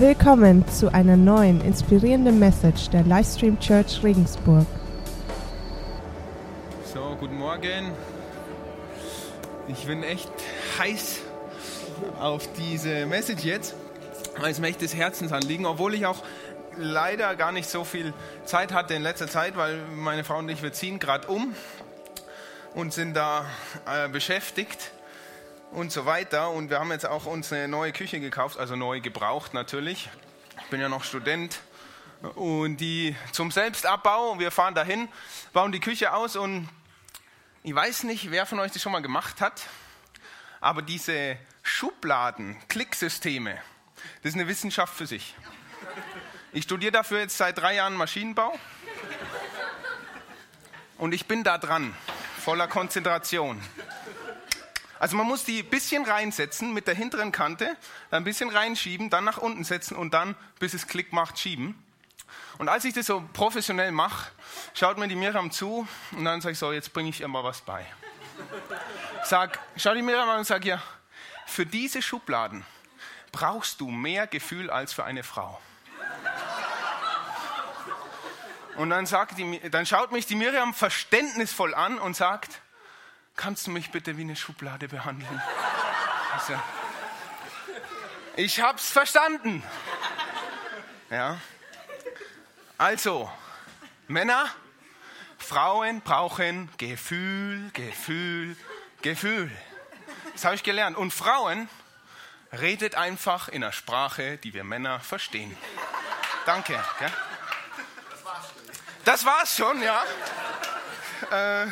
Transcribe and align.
Willkommen 0.00 0.64
zu 0.68 0.94
einer 0.94 1.16
neuen 1.16 1.60
inspirierenden 1.60 2.38
Message 2.38 2.88
der 2.90 3.02
Livestream 3.02 3.58
Church 3.58 4.00
Regensburg. 4.04 4.64
So, 6.94 7.16
guten 7.18 7.36
Morgen. 7.36 7.90
Ich 9.66 9.88
bin 9.88 10.04
echt 10.04 10.30
heiß 10.78 11.18
auf 12.20 12.48
diese 12.52 13.06
Message 13.06 13.42
jetzt, 13.42 13.74
weil 14.36 14.52
es 14.52 14.60
mir 14.60 14.68
echt 14.68 14.82
des 14.82 14.94
Herzens 14.94 15.32
anliegen, 15.32 15.66
obwohl 15.66 15.94
ich 15.94 16.06
auch 16.06 16.22
leider 16.76 17.34
gar 17.34 17.50
nicht 17.50 17.68
so 17.68 17.82
viel 17.82 18.14
Zeit 18.44 18.72
hatte 18.72 18.94
in 18.94 19.02
letzter 19.02 19.26
Zeit, 19.26 19.56
weil 19.56 19.80
meine 19.96 20.22
Frau 20.22 20.38
und 20.38 20.48
ich, 20.48 20.62
wir 20.62 20.72
ziehen 20.72 21.00
gerade 21.00 21.26
um 21.26 21.56
und 22.72 22.92
sind 22.92 23.14
da 23.14 23.46
äh, 23.84 24.08
beschäftigt 24.08 24.92
und 25.70 25.92
so 25.92 26.06
weiter. 26.06 26.50
Und 26.50 26.70
wir 26.70 26.78
haben 26.80 26.90
jetzt 26.90 27.06
auch 27.06 27.26
uns 27.26 27.52
eine 27.52 27.68
neue 27.68 27.92
Küche 27.92 28.20
gekauft, 28.20 28.58
also 28.58 28.76
neu 28.76 29.00
gebraucht 29.00 29.54
natürlich. 29.54 30.08
Ich 30.60 30.66
bin 30.66 30.80
ja 30.80 30.88
noch 30.88 31.04
Student 31.04 31.60
und 32.34 32.78
die 32.78 33.16
zum 33.32 33.50
Selbstabbau. 33.50 34.38
Wir 34.38 34.50
fahren 34.50 34.74
dahin, 34.74 35.08
bauen 35.52 35.72
die 35.72 35.80
Küche 35.80 36.12
aus 36.12 36.36
und 36.36 36.68
ich 37.62 37.74
weiß 37.74 38.04
nicht, 38.04 38.30
wer 38.30 38.46
von 38.46 38.58
euch 38.60 38.72
das 38.72 38.82
schon 38.82 38.92
mal 38.92 39.02
gemacht 39.02 39.40
hat, 39.40 39.62
aber 40.60 40.82
diese 40.82 41.36
Schubladen, 41.62 42.56
Klicksysteme, 42.68 43.60
das 44.22 44.30
ist 44.30 44.34
eine 44.34 44.48
Wissenschaft 44.48 44.94
für 44.94 45.06
sich. 45.06 45.34
Ich 46.52 46.64
studiere 46.64 46.92
dafür 46.92 47.20
jetzt 47.20 47.36
seit 47.36 47.58
drei 47.58 47.74
Jahren 47.74 47.94
Maschinenbau 47.94 48.58
und 50.96 51.12
ich 51.12 51.26
bin 51.26 51.44
da 51.44 51.58
dran, 51.58 51.94
voller 52.40 52.68
Konzentration. 52.68 53.60
Also 54.98 55.16
man 55.16 55.26
muss 55.26 55.44
die 55.44 55.60
ein 55.60 55.70
bisschen 55.70 56.04
reinsetzen 56.04 56.74
mit 56.74 56.86
der 56.86 56.94
hinteren 56.94 57.32
Kante, 57.32 57.76
dann 58.10 58.22
ein 58.22 58.24
bisschen 58.24 58.50
reinschieben, 58.50 59.10
dann 59.10 59.24
nach 59.24 59.38
unten 59.38 59.64
setzen 59.64 59.96
und 59.96 60.12
dann, 60.12 60.34
bis 60.58 60.74
es 60.74 60.86
Klick 60.86 61.12
macht, 61.12 61.38
schieben. 61.38 61.80
Und 62.58 62.68
als 62.68 62.84
ich 62.84 62.94
das 62.94 63.06
so 63.06 63.22
professionell 63.32 63.92
mache, 63.92 64.30
schaut 64.74 64.98
mir 64.98 65.08
die 65.08 65.16
Miriam 65.16 65.50
zu 65.50 65.86
und 66.12 66.24
dann 66.24 66.40
sage 66.40 66.52
ich 66.52 66.58
so, 66.58 66.72
jetzt 66.72 66.92
bringe 66.92 67.10
ich 67.10 67.20
ihr 67.20 67.28
mal 67.28 67.44
was 67.44 67.60
bei. 67.60 67.86
Sag, 69.24 69.58
schau 69.76 69.94
die 69.94 70.02
Miriam 70.02 70.28
an 70.28 70.38
und 70.38 70.46
sag 70.46 70.64
ihr, 70.64 70.82
für 71.46 71.64
diese 71.64 72.02
Schubladen 72.02 72.64
brauchst 73.32 73.80
du 73.80 73.88
mehr 73.88 74.26
Gefühl 74.26 74.70
als 74.70 74.92
für 74.92 75.04
eine 75.04 75.22
Frau. 75.22 75.60
Und 78.76 78.90
dann, 78.90 79.06
sagt 79.06 79.38
die, 79.38 79.70
dann 79.70 79.86
schaut 79.86 80.12
mich 80.12 80.26
die 80.26 80.36
Miriam 80.36 80.72
verständnisvoll 80.72 81.74
an 81.74 81.98
und 81.98 82.14
sagt, 82.14 82.60
kannst 83.38 83.66
du 83.66 83.70
mich 83.70 83.90
bitte 83.90 84.18
wie 84.18 84.22
eine 84.22 84.36
Schublade 84.36 84.88
behandeln? 84.88 85.42
Also, 86.34 86.60
ich 88.36 88.60
hab's 88.60 88.90
verstanden. 88.90 89.62
Ja. 91.08 91.40
Also, 92.76 93.32
Männer, 94.08 94.50
Frauen 95.38 96.02
brauchen 96.02 96.68
Gefühl, 96.76 97.70
Gefühl, 97.72 98.56
Gefühl. 99.00 99.50
Das 100.32 100.44
habe 100.44 100.56
ich 100.56 100.62
gelernt. 100.62 100.96
Und 100.96 101.12
Frauen 101.12 101.68
redet 102.52 102.96
einfach 102.96 103.48
in 103.48 103.62
einer 103.62 103.72
Sprache, 103.72 104.36
die 104.38 104.52
wir 104.52 104.64
Männer 104.64 105.00
verstehen. 105.00 105.56
Danke. 106.44 106.82
Gell? 106.98 107.12
Das 109.04 109.24
war's 109.24 109.56
schon, 109.56 109.80
ja. 109.80 110.02
Äh, 111.30 111.68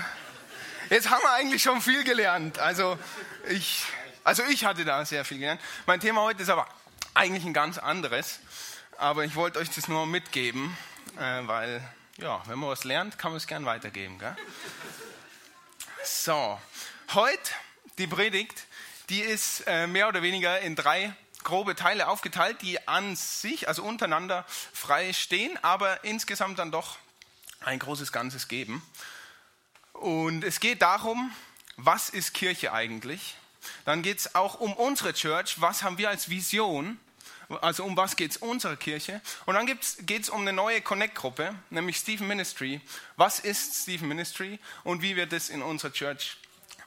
Jetzt 0.89 1.11
haben 1.11 1.23
wir 1.23 1.33
eigentlich 1.33 1.63
schon 1.63 1.81
viel 1.81 2.05
gelernt. 2.05 2.61
Also 2.61 2.97
ich, 3.49 3.83
also 4.23 4.45
ich 4.45 4.65
hatte 4.65 4.85
da 4.85 5.05
sehr 5.05 5.25
viel 5.25 5.39
gelernt. 5.39 5.61
Mein 5.85 5.99
Thema 5.99 6.23
heute 6.23 6.43
ist 6.43 6.49
aber 6.49 6.69
eigentlich 7.15 7.45
ein 7.45 7.53
ganz 7.53 7.79
anderes. 7.79 8.39
Aber 8.97 9.25
ich 9.25 9.35
wollte 9.35 9.59
euch 9.59 9.69
das 9.71 9.89
nur 9.89 10.07
mitgeben, 10.07 10.77
äh, 11.19 11.47
weil, 11.47 11.87
ja, 12.19 12.41
wenn 12.47 12.59
man 12.59 12.71
was 12.71 12.85
lernt, 12.85 13.19
kann 13.19 13.33
man 13.33 13.39
es 13.39 13.49
gern 13.49 13.67
weitergeben. 13.67 14.19
Gell? 14.19 14.37
So, 16.05 16.59
heute 17.15 17.51
die 17.99 18.07
Predigt, 18.07 18.67
die 19.09 19.21
ist 19.21 19.65
äh, 19.67 19.89
mehr 19.89 20.07
oder 20.09 20.23
weniger 20.23 20.61
in 20.61 20.77
drei 20.77 21.13
grobe 21.43 21.75
Teile 21.75 22.09
aufgeteilt, 22.09 22.63
die 22.63 22.87
an 22.87 23.17
sich, 23.17 23.67
also 23.67 23.83
untereinander 23.83 24.45
frei 24.73 25.13
stehen, 25.13 25.59
aber 25.63 26.05
insgesamt 26.05 26.59
dann 26.59 26.71
doch 26.71 26.97
ein 27.61 27.79
großes 27.81 28.13
Ganzes 28.13 28.49
geben. 28.49 28.83
Und 30.01 30.45
es 30.45 30.61
geht 30.61 30.83
darum, 30.83 31.33
was 31.77 32.11
ist 32.11 32.35
Kirche 32.35 32.73
eigentlich? 32.73 33.37
Dann 33.85 34.03
geht 34.03 34.19
es 34.19 34.35
auch 34.35 34.61
um 34.61 34.73
unsere 34.75 35.13
Church, 35.13 35.61
was 35.61 35.83
haben 35.83 35.99
wir 35.99 36.09
als 36.09 36.29
Vision? 36.29 36.99
Also 37.61 37.85
um 37.85 37.97
was 37.97 38.17
geht 38.17 38.33
es 38.33 38.37
unserer 38.37 38.77
Kirche? 38.77 39.21
Und 39.47 39.55
dann 39.55 39.67
geht 39.67 40.23
es 40.23 40.29
um 40.29 40.41
eine 40.41 40.53
neue 40.53 40.81
Connect-Gruppe, 40.81 41.55
nämlich 41.71 41.97
Stephen 41.97 42.27
Ministry. 42.27 42.81
Was 43.17 43.39
ist 43.39 43.83
Stephen 43.83 44.09
Ministry 44.09 44.59
und 44.85 45.03
wie 45.03 45.17
wird 45.17 45.33
es 45.33 45.49
in 45.49 45.63
unserer 45.63 45.93
Church 45.93 46.37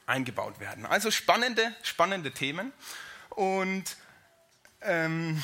eingebaut 0.06 0.60
werden? 0.60 0.84
Also 0.84 1.10
spannende, 1.10 1.74
spannende 1.82 2.32
Themen. 2.32 2.72
Und 3.30 3.96
ähm, 4.82 5.42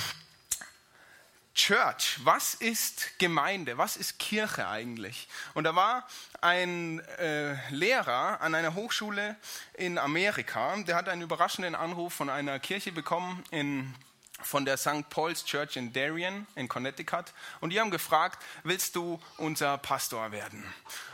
Church, 1.56 2.20
was 2.22 2.52
ist 2.52 3.18
Gemeinde, 3.18 3.78
was 3.78 3.96
ist 3.96 4.18
Kirche 4.18 4.68
eigentlich? 4.68 5.26
Und 5.54 5.64
da 5.64 5.74
war 5.74 6.06
ein 6.42 7.00
äh, 7.18 7.54
Lehrer 7.70 8.42
an 8.42 8.54
einer 8.54 8.74
Hochschule 8.74 9.36
in 9.72 9.96
Amerika, 9.96 10.76
der 10.76 10.96
hat 10.96 11.08
einen 11.08 11.22
überraschenden 11.22 11.74
Anruf 11.74 12.12
von 12.12 12.28
einer 12.28 12.58
Kirche 12.58 12.92
bekommen 12.92 13.42
in, 13.50 13.94
von 14.42 14.66
der 14.66 14.76
St. 14.76 15.08
Paul's 15.08 15.46
Church 15.46 15.76
in 15.76 15.94
Darien 15.94 16.46
in 16.56 16.68
Connecticut 16.68 17.32
und 17.60 17.70
die 17.70 17.80
haben 17.80 17.90
gefragt, 17.90 18.38
willst 18.62 18.94
du 18.94 19.18
unser 19.38 19.78
Pastor 19.78 20.32
werden? 20.32 20.62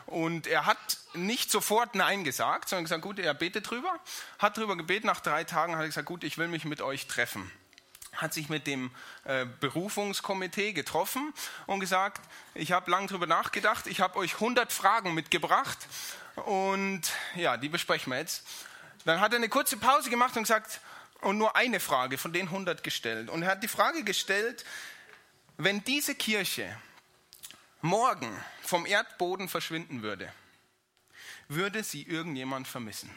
Und 0.07 0.49
er 0.49 0.67
hat 0.67 0.99
nicht 1.15 1.53
sofort 1.53 1.95
Nein 1.95 2.25
gesagt, 2.25 2.69
sondern 2.69 2.85
gesagt, 2.85 3.03
gut, 3.03 3.21
er 3.21 3.33
betet 3.33 3.71
drüber, 3.71 3.97
hat 4.41 4.57
drüber 4.57 4.77
gebeten, 4.77 5.07
nach 5.07 5.21
drei 5.21 5.45
Tagen 5.45 5.77
hat 5.77 5.83
er 5.83 5.87
gesagt, 5.87 6.09
gut, 6.09 6.25
ich 6.25 6.37
will 6.37 6.49
mich 6.49 6.65
mit 6.65 6.81
euch 6.81 7.07
treffen 7.07 7.49
hat 8.13 8.35
sich 8.35 8.49
mit 8.49 8.67
dem 8.67 8.91
äh, 9.25 9.47
Berufungskomitee 9.61 10.73
getroffen 10.73 11.33
und 11.67 11.81
gesagt, 11.81 12.21
ich 12.55 12.73
habe 12.73 12.91
lange 12.91 13.09
darüber 13.09 13.27
nachgedacht, 13.27 13.87
ich 13.87 14.01
habe 14.01 14.19
euch 14.19 14.35
100 14.35 14.73
Fragen 14.73 15.15
mitgebracht 15.15 15.79
und 16.37 17.03
ja, 17.35 17.57
die 17.57 17.69
besprechen 17.69 18.13
wir 18.13 18.19
jetzt. 18.19 18.47
Dann 19.05 19.21
hat 19.21 19.33
er 19.33 19.39
eine 19.39 19.49
kurze 19.49 19.77
Pause 19.77 20.11
gemacht 20.11 20.37
und 20.37 20.45
gesagt, 20.45 20.81
und 21.23 21.39
nur 21.39 21.57
eine 21.57 21.81
Frage 21.81 22.19
von 22.19 22.33
den 22.33 22.47
100 22.47 22.83
gestellt. 22.83 23.31
Und 23.31 23.43
er 23.43 23.51
hat 23.51 23.63
die 23.63 23.69
Frage 23.69 24.03
gestellt, 24.05 24.65
wenn 25.57 25.83
diese 25.85 26.15
Kirche 26.15 26.77
morgen 27.81 28.37
vom 28.63 28.87
Erdboden 28.87 29.49
verschwinden 29.49 30.03
würde, 30.03 30.33
würde 31.49 31.85
sie 31.85 32.03
irgendjemand 32.03 32.67
vermissen? 32.67 33.11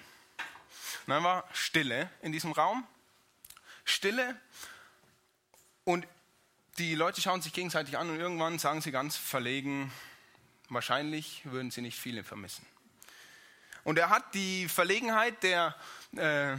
Und 1.07 1.13
dann 1.13 1.23
war 1.23 1.47
Stille 1.53 2.09
in 2.21 2.31
diesem 2.31 2.51
Raum. 2.51 2.85
Stille 3.85 4.39
und 5.85 6.05
die 6.77 6.93
Leute 6.95 7.21
schauen 7.21 7.41
sich 7.41 7.53
gegenseitig 7.53 7.97
an 7.97 8.09
und 8.09 8.19
irgendwann 8.19 8.59
sagen 8.59 8.81
sie 8.81 8.91
ganz 8.91 9.15
verlegen, 9.15 9.93
wahrscheinlich 10.67 11.41
würden 11.45 11.71
sie 11.71 11.81
nicht 11.81 11.97
viele 11.97 12.23
vermissen. 12.23 12.65
Und 13.83 13.97
er 13.97 14.09
hat 14.09 14.33
die 14.33 14.67
Verlegenheit 14.67 15.43
der 15.43 15.75
äh, 16.17 16.57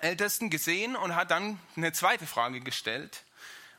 Ältesten 0.00 0.50
gesehen 0.50 0.96
und 0.96 1.14
hat 1.14 1.30
dann 1.30 1.60
eine 1.76 1.92
zweite 1.92 2.26
Frage 2.26 2.60
gestellt, 2.60 3.24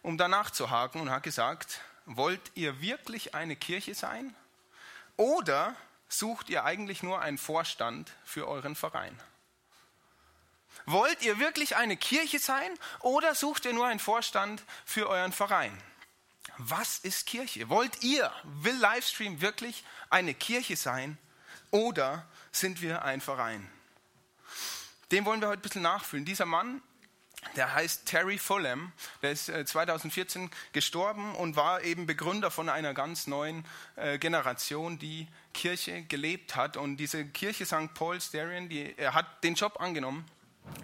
um 0.02 0.18
danach 0.18 0.52
zu 0.52 0.70
haken 0.70 1.02
und 1.02 1.10
hat 1.10 1.24
gesagt, 1.24 1.82
wollt 2.06 2.52
ihr 2.54 2.80
wirklich 2.80 3.34
eine 3.34 3.56
Kirche 3.56 3.96
sein 3.96 4.36
oder 5.18 5.76
sucht 6.08 6.50
ihr 6.50 6.64
eigentlich 6.64 7.02
nur 7.02 7.22
einen 7.22 7.40
Vorstand 7.40 8.14
für 8.24 8.48
euren 8.48 8.76
Verein? 8.76 9.20
Wollt 10.86 11.24
ihr 11.24 11.40
wirklich 11.40 11.76
eine 11.76 11.98
Kirche 11.98 12.40
sein 12.40 12.72
oder 13.00 13.34
sucht 13.34 13.66
ihr 13.66 13.74
nur 13.74 13.88
einen 13.88 14.00
Vorstand 14.00 14.64
für 14.86 15.10
euren 15.10 15.32
Verein? 15.32 15.76
Was 16.58 17.00
ist 17.00 17.26
Kirche? 17.26 17.70
Wollt 17.70 18.04
ihr, 18.04 18.32
will 18.44 18.78
Livestream 18.78 19.42
wirklich 19.42 19.84
eine 20.10 20.34
Kirche 20.34 20.76
sein 20.76 21.18
oder 21.72 22.26
sind 22.52 22.82
wir 22.82 23.04
ein 23.04 23.20
Verein? 23.20 23.70
Dem 25.12 25.26
wollen 25.26 25.42
wir 25.42 25.50
heute 25.50 25.60
ein 25.60 25.64
bisschen 25.64 25.82
nachfühlen. 25.82 26.24
Dieser 26.24 26.46
Mann, 26.46 26.82
der 27.56 27.74
heißt 27.74 28.06
Terry 28.06 28.38
Fulham, 28.38 28.92
der 29.22 29.32
ist 29.32 29.46
2014 29.46 30.46
äh, 30.46 30.50
gestorben 30.72 31.36
und 31.36 31.56
war 31.56 31.84
eben 31.84 32.06
Begründer 32.06 32.52
von 32.52 32.70
einer 32.70 32.94
ganz 32.94 33.28
neuen 33.28 33.66
äh, 33.96 34.18
Generation, 34.18 34.98
die 34.98 35.28
Kirche 35.54 36.04
gelebt 36.04 36.56
hat. 36.56 36.78
Und 36.78 36.98
diese 36.98 37.26
Kirche 37.26 37.66
St. 37.66 37.94
Paul's 37.94 38.32
Darien, 38.32 38.70
die, 38.70 38.98
er 38.98 39.14
hat 39.14 39.44
den 39.44 39.56
Job 39.56 39.80
angenommen 39.80 40.26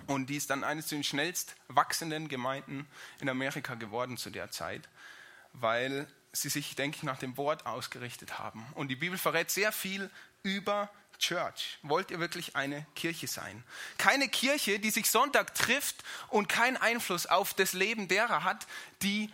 und 0.08 0.28
die 0.28 0.38
ist 0.38 0.50
dann 0.50 0.64
eines 0.64 0.88
der 0.88 1.04
schnellst 1.04 1.56
wachsenden 1.68 2.28
Gemeinden 2.28 2.88
in 3.20 3.30
Amerika 3.30 3.76
geworden 3.76 4.18
zu 4.18 4.30
der 4.30 4.52
Zeit, 4.52 4.90
weil 5.54 6.08
sie 6.34 6.50
sich, 6.50 6.76
denke 6.76 6.98
ich, 6.98 7.04
nach 7.04 7.18
dem 7.18 7.38
Wort 7.38 7.66
ausgerichtet 7.66 8.40
haben. 8.40 8.66
Und 8.76 8.88
die 8.88 8.96
Bibel 8.96 9.18
verrät 9.18 9.52
sehr 9.52 9.72
viel 9.72 10.10
über 10.44 10.90
Church. 11.20 11.78
Wollt 11.84 12.10
ihr 12.12 12.20
wirklich 12.20 12.56
eine 12.56 12.86
Kirche 12.96 13.28
sein? 13.28 13.64
Keine 13.98 14.28
Kirche, 14.28 14.80
die 14.80 14.90
sich 14.90 15.10
Sonntag 15.10 15.54
trifft 15.56 16.04
und 16.30 16.50
keinen 16.50 16.78
Einfluss 16.78 17.28
auf 17.28 17.54
das 17.54 17.74
Leben 17.74 18.08
derer 18.08 18.44
hat, 18.44 18.66
die 19.02 19.32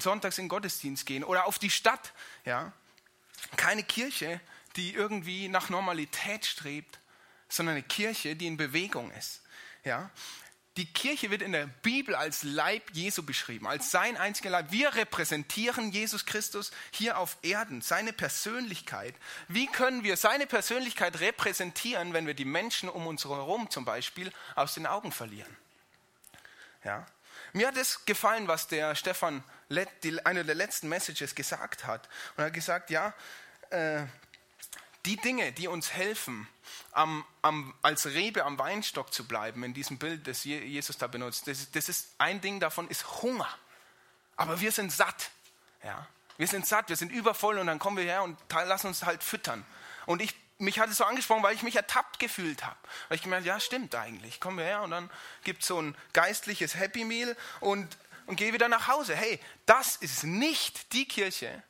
sonntags 0.00 0.38
in 0.38 0.44
den 0.44 0.48
Gottesdienst 0.48 1.06
gehen 1.06 1.24
oder 1.24 1.44
auf 1.44 1.58
die 1.58 1.70
Stadt. 1.70 2.12
Ja? 2.44 2.72
Keine 3.56 3.82
Kirche, 3.82 4.40
die 4.76 4.94
irgendwie 4.94 5.48
nach 5.48 5.68
Normalität 5.68 6.46
strebt, 6.46 6.98
sondern 7.48 7.74
eine 7.74 7.82
Kirche, 7.82 8.34
die 8.34 8.46
in 8.46 8.56
Bewegung 8.56 9.10
ist. 9.12 9.41
Ja? 9.84 10.10
Die 10.78 10.90
Kirche 10.90 11.30
wird 11.30 11.42
in 11.42 11.52
der 11.52 11.66
Bibel 11.66 12.14
als 12.14 12.44
Leib 12.44 12.92
Jesu 12.92 13.22
beschrieben, 13.22 13.66
als 13.66 13.90
sein 13.90 14.16
einziger 14.16 14.48
Leib. 14.48 14.70
Wir 14.70 14.94
repräsentieren 14.94 15.92
Jesus 15.92 16.24
Christus 16.24 16.72
hier 16.92 17.18
auf 17.18 17.36
Erden, 17.42 17.82
seine 17.82 18.14
Persönlichkeit. 18.14 19.14
Wie 19.48 19.66
können 19.66 20.02
wir 20.02 20.16
seine 20.16 20.46
Persönlichkeit 20.46 21.20
repräsentieren, 21.20 22.14
wenn 22.14 22.26
wir 22.26 22.32
die 22.32 22.46
Menschen 22.46 22.88
um 22.88 23.06
uns 23.06 23.24
herum 23.26 23.68
zum 23.68 23.84
Beispiel 23.84 24.32
aus 24.54 24.72
den 24.72 24.86
Augen 24.86 25.12
verlieren? 25.12 25.54
Ja? 26.84 27.06
Mir 27.52 27.68
hat 27.68 27.76
es 27.76 28.06
gefallen, 28.06 28.48
was 28.48 28.66
der 28.66 28.94
Stefan, 28.94 29.44
eine 30.24 30.44
der 30.44 30.54
letzten 30.54 30.88
Messages 30.88 31.34
gesagt 31.34 31.84
hat. 31.86 32.08
Und 32.36 32.44
er 32.44 32.46
hat 32.46 32.54
gesagt, 32.54 32.88
ja, 32.88 33.12
äh, 33.68 34.04
die 35.06 35.16
Dinge, 35.16 35.52
die 35.52 35.68
uns 35.68 35.92
helfen, 35.92 36.48
am, 36.92 37.24
am, 37.42 37.74
als 37.82 38.06
Rebe 38.06 38.44
am 38.44 38.58
Weinstock 38.58 39.12
zu 39.12 39.26
bleiben, 39.26 39.64
in 39.64 39.74
diesem 39.74 39.98
Bild, 39.98 40.26
das 40.26 40.44
Jesus 40.44 40.98
da 40.98 41.06
benutzt, 41.06 41.48
das, 41.48 41.70
das 41.72 41.88
ist 41.88 42.14
ein 42.18 42.40
Ding 42.40 42.60
davon, 42.60 42.88
ist 42.88 43.22
Hunger. 43.22 43.48
Aber 44.36 44.60
wir 44.60 44.72
sind 44.72 44.92
satt. 44.92 45.30
Ja? 45.82 46.06
Wir 46.36 46.46
sind 46.46 46.66
satt, 46.66 46.88
wir 46.88 46.96
sind 46.96 47.10
übervoll 47.10 47.58
und 47.58 47.66
dann 47.66 47.78
kommen 47.78 47.96
wir 47.96 48.04
her 48.04 48.22
und 48.22 48.38
lassen 48.50 48.88
uns 48.88 49.04
halt 49.04 49.22
füttern. 49.22 49.64
Und 50.06 50.22
ich, 50.22 50.34
mich 50.58 50.78
hat 50.78 50.88
es 50.88 50.96
so 50.96 51.04
angesprochen, 51.04 51.42
weil 51.42 51.54
ich 51.54 51.62
mich 51.62 51.76
ertappt 51.76 52.18
gefühlt 52.18 52.64
habe. 52.64 52.76
Weil 53.08 53.16
ich 53.16 53.22
gemerkt 53.22 53.46
ja, 53.46 53.58
stimmt 53.58 53.94
eigentlich. 53.94 54.40
Kommen 54.40 54.58
wir 54.58 54.64
her 54.64 54.82
und 54.82 54.92
dann 54.92 55.10
gibt 55.44 55.62
es 55.62 55.68
so 55.68 55.80
ein 55.80 55.96
geistliches 56.12 56.76
Happy 56.76 57.04
Meal 57.04 57.36
und, 57.60 57.96
und 58.26 58.36
gehe 58.36 58.52
wieder 58.52 58.68
nach 58.68 58.88
Hause. 58.88 59.16
Hey, 59.16 59.40
das 59.66 59.96
ist 59.96 60.24
nicht 60.24 60.92
die 60.92 61.06
Kirche, 61.06 61.62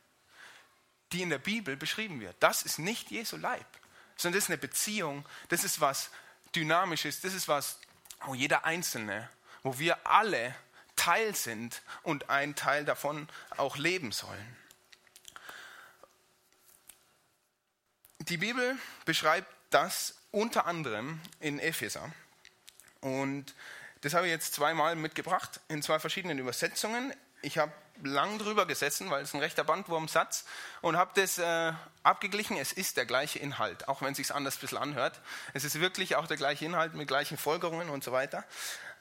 die 1.12 1.22
in 1.22 1.30
der 1.30 1.38
Bibel 1.38 1.76
beschrieben 1.76 2.20
wird. 2.20 2.36
Das 2.40 2.62
ist 2.62 2.78
nicht 2.78 3.10
Jesu 3.10 3.36
Leib, 3.36 3.66
sondern 4.16 4.38
das 4.38 4.44
ist 4.44 4.50
eine 4.50 4.58
Beziehung, 4.58 5.24
das 5.48 5.64
ist 5.64 5.80
was 5.80 6.10
Dynamisches, 6.54 7.20
das 7.20 7.34
ist 7.34 7.48
was, 7.48 7.78
wo 8.24 8.34
jeder 8.34 8.64
Einzelne, 8.64 9.28
wo 9.62 9.78
wir 9.78 10.06
alle 10.06 10.54
Teil 10.96 11.34
sind 11.34 11.82
und 12.02 12.30
ein 12.30 12.54
Teil 12.54 12.84
davon 12.84 13.28
auch 13.56 13.76
leben 13.76 14.12
sollen. 14.12 14.56
Die 18.20 18.36
Bibel 18.36 18.76
beschreibt 19.04 19.52
das 19.70 20.14
unter 20.30 20.66
anderem 20.66 21.20
in 21.40 21.58
Epheser. 21.58 22.12
Und 23.00 23.54
das 24.02 24.14
habe 24.14 24.26
ich 24.26 24.32
jetzt 24.32 24.54
zweimal 24.54 24.94
mitgebracht 24.94 25.60
in 25.68 25.82
zwei 25.82 25.98
verschiedenen 25.98 26.38
Übersetzungen. 26.38 27.12
Ich 27.40 27.58
habe 27.58 27.72
lang 28.02 28.38
drüber 28.38 28.66
gesessen, 28.66 29.10
weil 29.10 29.22
es 29.22 29.34
ein 29.34 29.40
rechter 29.40 29.64
Bandwurmsatz 29.64 30.44
und 30.80 30.96
habe 30.96 31.12
das 31.14 31.38
äh, 31.38 31.72
abgeglichen. 32.02 32.56
Es 32.56 32.72
ist 32.72 32.96
der 32.96 33.06
gleiche 33.06 33.38
Inhalt, 33.38 33.88
auch 33.88 34.02
wenn 34.02 34.12
es 34.12 34.16
sich 34.16 34.34
anders 34.34 34.56
ein 34.56 34.60
bisschen 34.60 34.78
anhört. 34.78 35.20
Es 35.54 35.64
ist 35.64 35.80
wirklich 35.80 36.16
auch 36.16 36.26
der 36.26 36.36
gleiche 36.36 36.64
Inhalt 36.64 36.94
mit 36.94 37.08
gleichen 37.08 37.36
Folgerungen 37.36 37.90
und 37.90 38.02
so 38.02 38.12
weiter. 38.12 38.44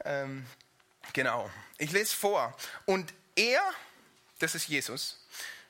Ähm, 0.05 0.45
genau. 1.13 1.49
Ich 1.77 1.91
lese 1.91 2.15
vor. 2.15 2.55
Und 2.85 3.13
er, 3.35 3.61
das 4.39 4.55
ist 4.55 4.67
Jesus, 4.67 5.25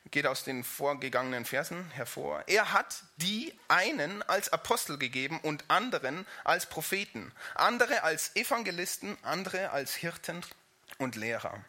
geht 0.09 0.25
aus 0.25 0.43
den 0.43 0.63
vorgegangenen 0.63 1.45
Versen 1.45 1.89
hervor. 1.91 2.43
Er 2.47 2.73
hat 2.73 3.03
die 3.17 3.57
einen 3.67 4.23
als 4.23 4.51
Apostel 4.51 4.97
gegeben 4.97 5.39
und 5.41 5.63
anderen 5.67 6.25
als 6.43 6.65
Propheten, 6.65 7.31
andere 7.55 8.03
als 8.03 8.35
Evangelisten, 8.35 9.17
andere 9.21 9.69
als 9.69 9.93
Hirten 9.93 10.41
und 10.97 11.15
Lehrer 11.15 11.63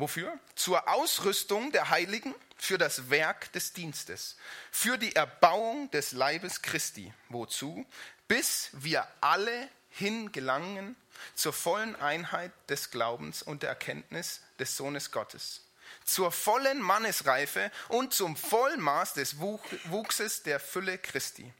Wofür? 0.00 0.32
Zur 0.54 0.88
Ausrüstung 0.88 1.72
der 1.72 1.90
Heiligen 1.90 2.34
für 2.56 2.78
das 2.78 3.10
Werk 3.10 3.52
des 3.52 3.74
Dienstes, 3.74 4.36
für 4.72 4.96
die 4.96 5.14
Erbauung 5.14 5.90
des 5.90 6.12
Leibes 6.12 6.62
Christi. 6.62 7.12
Wozu? 7.28 7.84
Bis 8.26 8.70
wir 8.72 9.06
alle 9.20 9.68
hingelangen 9.90 10.96
zur 11.34 11.52
vollen 11.52 11.96
Einheit 11.96 12.52
des 12.70 12.90
Glaubens 12.90 13.42
und 13.42 13.62
der 13.62 13.68
Erkenntnis 13.68 14.40
des 14.58 14.74
Sohnes 14.74 15.10
Gottes, 15.10 15.66
zur 16.04 16.32
vollen 16.32 16.80
Mannesreife 16.80 17.70
und 17.88 18.14
zum 18.14 18.36
Vollmaß 18.36 19.12
des 19.14 19.38
Wuchses 19.38 20.42
der 20.44 20.60
Fülle 20.60 20.96
Christi. 20.96 21.52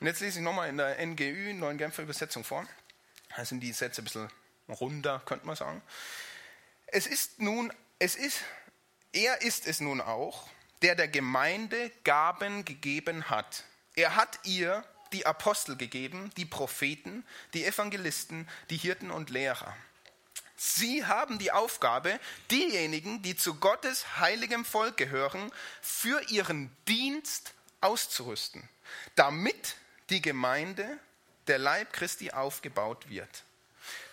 Und 0.00 0.06
jetzt 0.06 0.20
lese 0.20 0.38
ich 0.38 0.44
nochmal 0.44 0.70
in 0.70 0.78
der 0.78 1.04
NGÜ, 1.04 1.52
neuen 1.52 1.76
Genfer 1.76 2.04
Übersetzung 2.04 2.42
vor. 2.42 2.66
Da 3.36 3.44
sind 3.44 3.60
die 3.60 3.72
Sätze 3.72 4.00
ein 4.00 4.04
bisschen 4.04 4.30
runder, 4.68 5.20
könnte 5.26 5.46
man 5.46 5.56
sagen. 5.56 5.82
Es 6.92 7.06
ist 7.06 7.40
nun, 7.40 7.72
es 7.98 8.16
ist, 8.16 8.38
er 9.12 9.42
ist 9.42 9.66
es 9.66 9.80
nun 9.80 10.00
auch, 10.00 10.48
der 10.82 10.96
der 10.96 11.08
Gemeinde 11.08 11.90
Gaben 12.02 12.64
gegeben 12.64 13.30
hat. 13.30 13.64
Er 13.94 14.16
hat 14.16 14.40
ihr 14.44 14.84
die 15.12 15.26
Apostel 15.26 15.76
gegeben, 15.76 16.32
die 16.36 16.46
Propheten, 16.46 17.24
die 17.54 17.64
Evangelisten, 17.64 18.48
die 18.70 18.76
Hirten 18.76 19.10
und 19.10 19.30
Lehrer. 19.30 19.76
Sie 20.56 21.06
haben 21.06 21.38
die 21.38 21.52
Aufgabe, 21.52 22.20
diejenigen, 22.50 23.22
die 23.22 23.36
zu 23.36 23.54
Gottes 23.54 24.18
heiligem 24.18 24.64
Volk 24.64 24.96
gehören, 24.96 25.50
für 25.80 26.20
ihren 26.28 26.76
Dienst 26.86 27.54
auszurüsten, 27.80 28.68
damit 29.14 29.76
die 30.10 30.20
Gemeinde, 30.20 30.98
der 31.46 31.58
Leib 31.58 31.92
Christi, 31.92 32.32
aufgebaut 32.32 33.08
wird. 33.08 33.44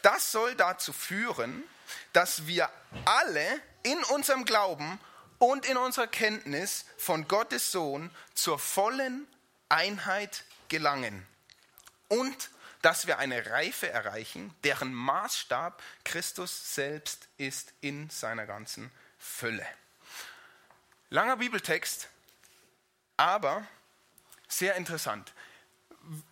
Das 0.03 0.31
soll 0.31 0.55
dazu 0.55 0.93
führen, 0.93 1.63
dass 2.13 2.47
wir 2.47 2.69
alle 3.05 3.61
in 3.83 4.01
unserem 4.05 4.45
Glauben 4.45 4.99
und 5.39 5.65
in 5.65 5.77
unserer 5.77 6.07
Kenntnis 6.07 6.85
von 6.97 7.27
Gottes 7.27 7.71
Sohn 7.71 8.09
zur 8.33 8.59
vollen 8.59 9.27
Einheit 9.69 10.43
gelangen 10.69 11.25
und 12.07 12.49
dass 12.81 13.07
wir 13.07 13.17
eine 13.17 13.47
Reife 13.47 13.89
erreichen, 13.89 14.53
deren 14.63 14.93
Maßstab 14.93 15.81
Christus 16.03 16.75
selbst 16.75 17.27
ist 17.37 17.73
in 17.81 18.09
seiner 18.09 18.45
ganzen 18.45 18.91
Fülle. 19.17 19.65
Langer 21.09 21.37
Bibeltext, 21.37 22.09
aber 23.17 23.65
sehr 24.47 24.75
interessant. 24.75 25.33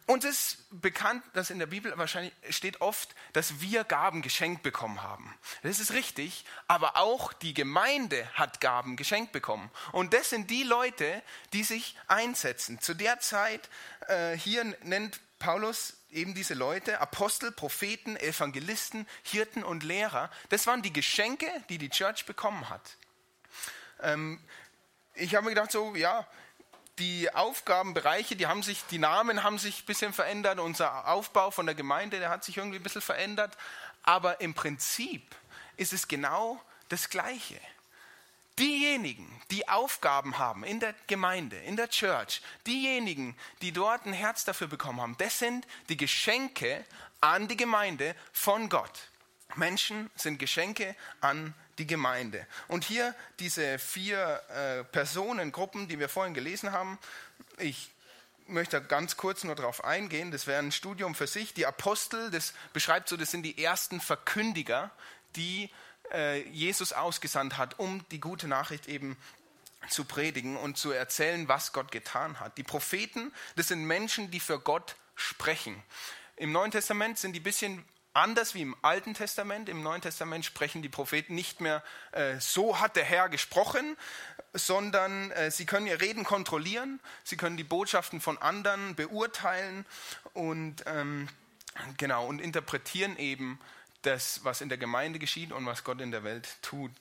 Uns 0.05 0.23
ist 0.23 0.65
bekannt, 0.69 1.23
dass 1.33 1.49
in 1.49 1.59
der 1.59 1.65
Bibel 1.65 1.91
wahrscheinlich 1.97 2.33
steht 2.49 2.81
oft, 2.81 3.15
dass 3.33 3.59
wir 3.59 3.83
Gaben 3.83 4.21
geschenkt 4.21 4.63
bekommen 4.63 5.03
haben. 5.03 5.33
Das 5.63 5.79
ist 5.79 5.93
richtig, 5.93 6.45
aber 6.67 6.97
auch 6.97 7.33
die 7.33 7.53
Gemeinde 7.53 8.29
hat 8.33 8.61
Gaben 8.61 8.95
geschenkt 8.95 9.31
bekommen. 9.31 9.69
Und 9.91 10.13
das 10.13 10.29
sind 10.29 10.49
die 10.49 10.63
Leute, 10.63 11.21
die 11.53 11.63
sich 11.63 11.97
einsetzen. 12.07 12.79
Zu 12.79 12.93
der 12.93 13.19
Zeit, 13.19 13.69
äh, 14.07 14.37
hier 14.37 14.63
nennt 14.83 15.19
Paulus 15.39 15.97
eben 16.09 16.33
diese 16.33 16.53
Leute, 16.53 17.01
Apostel, 17.01 17.51
Propheten, 17.51 18.15
Evangelisten, 18.15 19.07
Hirten 19.23 19.63
und 19.63 19.83
Lehrer. 19.83 20.29
Das 20.49 20.67
waren 20.67 20.81
die 20.81 20.93
Geschenke, 20.93 21.47
die 21.69 21.77
die 21.77 21.89
Church 21.89 22.25
bekommen 22.25 22.69
hat. 22.69 22.97
Ähm, 24.01 24.39
ich 25.13 25.35
habe 25.35 25.45
mir 25.45 25.51
gedacht, 25.51 25.71
so, 25.71 25.95
ja, 25.95 26.27
die 26.99 27.33
Aufgabenbereiche, 27.33 28.35
die 28.35 28.47
haben 28.47 28.63
sich, 28.63 28.83
die 28.89 28.99
Namen 28.99 29.43
haben 29.43 29.59
sich 29.59 29.81
ein 29.81 29.85
bisschen 29.85 30.13
verändert, 30.13 30.59
unser 30.59 31.07
Aufbau 31.07 31.51
von 31.51 31.65
der 31.65 31.75
Gemeinde, 31.75 32.19
der 32.19 32.29
hat 32.29 32.43
sich 32.43 32.57
irgendwie 32.57 32.77
ein 32.77 32.83
bisschen 32.83 33.01
verändert, 33.01 33.57
aber 34.03 34.39
im 34.41 34.53
Prinzip 34.53 35.35
ist 35.77 35.93
es 35.93 36.07
genau 36.07 36.61
das 36.89 37.09
Gleiche. 37.09 37.59
Diejenigen, 38.57 39.29
die 39.51 39.67
Aufgaben 39.67 40.37
haben 40.37 40.63
in 40.63 40.79
der 40.79 40.95
Gemeinde, 41.07 41.57
in 41.57 41.75
der 41.75 41.89
Church, 41.89 42.41
diejenigen, 42.65 43.35
die 43.61 43.73
dort 43.73 44.05
ein 44.05 44.13
Herz 44.13 44.45
dafür 44.45 44.67
bekommen 44.67 45.01
haben, 45.01 45.17
das 45.17 45.39
sind 45.39 45.67
die 45.89 45.97
Geschenke 45.97 46.85
an 47.19 47.49
die 47.49 47.57
Gemeinde 47.57 48.15
von 48.31 48.69
Gott. 48.69 49.09
Menschen 49.55 50.09
sind 50.15 50.39
Geschenke 50.39 50.95
an 51.19 51.53
die 51.77 51.87
Gemeinde. 51.87 52.45
Und 52.67 52.83
hier 52.83 53.13
diese 53.39 53.79
vier 53.79 54.41
äh, 54.49 54.83
Personengruppen, 54.85 55.87
die 55.87 55.99
wir 55.99 56.09
vorhin 56.09 56.33
gelesen 56.33 56.71
haben, 56.71 56.97
ich 57.57 57.91
möchte 58.47 58.81
ganz 58.81 59.17
kurz 59.17 59.43
nur 59.43 59.55
darauf 59.55 59.83
eingehen, 59.83 60.31
das 60.31 60.47
wäre 60.47 60.59
ein 60.59 60.71
Studium 60.71 61.15
für 61.15 61.27
sich. 61.27 61.53
Die 61.53 61.65
Apostel, 61.65 62.29
das 62.31 62.53
beschreibt 62.73 63.09
so, 63.09 63.17
das 63.17 63.31
sind 63.31 63.43
die 63.43 63.63
ersten 63.63 63.99
Verkündiger, 63.99 64.91
die 65.35 65.69
äh, 66.13 66.47
Jesus 66.49 66.93
ausgesandt 66.93 67.57
hat, 67.57 67.79
um 67.79 68.05
die 68.11 68.19
gute 68.19 68.47
Nachricht 68.47 68.87
eben 68.87 69.17
zu 69.89 70.05
predigen 70.05 70.57
und 70.57 70.77
zu 70.77 70.91
erzählen, 70.91 71.47
was 71.47 71.73
Gott 71.73 71.91
getan 71.91 72.39
hat. 72.39 72.57
Die 72.57 72.63
Propheten, 72.63 73.33
das 73.55 73.67
sind 73.67 73.85
Menschen, 73.85 74.31
die 74.31 74.39
für 74.39 74.59
Gott 74.59 74.95
sprechen. 75.15 75.81
Im 76.37 76.51
Neuen 76.51 76.71
Testament 76.71 77.17
sind 77.17 77.33
die 77.33 77.39
ein 77.39 77.43
bisschen 77.43 77.85
Anders 78.15 78.55
wie 78.55 78.61
im 78.61 78.77
Alten 78.81 79.13
Testament, 79.13 79.67
im 79.67 79.83
Neuen 79.83 80.01
Testament 80.01 80.45
sprechen 80.45 80.81
die 80.81 80.87
Propheten 80.87 81.35
nicht 81.35 81.59
mehr, 81.59 81.83
äh, 82.13 82.39
so 82.39 82.79
hat 82.79 82.95
der 82.95 83.03
Herr 83.03 83.27
gesprochen, 83.27 83.97
sondern 84.53 85.31
äh, 85.31 85.51
sie 85.51 85.65
können 85.65 85.85
ihr 85.85 85.99
Reden 85.99 86.23
kontrollieren, 86.23 87.01
sie 87.25 87.35
können 87.35 87.57
die 87.57 87.65
Botschaften 87.65 88.21
von 88.21 88.37
anderen 88.37 88.95
beurteilen 88.95 89.85
und, 90.33 90.85
ähm, 90.85 91.27
genau, 91.97 92.25
und 92.25 92.39
interpretieren 92.39 93.17
eben 93.17 93.59
das, 94.03 94.45
was 94.45 94.61
in 94.61 94.69
der 94.69 94.77
Gemeinde 94.77 95.19
geschieht 95.19 95.51
und 95.51 95.65
was 95.65 95.83
Gott 95.83 95.99
in 95.99 96.11
der 96.11 96.23
Welt 96.23 96.47
tut. 96.61 96.91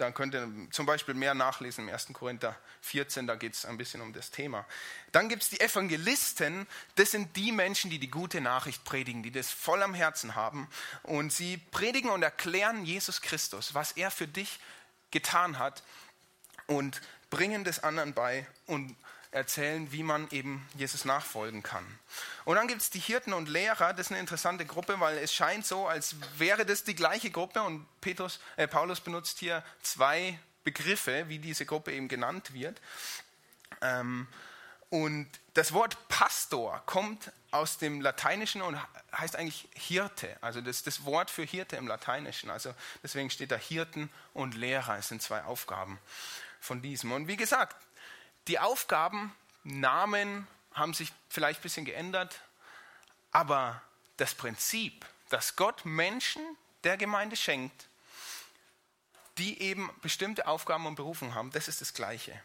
Da 0.00 0.10
könnt 0.12 0.34
ihr 0.34 0.48
zum 0.70 0.86
Beispiel 0.86 1.12
mehr 1.12 1.34
nachlesen 1.34 1.86
im 1.86 1.92
1. 1.92 2.08
Korinther 2.14 2.56
14, 2.80 3.26
da 3.26 3.34
geht 3.34 3.52
es 3.52 3.66
ein 3.66 3.76
bisschen 3.76 4.00
um 4.00 4.14
das 4.14 4.30
Thema. 4.30 4.64
Dann 5.12 5.28
gibt 5.28 5.42
es 5.42 5.50
die 5.50 5.60
Evangelisten, 5.60 6.66
das 6.94 7.10
sind 7.10 7.36
die 7.36 7.52
Menschen, 7.52 7.90
die 7.90 7.98
die 7.98 8.10
gute 8.10 8.40
Nachricht 8.40 8.82
predigen, 8.84 9.22
die 9.22 9.30
das 9.30 9.50
voll 9.50 9.82
am 9.82 9.92
Herzen 9.92 10.36
haben. 10.36 10.68
Und 11.02 11.34
sie 11.34 11.58
predigen 11.58 12.08
und 12.08 12.22
erklären 12.22 12.86
Jesus 12.86 13.20
Christus, 13.20 13.74
was 13.74 13.92
er 13.92 14.10
für 14.10 14.26
dich 14.26 14.58
getan 15.10 15.58
hat 15.58 15.82
und 16.66 17.02
bringen 17.28 17.64
das 17.64 17.80
anderen 17.80 18.14
bei 18.14 18.46
und 18.64 18.96
erzählen, 19.32 19.92
wie 19.92 20.02
man 20.02 20.28
eben 20.30 20.66
Jesus 20.74 21.04
nachfolgen 21.04 21.62
kann. 21.62 21.86
Und 22.44 22.56
dann 22.56 22.66
gibt 22.66 22.82
es 22.82 22.90
die 22.90 22.98
Hirten 22.98 23.32
und 23.32 23.48
Lehrer, 23.48 23.92
das 23.92 24.06
ist 24.06 24.12
eine 24.12 24.20
interessante 24.20 24.66
Gruppe, 24.66 24.98
weil 24.98 25.18
es 25.18 25.32
scheint 25.32 25.64
so, 25.64 25.86
als 25.86 26.16
wäre 26.36 26.66
das 26.66 26.84
die 26.84 26.96
gleiche 26.96 27.30
Gruppe 27.30 27.62
und 27.62 27.86
Petrus, 28.00 28.40
äh, 28.56 28.66
Paulus 28.66 29.00
benutzt 29.00 29.38
hier 29.38 29.62
zwei 29.82 30.38
Begriffe, 30.64 31.28
wie 31.28 31.38
diese 31.38 31.64
Gruppe 31.64 31.92
eben 31.92 32.08
genannt 32.08 32.52
wird. 32.52 32.80
Ähm, 33.80 34.26
und 34.90 35.28
das 35.54 35.72
Wort 35.72 35.96
Pastor 36.08 36.82
kommt 36.86 37.30
aus 37.52 37.78
dem 37.78 38.00
Lateinischen 38.00 38.60
und 38.62 38.76
heißt 39.16 39.36
eigentlich 39.36 39.68
Hirte. 39.74 40.36
Also 40.40 40.60
das 40.60 40.82
das 40.82 41.04
Wort 41.04 41.30
für 41.30 41.44
Hirte 41.44 41.76
im 41.76 41.86
Lateinischen. 41.86 42.50
Also 42.50 42.74
deswegen 43.02 43.30
steht 43.30 43.52
da 43.52 43.56
Hirten 43.56 44.10
und 44.34 44.54
Lehrer. 44.54 44.98
Es 44.98 45.08
sind 45.08 45.22
zwei 45.22 45.44
Aufgaben 45.44 45.98
von 46.60 46.82
diesem. 46.82 47.12
Und 47.12 47.28
wie 47.28 47.36
gesagt, 47.36 47.76
die 48.48 48.58
Aufgaben, 48.58 49.34
Namen 49.62 50.46
haben 50.74 50.94
sich 50.94 51.12
vielleicht 51.28 51.60
ein 51.60 51.62
bisschen 51.62 51.84
geändert, 51.84 52.40
aber 53.32 53.82
das 54.16 54.34
Prinzip, 54.34 55.06
dass 55.28 55.56
Gott 55.56 55.84
Menschen 55.84 56.42
der 56.84 56.96
Gemeinde 56.96 57.36
schenkt, 57.36 57.88
die 59.38 59.60
eben 59.60 59.90
bestimmte 60.02 60.46
Aufgaben 60.46 60.86
und 60.86 60.96
Berufungen 60.96 61.34
haben, 61.34 61.50
das 61.52 61.68
ist 61.68 61.80
das 61.80 61.94
Gleiche. 61.94 62.40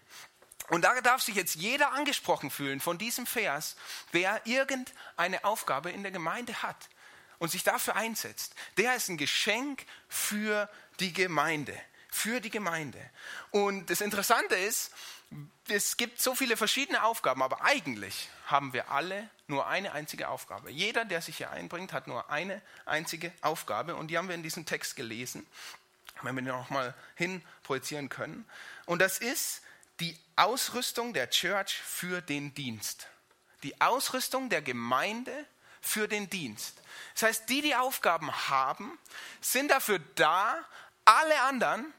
Und 0.69 0.81
da 0.81 0.99
darf 1.01 1.21
sich 1.21 1.35
jetzt 1.35 1.55
jeder 1.55 1.91
angesprochen 1.91 2.49
fühlen 2.49 2.79
von 2.79 2.97
diesem 2.97 3.27
Vers, 3.27 3.75
wer 4.11 4.41
irgendeine 4.45 5.43
Aufgabe 5.43 5.91
in 5.91 6.01
der 6.01 6.11
Gemeinde 6.11 6.61
hat 6.63 6.89
und 7.37 7.51
sich 7.51 7.63
dafür 7.63 7.95
einsetzt. 7.95 8.55
Der 8.77 8.95
ist 8.95 9.09
ein 9.09 9.17
Geschenk 9.17 9.85
für 10.07 10.69
die 10.99 11.13
Gemeinde. 11.13 11.79
Für 12.09 12.39
die 12.39 12.49
Gemeinde. 12.49 12.99
Und 13.51 13.89
das 13.89 14.01
Interessante 14.01 14.55
ist, 14.55 14.91
es 15.68 15.98
gibt 15.98 16.22
so 16.22 16.36
viele 16.36 16.58
verschiedene 16.58 17.04
Aufgaben, 17.04 17.42
aber 17.42 17.63
eigentlich 17.63 18.30
haben 18.46 18.74
wir 18.74 18.92
alle 18.92 19.30
nur 19.48 19.68
eine 19.68 19.94
einzige 19.94 20.30
Aufgabe. 20.30 20.70
Jeder, 20.72 21.06
der 21.06 21.22
sich 21.22 21.38
hier 21.38 21.51
einbringt, 21.51 21.94
hat 21.94 22.08
nur 22.08 22.30
eine 22.30 22.62
einzige 22.86 23.32
Aufgabe 23.42 23.96
und 23.96 24.08
die 24.08 24.18
haben 24.18 24.27
wir 24.27 24.36
in 24.36 24.44
diesem 24.44 24.65
Text 24.65 24.96
gelesen, 24.96 25.46
wenn 26.22 26.36
wir 26.36 26.42
den 26.42 26.56
nochmal 26.56 26.94
hin 27.15 27.44
projizieren 27.63 28.10
können. 28.10 28.46
Und 28.86 29.00
das 29.00 29.18
ist 29.18 29.62
die 30.00 30.18
Ausrüstung 30.36 31.13
der 31.13 31.30
Church 31.30 31.74
für 31.74 32.22
den 32.22 32.54
Dienst. 32.54 33.08
Die 33.63 33.80
Ausrüstung 33.82 34.50
der 34.50 34.62
Gemeinde 34.62 35.46
für 35.82 36.08
den 36.08 36.30
Dienst. 36.30 36.82
Das 37.13 37.24
heißt, 37.24 37.50
die, 37.50 37.62
die 37.62 37.75
Aufgaben 37.75 38.32
haben, 38.50 38.98
sind 39.42 39.72
dafür 39.72 40.00
da, 40.15 40.58
alle 41.06 41.39
anderen 41.42 41.94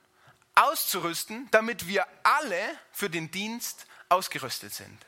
auszurüsten, 0.56 1.48
damit 1.52 1.86
wir 1.86 2.06
alle 2.25 2.60
für 2.90 3.08
den 3.08 3.30
Dienst 3.30 3.86
ausgerüstet 4.08 4.75
sind. 4.75 4.98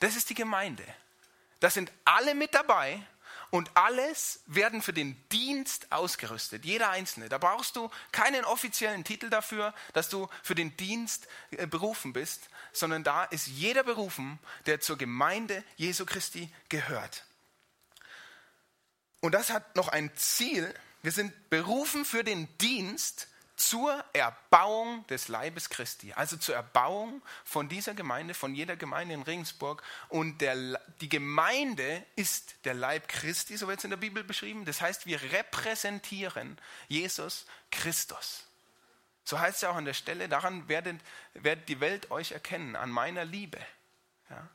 Das 0.00 0.16
ist 0.16 0.30
die 0.30 0.34
Gemeinde. 0.34 0.84
Da 1.60 1.70
sind 1.70 1.92
alle 2.04 2.34
mit 2.34 2.54
dabei 2.54 3.02
und 3.50 3.76
alles 3.76 4.40
werden 4.46 4.80
für 4.80 4.92
den 4.92 5.16
Dienst 5.30 5.90
ausgerüstet, 5.90 6.64
jeder 6.64 6.90
Einzelne. 6.90 7.28
Da 7.28 7.38
brauchst 7.38 7.76
du 7.76 7.90
keinen 8.12 8.44
offiziellen 8.44 9.04
Titel 9.04 9.28
dafür, 9.28 9.74
dass 9.92 10.08
du 10.08 10.28
für 10.42 10.54
den 10.54 10.76
Dienst 10.76 11.26
äh, 11.50 11.66
berufen 11.66 12.12
bist, 12.12 12.48
sondern 12.72 13.04
da 13.04 13.24
ist 13.24 13.48
jeder 13.48 13.82
berufen, 13.82 14.38
der 14.66 14.80
zur 14.80 14.96
Gemeinde 14.96 15.64
Jesu 15.76 16.06
Christi 16.06 16.52
gehört. 16.68 17.24
Und 19.20 19.32
das 19.32 19.50
hat 19.50 19.76
noch 19.76 19.88
ein 19.88 20.10
Ziel. 20.16 20.72
Wir 21.02 21.12
sind 21.12 21.50
berufen 21.50 22.04
für 22.04 22.24
den 22.24 22.48
Dienst, 22.58 23.28
zur 23.60 24.02
Erbauung 24.14 25.06
des 25.08 25.28
Leibes 25.28 25.68
Christi, 25.68 26.14
also 26.14 26.38
zur 26.38 26.54
Erbauung 26.54 27.20
von 27.44 27.68
dieser 27.68 27.92
Gemeinde, 27.92 28.32
von 28.32 28.54
jeder 28.54 28.74
Gemeinde 28.74 29.12
in 29.12 29.22
Regensburg. 29.22 29.82
Und 30.08 30.40
der, 30.40 30.80
die 31.02 31.10
Gemeinde 31.10 32.02
ist 32.16 32.54
der 32.64 32.72
Leib 32.72 33.06
Christi, 33.08 33.58
so 33.58 33.68
wird 33.68 33.78
es 33.78 33.84
in 33.84 33.90
der 33.90 33.98
Bibel 33.98 34.24
beschrieben. 34.24 34.64
Das 34.64 34.80
heißt, 34.80 35.04
wir 35.04 35.20
repräsentieren 35.20 36.56
Jesus 36.88 37.44
Christus. 37.70 38.44
So 39.24 39.38
heißt 39.38 39.56
es 39.56 39.60
ja 39.60 39.70
auch 39.70 39.76
an 39.76 39.84
der 39.84 39.92
Stelle, 39.92 40.30
daran 40.30 40.66
werdet, 40.68 40.98
werdet 41.34 41.68
die 41.68 41.80
Welt 41.80 42.10
euch 42.10 42.32
erkennen, 42.32 42.76
an 42.76 42.88
meiner 42.88 43.26
Liebe. 43.26 43.58
Ja? 44.30 44.48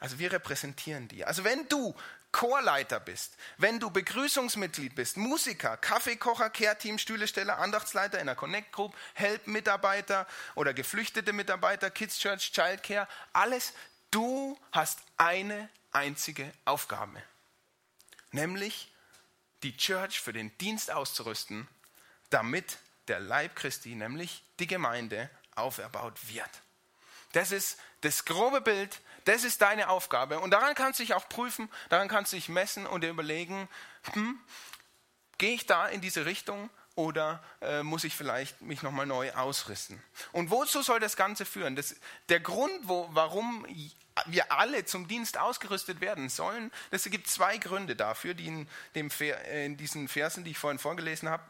Also 0.00 0.18
wir 0.18 0.32
repräsentieren 0.32 1.08
die. 1.08 1.24
Also 1.24 1.44
wenn 1.44 1.68
du 1.68 1.94
Chorleiter 2.32 3.00
bist, 3.00 3.36
wenn 3.58 3.80
du 3.80 3.90
Begrüßungsmitglied 3.90 4.94
bist, 4.94 5.16
Musiker, 5.16 5.76
Kaffeekocher, 5.76 6.48
Kehrteam, 6.48 6.98
Stühlesteller, 6.98 7.58
Andachtsleiter 7.58 8.18
in 8.18 8.26
der 8.26 8.36
Connect 8.36 8.72
Group, 8.72 8.96
Help-Mitarbeiter 9.14 10.26
oder 10.54 10.72
geflüchtete 10.72 11.32
Mitarbeiter, 11.32 11.90
Kids 11.90 12.18
Church, 12.18 12.52
Childcare, 12.52 13.08
alles, 13.32 13.74
du 14.10 14.58
hast 14.72 15.00
eine 15.16 15.68
einzige 15.92 16.50
Aufgabe, 16.64 17.22
nämlich 18.30 18.92
die 19.62 19.76
Church 19.76 20.20
für 20.20 20.32
den 20.32 20.56
Dienst 20.58 20.90
auszurüsten, 20.90 21.68
damit 22.30 22.78
der 23.08 23.20
Leib 23.20 23.56
Christi, 23.56 23.94
nämlich 23.94 24.44
die 24.60 24.66
Gemeinde, 24.66 25.28
auferbaut 25.56 26.16
wird. 26.32 26.48
Das 27.32 27.52
ist 27.52 27.78
das 28.00 28.24
grobe 28.24 28.60
Bild, 28.60 29.00
das 29.24 29.44
ist 29.44 29.62
deine 29.62 29.88
Aufgabe. 29.88 30.40
Und 30.40 30.50
daran 30.50 30.74
kannst 30.74 30.98
du 30.98 31.02
dich 31.02 31.14
auch 31.14 31.28
prüfen, 31.28 31.68
daran 31.88 32.08
kannst 32.08 32.32
du 32.32 32.36
dich 32.36 32.48
messen 32.48 32.86
und 32.86 33.02
dir 33.02 33.10
überlegen, 33.10 33.68
hm, 34.12 34.38
gehe 35.38 35.54
ich 35.54 35.66
da 35.66 35.86
in 35.86 36.00
diese 36.00 36.26
Richtung 36.26 36.70
oder 36.94 37.42
äh, 37.60 37.82
muss 37.82 38.04
ich 38.04 38.16
vielleicht 38.16 38.60
mich 38.62 38.82
nochmal 38.82 39.06
neu 39.06 39.32
ausrüsten? 39.32 40.02
Und 40.32 40.50
wozu 40.50 40.82
soll 40.82 41.00
das 41.00 41.16
Ganze 41.16 41.44
führen? 41.44 41.76
Das, 41.76 41.94
der 42.28 42.40
Grund, 42.40 42.72
wo, 42.82 43.08
warum 43.12 43.66
wir 44.26 44.52
alle 44.52 44.84
zum 44.84 45.08
Dienst 45.08 45.38
ausgerüstet 45.38 46.00
werden 46.00 46.28
sollen, 46.28 46.70
es 46.90 47.04
gibt 47.04 47.28
zwei 47.28 47.58
Gründe 47.58 47.96
dafür, 47.96 48.34
die 48.34 48.46
in, 48.46 48.68
dem, 48.94 49.10
äh, 49.20 49.66
in 49.66 49.76
diesen 49.76 50.08
Versen, 50.08 50.44
die 50.44 50.52
ich 50.52 50.58
vorhin 50.58 50.78
vorgelesen 50.78 51.28
habe, 51.28 51.42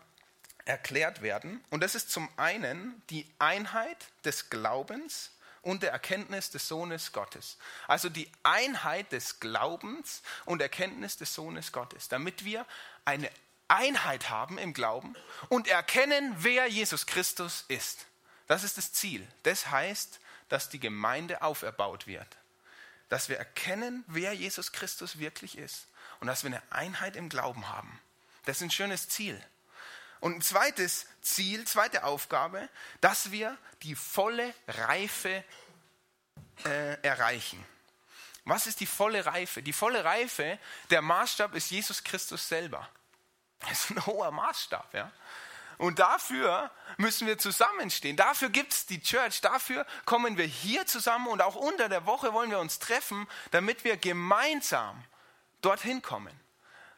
erklärt 0.65 1.23
werden. 1.23 1.65
Und 1.71 1.83
das 1.83 1.95
ist 1.95 2.11
zum 2.11 2.29
einen 2.37 3.03
die 3.11 3.27
Einheit 3.39 3.97
des 4.25 4.51
Glaubens 4.51 5.33
und 5.63 5.83
der 5.83 5.93
Erkenntnis 5.93 6.51
des 6.51 6.69
Sohnes 6.69 7.13
Gottes. 7.13 7.59
Also 7.87 8.09
die 8.09 8.31
Einheit 8.43 9.13
des 9.13 9.41
Glaubens 9.41 10.23
und 10.45 10.63
Erkenntnis 10.63 11.17
des 11.17 11.35
Sohnes 11.35 11.73
Gottes, 11.73 12.09
damit 12.09 12.45
wir 12.45 12.67
eine 13.05 13.31
Einheit 13.69 14.31
haben 14.31 14.59
im 14.59 14.73
Glauben 14.73 15.15
und 15.49 15.69
erkennen, 15.69 16.35
wer 16.39 16.67
Jesus 16.67 17.07
Christus 17.07 17.65
ist. 17.69 18.07
Das 18.47 18.65
ist 18.65 18.79
das 18.79 18.93
Ziel. 18.93 19.27
Das 19.45 19.71
heißt, 19.71 20.19
dass 20.49 20.69
die 20.69 20.81
Gemeinde 20.81 21.43
auferbaut 21.43 22.07
wird. 22.07 22.27
Dass 23.09 23.29
wir 23.29 23.39
erkennen, 23.39 24.05
wer 24.07 24.33
Jesus 24.33 24.73
Christus 24.73 25.19
wirklich 25.19 25.57
ist 25.57 25.87
und 26.21 26.27
dass 26.27 26.43
wir 26.43 26.49
eine 26.49 26.63
Einheit 26.71 27.17
im 27.17 27.29
Glauben 27.29 27.69
haben. 27.69 28.01
Das 28.45 28.57
ist 28.57 28.63
ein 28.63 28.71
schönes 28.71 29.09
Ziel. 29.09 29.41
Und 30.21 30.37
ein 30.37 30.43
zweites 30.43 31.07
Ziel, 31.23 31.67
zweite 31.67 32.05
Aufgabe, 32.05 32.69
dass 33.01 33.31
wir 33.31 33.57
die 33.83 33.95
volle 33.95 34.55
Reife 34.69 35.45
äh, 36.65 37.01
erreichen. 37.03 37.65
Was 38.45 38.67
ist 38.67 38.81
die 38.81 38.87
volle 38.87 39.25
Reife? 39.27 39.63
Die 39.63 39.73
volle 39.73 40.05
Reife, 40.05 40.59
der 40.91 41.03
Maßstab 41.03 41.55
ist 41.55 41.71
Jesus 41.71 42.05
Christus 42.05 42.49
selber. 42.49 42.89
Das 43.61 43.73
ist 43.85 43.91
ein 43.91 44.07
hoher 44.07 44.31
Maßstab, 44.31 44.95
ja. 44.95 45.11
Und 45.79 45.99
dafür 45.99 46.71
müssen 46.99 47.27
wir 47.27 47.39
zusammenstehen. 47.39 48.15
Dafür 48.15 48.51
gibt 48.51 48.75
es 48.75 48.85
die 48.85 49.01
Church. 49.01 49.41
Dafür 49.41 49.87
kommen 50.05 50.37
wir 50.37 50.45
hier 50.45 50.87
zusammen 50.87 51.29
und 51.29 51.41
auch 51.41 51.57
unter 51.57 51.89
der 51.89 52.05
Woche 52.05 52.35
wollen 52.35 52.51
wir 52.51 52.59
uns 52.59 52.79
treffen, 52.81 53.27
damit 53.51 53.83
wir 53.85 53.97
gemeinsam 53.97 55.03
dorthin 55.63 56.03
kommen. 56.03 56.39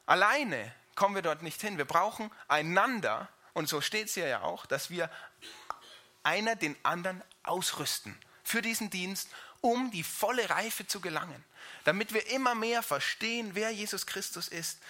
Alleine 0.05 0.75
kommen 0.95 1.15
wir 1.15 1.23
dort 1.23 1.43
nicht 1.43 1.61
hin. 1.61 1.79
Wir 1.79 1.85
brauchen 1.85 2.31
einander, 2.49 3.29
und 3.55 3.69
so 3.69 3.81
steht 3.81 4.09
es 4.09 4.15
hier 4.15 4.27
ja 4.27 4.43
auch, 4.43 4.67
dass 4.67 4.91
wir 4.91 5.11
einer 6.23 6.57
den 6.57 6.77
anderen 6.85 7.23
ausrüsten 7.43 8.19
für 8.45 8.63
diesen 8.63 8.91
Dienst, 8.91 9.29
um 9.61 9.91
die 9.91 10.03
volle 10.03 10.51
Reife 10.51 10.87
zu 10.87 11.01
gelangen, 11.01 11.45
damit 11.85 12.13
wir 12.13 12.29
immer 12.31 12.55
mehr 12.55 12.83
verstehen, 12.83 13.51
wer 13.55 13.71
Jesus 13.71 14.07
Christus 14.07 14.49
ist 14.49 14.81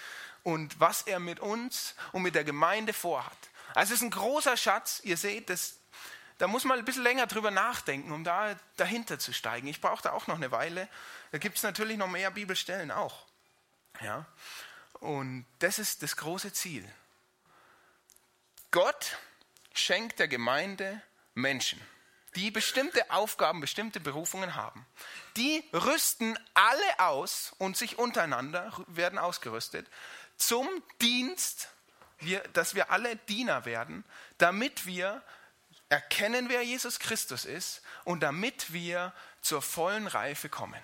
und 0.43 0.79
was 0.79 1.03
er 1.03 1.19
mit 1.19 1.39
uns 1.39 1.95
und 2.11 2.23
mit 2.23 2.35
der 2.35 2.43
Gemeinde 2.43 2.93
vorhat. 2.93 3.37
Also 3.75 3.93
es 3.93 3.99
ist 3.99 4.05
ein 4.05 4.11
großer 4.11 4.57
Schatz, 4.57 5.01
ihr 5.03 5.17
seht, 5.17 5.49
das, 5.49 5.75
da 6.37 6.47
muss 6.47 6.63
man 6.63 6.79
ein 6.79 6.85
bisschen 6.85 7.03
länger 7.03 7.27
drüber 7.27 7.51
nachdenken, 7.51 8.11
um 8.11 8.23
da 8.23 8.55
dahinter 8.77 9.19
zu 9.19 9.33
steigen. 9.33 9.67
Ich 9.67 9.81
brauche 9.81 10.03
da 10.03 10.11
auch 10.11 10.27
noch 10.27 10.35
eine 10.35 10.51
Weile. 10.51 10.87
Da 11.31 11.37
gibt 11.37 11.57
es 11.57 11.63
natürlich 11.63 11.97
noch 11.97 12.07
mehr 12.07 12.31
Bibelstellen 12.31 12.91
auch. 12.91 13.25
Ja? 14.01 14.25
Und 15.03 15.45
das 15.59 15.79
ist 15.79 16.01
das 16.01 16.15
große 16.15 16.53
Ziel. 16.53 16.89
Gott 18.71 19.17
schenkt 19.73 20.17
der 20.19 20.29
Gemeinde 20.29 21.01
Menschen, 21.33 21.81
die 22.37 22.51
bestimmte 22.51 23.11
Aufgaben, 23.11 23.59
bestimmte 23.59 23.99
Berufungen 23.99 24.55
haben, 24.55 24.85
die 25.35 25.61
rüsten 25.73 26.39
alle 26.53 26.99
aus 26.99 27.51
und 27.57 27.75
sich 27.75 27.99
untereinander 27.99 28.71
werden 28.87 29.19
ausgerüstet 29.19 29.87
zum 30.37 30.69
Dienst, 31.01 31.67
dass 32.53 32.73
wir 32.73 32.89
alle 32.89 33.17
Diener 33.17 33.65
werden, 33.65 34.05
damit 34.37 34.85
wir 34.85 35.21
erkennen, 35.89 36.47
wer 36.47 36.63
Jesus 36.63 36.99
Christus 36.99 37.43
ist 37.43 37.81
und 38.05 38.21
damit 38.21 38.71
wir 38.71 39.11
zur 39.41 39.61
vollen 39.61 40.07
Reife 40.07 40.47
kommen. 40.47 40.81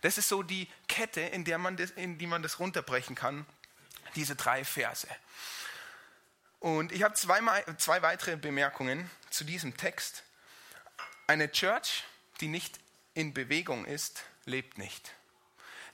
Das 0.00 0.16
ist 0.16 0.28
so 0.28 0.42
die 0.42 0.68
Kette, 0.88 1.20
in, 1.20 1.44
der 1.44 1.58
man 1.58 1.76
das, 1.76 1.90
in 1.90 2.16
die 2.16 2.26
man 2.26 2.42
das 2.42 2.60
runterbrechen 2.60 3.14
kann, 3.14 3.44
diese 4.14 4.36
drei 4.36 4.64
Verse. 4.64 5.08
Und 6.60 6.92
ich 6.92 7.02
habe 7.02 7.14
zwei, 7.14 8.02
weitere 8.02 8.36
Bemerkungen 8.36 9.10
zu 9.30 9.44
diesem 9.44 9.76
Text. 9.76 10.24
Eine 11.26 11.52
Church, 11.52 12.04
die 12.40 12.48
nicht 12.48 12.80
in 13.14 13.34
Bewegung 13.34 13.84
ist, 13.84 14.24
lebt 14.44 14.78
nicht. 14.78 15.12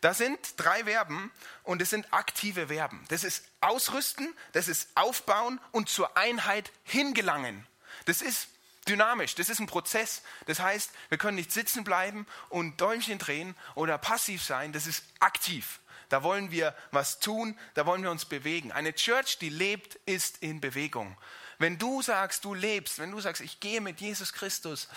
Da 0.00 0.12
sind 0.12 0.38
drei 0.58 0.84
Verben 0.84 1.32
und 1.62 1.80
es 1.80 1.90
sind 1.90 2.12
aktive 2.12 2.68
Verben. 2.68 3.04
Das 3.08 3.24
ist 3.24 3.44
ausrüsten, 3.60 4.34
das 4.52 4.68
ist 4.68 4.90
aufbauen 4.94 5.60
und 5.72 5.88
zur 5.88 6.16
Einheit 6.16 6.70
hingelangen. 6.84 7.66
Das 8.04 8.20
ist 8.20 8.48
dynamisch, 8.86 9.34
das 9.34 9.48
ist 9.48 9.60
ein 9.60 9.66
Prozess. 9.66 10.22
Das 10.46 10.60
heißt, 10.60 10.90
wir 11.08 11.16
können 11.16 11.36
nicht 11.36 11.52
sitzen 11.52 11.84
bleiben 11.84 12.26
und 12.50 12.80
Däumchen 12.80 13.18
drehen 13.18 13.56
oder 13.74 13.96
passiv 13.96 14.42
sein, 14.42 14.72
das 14.72 14.86
ist 14.86 15.04
aktiv. 15.20 15.80
Da 16.08 16.22
wollen 16.22 16.50
wir 16.50 16.74
was 16.90 17.20
tun, 17.20 17.58
da 17.74 17.86
wollen 17.86 18.02
wir 18.02 18.10
uns 18.10 18.24
bewegen. 18.24 18.72
Eine 18.72 18.94
Church, 18.94 19.38
die 19.38 19.48
lebt, 19.48 19.96
ist 20.06 20.38
in 20.42 20.60
Bewegung. 20.60 21.16
Wenn 21.58 21.78
du 21.78 22.02
sagst, 22.02 22.44
du 22.44 22.54
lebst, 22.54 22.98
wenn 22.98 23.10
du 23.10 23.20
sagst, 23.20 23.40
ich 23.40 23.60
gehe 23.60 23.80
mit 23.80 24.00
Jesus 24.00 24.32
Christus, 24.32 24.88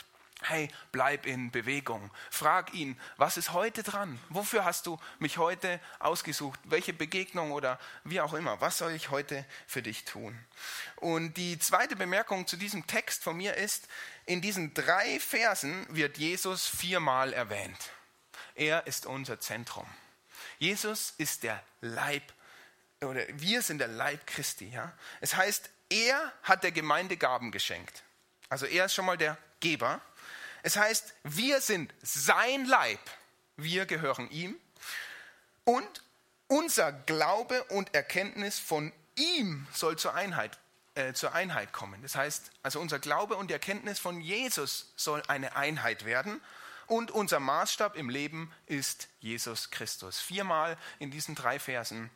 hey, 0.44 0.70
bleib 0.92 1.26
in 1.26 1.52
Bewegung. 1.52 2.12
Frag 2.30 2.74
ihn, 2.74 3.00
was 3.18 3.38
ist 3.38 3.54
heute 3.54 3.84
dran? 3.84 4.20
Wofür 4.30 4.66
hast 4.66 4.86
du 4.86 5.00
mich 5.20 5.38
heute 5.38 5.80
ausgesucht? 6.00 6.60
Welche 6.64 6.94
Begegnung 6.94 7.52
oder 7.52 7.80
wie 8.04 8.22
auch 8.22 8.34
immer? 8.34 8.62
Was 8.62 8.78
soll 8.78 8.92
ich 8.92 9.10
heute 9.10 9.46
für 9.66 9.82
dich 9.82 10.06
tun? 10.06 10.38
Und 10.98 11.36
die 11.38 11.58
zweite 11.60 11.96
Bemerkung 11.96 12.48
zu 12.48 12.58
diesem 12.58 12.86
Text 12.88 13.24
von 13.24 13.38
mir 13.38 13.56
ist, 13.56 13.88
in 14.26 14.42
diesen 14.42 14.74
drei 14.74 15.20
Versen 15.20 15.86
wird 15.90 16.18
Jesus 16.18 16.68
viermal 16.68 17.34
erwähnt. 17.34 17.92
Er 18.56 18.88
ist 18.88 19.06
unser 19.06 19.40
Zentrum. 19.40 19.88
Jesus 20.60 21.14
ist 21.18 21.44
der 21.44 21.62
Leib, 21.82 22.24
oder 23.02 23.22
wir 23.34 23.62
sind 23.62 23.80
der 23.80 23.88
Leib 23.88 24.26
Christi. 24.26 24.70
Ja? 24.70 24.92
Es 25.22 25.36
heißt, 25.36 25.70
er 25.90 26.34
hat 26.44 26.64
der 26.64 26.72
Gemeinde 26.72 27.18
Gaben 27.18 27.52
geschenkt. 27.52 28.04
Also 28.50 28.66
er 28.66 28.86
ist 28.86 28.94
schon 28.94 29.06
mal 29.06 29.18
der 29.18 29.38
Geber. 29.60 30.02
Es 30.64 30.78
heißt, 30.78 31.14
wir 31.24 31.62
sind 31.62 31.94
sein 32.02 32.66
Leib, 32.66 33.00
wir 33.56 33.86
gehören 33.86 34.30
ihm 34.32 34.56
und 35.64 36.04
unser 36.48 36.92
Glaube 36.92 37.64
und 37.66 37.94
Erkenntnis 37.94 38.60
von 38.60 38.92
ihm 39.16 39.68
soll 39.74 39.98
zur 39.98 40.14
Einheit, 40.14 40.58
äh, 40.96 41.14
zur 41.14 41.34
Einheit 41.34 41.74
kommen. 41.74 42.02
Das 42.02 42.16
heißt, 42.16 42.52
also 42.64 42.80
unser 42.80 43.00
Glaube 43.00 43.36
und 43.36 43.52
Erkenntnis 43.52 44.00
von 44.00 44.22
Jesus 44.22 44.94
soll 44.96 45.22
eine 45.28 45.56
Einheit 45.56 46.06
werden 46.06 46.42
und 46.88 47.12
unser 47.12 47.40
Maßstab 47.40 47.96
im 47.96 48.10
Leben 48.10 48.52
ist 48.66 49.10
Jesus 49.20 49.70
Christus. 49.70 50.20
Viermal 50.20 50.78
in 51.00 51.12
diesen 51.12 51.36
drei 51.36 51.60
Versen 51.60 52.10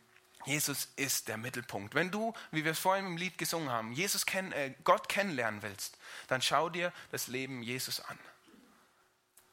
Jesus 0.45 0.87
ist 0.95 1.27
der 1.27 1.37
Mittelpunkt. 1.37 1.95
Wenn 1.95 2.11
du, 2.11 2.33
wie 2.51 2.63
wir 2.63 2.71
es 2.71 2.79
vorhin 2.79 3.05
im 3.05 3.17
Lied 3.17 3.37
gesungen 3.37 3.69
haben, 3.69 3.91
Jesus 3.91 4.25
kenn, 4.25 4.51
äh, 4.51 4.73
Gott 4.83 5.09
kennenlernen 5.09 5.61
willst, 5.61 5.97
dann 6.27 6.41
schau 6.41 6.69
dir 6.69 6.91
das 7.11 7.27
Leben 7.27 7.61
Jesus 7.61 7.99
an. 7.99 8.17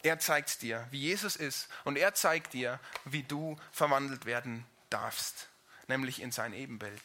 Er 0.02 0.18
zeigt 0.18 0.62
dir, 0.62 0.86
wie 0.90 1.00
Jesus 1.00 1.36
ist 1.36 1.68
und 1.84 1.96
er 1.96 2.14
zeigt 2.14 2.52
dir, 2.52 2.78
wie 3.04 3.22
du 3.22 3.56
verwandelt 3.72 4.26
werden 4.26 4.64
darfst, 4.90 5.48
nämlich 5.88 6.22
in 6.22 6.30
sein 6.30 6.52
Ebenbild. 6.52 7.02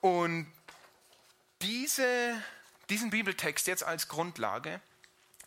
Und 0.00 0.50
diese, 1.60 2.42
diesen 2.88 3.10
Bibeltext 3.10 3.66
jetzt 3.66 3.84
als 3.84 4.08
Grundlage, 4.08 4.80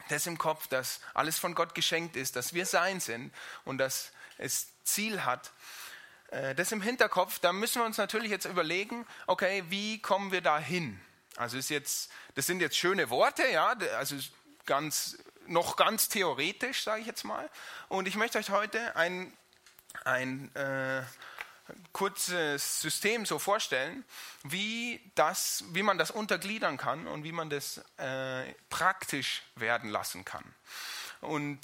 das 0.09 0.27
im 0.27 0.37
Kopf, 0.37 0.67
dass 0.67 0.99
alles 1.13 1.39
von 1.39 1.55
Gott 1.55 1.75
geschenkt 1.75 2.15
ist, 2.15 2.35
dass 2.35 2.53
wir 2.53 2.65
sein 2.65 2.99
sind 2.99 3.33
und 3.65 3.77
dass 3.77 4.11
es 4.37 4.67
Ziel 4.83 5.23
hat, 5.23 5.51
äh, 6.31 6.55
das 6.55 6.71
im 6.71 6.81
Hinterkopf, 6.81 7.39
da 7.39 7.53
müssen 7.53 7.81
wir 7.81 7.85
uns 7.85 7.97
natürlich 7.97 8.31
jetzt 8.31 8.45
überlegen, 8.45 9.05
okay, 9.27 9.63
wie 9.69 10.01
kommen 10.01 10.31
wir 10.31 10.41
da 10.41 10.59
hin? 10.59 10.99
Also 11.35 11.57
ist 11.57 11.69
jetzt, 11.69 12.11
das 12.35 12.45
sind 12.45 12.59
jetzt 12.59 12.77
schöne 12.77 13.09
Worte, 13.09 13.47
ja, 13.47 13.75
also 13.97 14.15
ganz 14.65 15.17
noch 15.47 15.75
ganz 15.75 16.09
theoretisch, 16.09 16.83
sage 16.83 17.01
ich 17.01 17.07
jetzt 17.07 17.23
mal. 17.23 17.49
Und 17.89 18.07
ich 18.07 18.15
möchte 18.15 18.37
euch 18.37 18.49
heute 18.49 18.95
ein, 18.95 19.33
ein 20.05 20.53
äh, 20.55 21.01
kurzes 21.93 22.81
System 22.81 23.25
so 23.25 23.39
vorstellen, 23.39 24.03
wie, 24.43 24.99
das, 25.15 25.63
wie 25.71 25.83
man 25.83 25.97
das 25.97 26.11
untergliedern 26.11 26.77
kann 26.77 27.07
und 27.07 27.23
wie 27.23 27.31
man 27.31 27.49
das 27.49 27.81
äh, 27.97 28.43
praktisch 28.69 29.43
werden 29.55 29.89
lassen 29.89 30.25
kann. 30.25 30.43
Und 31.21 31.59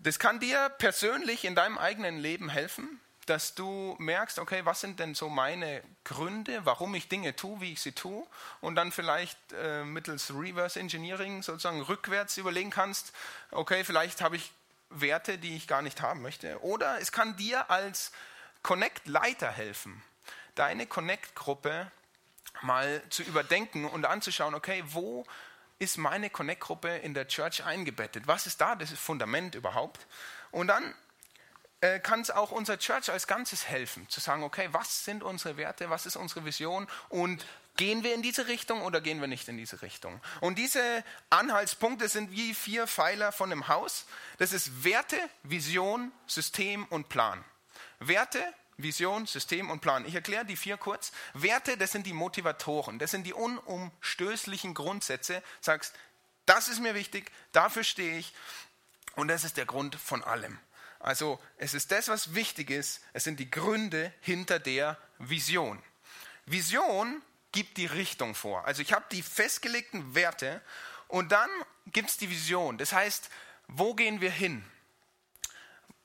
das 0.00 0.18
kann 0.18 0.38
dir 0.38 0.68
persönlich 0.78 1.44
in 1.44 1.54
deinem 1.54 1.78
eigenen 1.78 2.18
Leben 2.18 2.48
helfen, 2.48 3.00
dass 3.26 3.56
du 3.56 3.96
merkst, 3.98 4.38
okay, 4.38 4.64
was 4.64 4.80
sind 4.80 5.00
denn 5.00 5.14
so 5.14 5.28
meine 5.28 5.82
Gründe, 6.04 6.64
warum 6.64 6.94
ich 6.94 7.08
Dinge 7.08 7.34
tue, 7.34 7.60
wie 7.60 7.72
ich 7.72 7.80
sie 7.80 7.92
tue, 7.92 8.24
und 8.60 8.76
dann 8.76 8.92
vielleicht 8.92 9.38
äh, 9.52 9.84
mittels 9.84 10.32
Reverse 10.32 10.78
Engineering 10.78 11.42
sozusagen 11.42 11.82
rückwärts 11.82 12.36
überlegen 12.36 12.70
kannst, 12.70 13.12
okay, 13.50 13.82
vielleicht 13.82 14.20
habe 14.20 14.36
ich 14.36 14.52
Werte, 14.90 15.38
die 15.38 15.56
ich 15.56 15.66
gar 15.66 15.82
nicht 15.82 16.00
haben 16.00 16.22
möchte. 16.22 16.62
Oder 16.62 17.00
es 17.00 17.10
kann 17.10 17.36
dir 17.36 17.68
als 17.70 18.12
Connect-Leiter 18.66 19.52
helfen, 19.52 20.02
deine 20.56 20.88
Connect-Gruppe 20.88 21.88
mal 22.62 23.00
zu 23.10 23.22
überdenken 23.22 23.84
und 23.84 24.04
anzuschauen, 24.04 24.56
okay, 24.56 24.82
wo 24.86 25.24
ist 25.78 25.98
meine 25.98 26.30
Connect-Gruppe 26.30 26.96
in 26.96 27.14
der 27.14 27.28
Church 27.28 27.64
eingebettet? 27.64 28.26
Was 28.26 28.48
ist 28.48 28.60
da 28.60 28.74
das 28.74 28.90
Fundament 28.90 29.54
überhaupt? 29.54 30.08
Und 30.50 30.66
dann 30.66 30.96
äh, 31.80 32.00
kann 32.00 32.22
es 32.22 32.32
auch 32.32 32.50
unserer 32.50 32.80
Church 32.80 33.08
als 33.08 33.28
Ganzes 33.28 33.68
helfen, 33.68 34.08
zu 34.08 34.18
sagen, 34.18 34.42
okay, 34.42 34.68
was 34.72 35.04
sind 35.04 35.22
unsere 35.22 35.56
Werte, 35.56 35.88
was 35.88 36.04
ist 36.04 36.16
unsere 36.16 36.44
Vision 36.44 36.88
und 37.08 37.46
gehen 37.76 38.02
wir 38.02 38.16
in 38.16 38.22
diese 38.22 38.48
Richtung 38.48 38.82
oder 38.82 39.00
gehen 39.00 39.20
wir 39.20 39.28
nicht 39.28 39.46
in 39.46 39.58
diese 39.58 39.80
Richtung? 39.82 40.20
Und 40.40 40.58
diese 40.58 41.04
Anhaltspunkte 41.30 42.08
sind 42.08 42.32
wie 42.32 42.52
vier 42.52 42.88
Pfeiler 42.88 43.30
von 43.30 43.52
einem 43.52 43.68
Haus. 43.68 44.06
Das 44.38 44.52
ist 44.52 44.82
Werte, 44.82 45.20
Vision, 45.44 46.10
System 46.26 46.84
und 46.86 47.08
Plan. 47.08 47.44
Werte, 48.00 48.42
Vision, 48.76 49.26
System 49.26 49.70
und 49.70 49.80
Plan. 49.80 50.06
Ich 50.06 50.14
erkläre 50.14 50.44
die 50.44 50.56
vier 50.56 50.76
kurz. 50.76 51.12
Werte, 51.34 51.76
das 51.76 51.92
sind 51.92 52.06
die 52.06 52.12
Motivatoren, 52.12 52.98
das 52.98 53.10
sind 53.10 53.24
die 53.24 53.32
unumstößlichen 53.32 54.74
Grundsätze. 54.74 55.42
Sagst, 55.60 55.94
das 56.44 56.68
ist 56.68 56.80
mir 56.80 56.94
wichtig, 56.94 57.30
dafür 57.52 57.84
stehe 57.84 58.18
ich 58.18 58.32
und 59.16 59.28
das 59.28 59.44
ist 59.44 59.56
der 59.56 59.66
Grund 59.66 59.96
von 59.96 60.22
allem. 60.22 60.58
Also 61.00 61.40
es 61.56 61.74
ist 61.74 61.90
das, 61.90 62.08
was 62.08 62.34
wichtig 62.34 62.70
ist. 62.70 63.00
Es 63.12 63.24
sind 63.24 63.38
die 63.38 63.50
Gründe 63.50 64.12
hinter 64.20 64.58
der 64.58 64.98
Vision. 65.18 65.82
Vision 66.46 67.22
gibt 67.52 67.76
die 67.76 67.86
Richtung 67.86 68.34
vor. 68.34 68.66
Also 68.66 68.82
ich 68.82 68.92
habe 68.92 69.04
die 69.10 69.22
festgelegten 69.22 70.14
Werte 70.14 70.60
und 71.08 71.32
dann 71.32 71.50
gibt 71.86 72.10
es 72.10 72.16
die 72.16 72.30
Vision. 72.30 72.78
Das 72.78 72.92
heißt, 72.92 73.30
wo 73.68 73.94
gehen 73.94 74.20
wir 74.20 74.30
hin? 74.30 74.64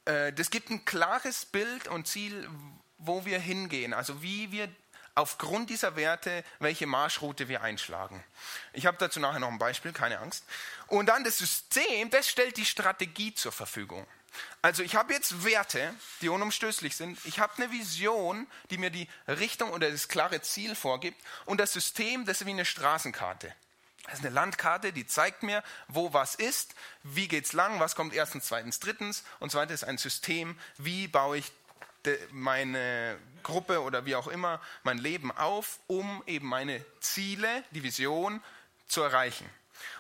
Äh, 0.06 0.34
das 0.34 0.50
gibt 0.50 0.70
ein 0.70 0.86
klares 0.86 1.46
Bild 1.46 1.88
und 1.88 2.08
Ziel, 2.08 2.50
wo 2.98 3.26
wir 3.26 3.40
hingehen. 3.40 3.94
Also 3.94 4.22
wie 4.22 4.52
wir 4.52 4.70
aufgrund 5.16 5.70
dieser 5.70 5.96
Werte, 5.96 6.44
welche 6.60 6.88
Marschroute 6.88 7.48
wir 7.48 7.62
einschlagen. 7.62 8.24
Ich 8.74 8.86
habe 8.86 8.98
dazu 8.98 9.20
nachher 9.20 9.40
noch 9.40 9.50
ein 9.50 9.58
Beispiel, 9.58 9.92
keine 9.92 10.20
Angst. 10.20 10.46
Und 10.88 11.08
dann 11.08 11.24
das 11.24 11.38
System, 11.38 12.10
das 12.10 12.28
stellt 12.28 12.58
die 12.58 12.66
Strategie 12.66 13.34
zur 13.34 13.52
Verfügung. 13.52 14.08
Also 14.62 14.82
ich 14.82 14.96
habe 14.96 15.14
jetzt 15.14 15.44
Werte, 15.44 15.94
die 16.22 16.30
unumstößlich 16.30 16.96
sind. 16.96 17.20
Ich 17.26 17.40
habe 17.40 17.54
eine 17.58 17.72
Vision, 17.72 18.48
die 18.70 18.78
mir 18.78 18.90
die 18.90 19.10
Richtung 19.28 19.72
oder 19.72 19.92
das 19.92 20.08
klare 20.08 20.42
Ziel 20.42 20.76
vorgibt. 20.76 21.22
Und 21.46 21.60
das 21.60 21.74
System, 21.74 22.26
das 22.26 22.42
ist 22.42 22.48
wie 22.48 22.52
eine 22.52 22.66
Straßenkarte. 22.66 23.54
Das 24.06 24.16
ist 24.16 24.26
eine 24.26 24.34
Landkarte, 24.34 24.94
die 24.94 25.06
zeigt 25.06 25.44
mir, 25.44 25.64
wo 25.88 26.12
was 26.12 26.36
ist, 26.36 26.74
wie 27.04 27.28
geht 27.28 27.46
es 27.46 27.54
lang, 27.54 27.80
was 27.80 27.96
kommt 27.96 28.14
erstens, 28.14 28.48
zweitens, 28.48 28.80
drittens. 28.80 29.24
Und 29.40 29.52
zweites 29.52 29.84
ist 29.84 29.88
ein 29.88 29.98
System, 29.98 30.58
wie 30.78 31.08
baue 31.08 31.38
ich 31.38 31.52
meine 32.32 33.18
Gruppe 33.44 33.82
oder 33.82 34.06
wie 34.06 34.16
auch 34.16 34.28
immer 34.28 34.60
mein 34.84 34.98
Leben 34.98 35.32
auf, 35.32 35.80
um 35.88 36.24
eben 36.26 36.48
meine 36.48 36.84
Ziele, 37.00 37.64
die 37.72 37.84
Vision 37.84 38.42
zu 38.88 39.02
erreichen. 39.02 39.48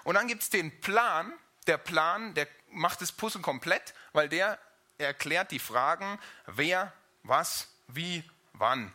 Und 0.03 0.15
dann 0.15 0.27
gibt 0.27 0.43
es 0.43 0.49
den 0.49 0.81
Plan. 0.81 1.31
Der 1.67 1.77
Plan, 1.77 2.33
der 2.33 2.47
macht 2.71 3.01
das 3.01 3.11
Puzzle 3.11 3.41
komplett, 3.41 3.93
weil 4.13 4.29
der 4.29 4.57
erklärt 4.97 5.51
die 5.51 5.59
Fragen, 5.59 6.19
wer, 6.47 6.91
was, 7.23 7.67
wie, 7.87 8.23
wann. 8.53 8.91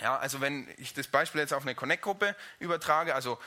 Ja, 0.00 0.16
also 0.16 0.40
wenn 0.40 0.72
ich 0.78 0.94
das 0.94 1.06
Beispiel 1.06 1.42
jetzt 1.42 1.52
auf 1.52 1.62
eine 1.62 1.74
Connect-Gruppe 1.74 2.34
übertrage, 2.58 3.14
also 3.14 3.38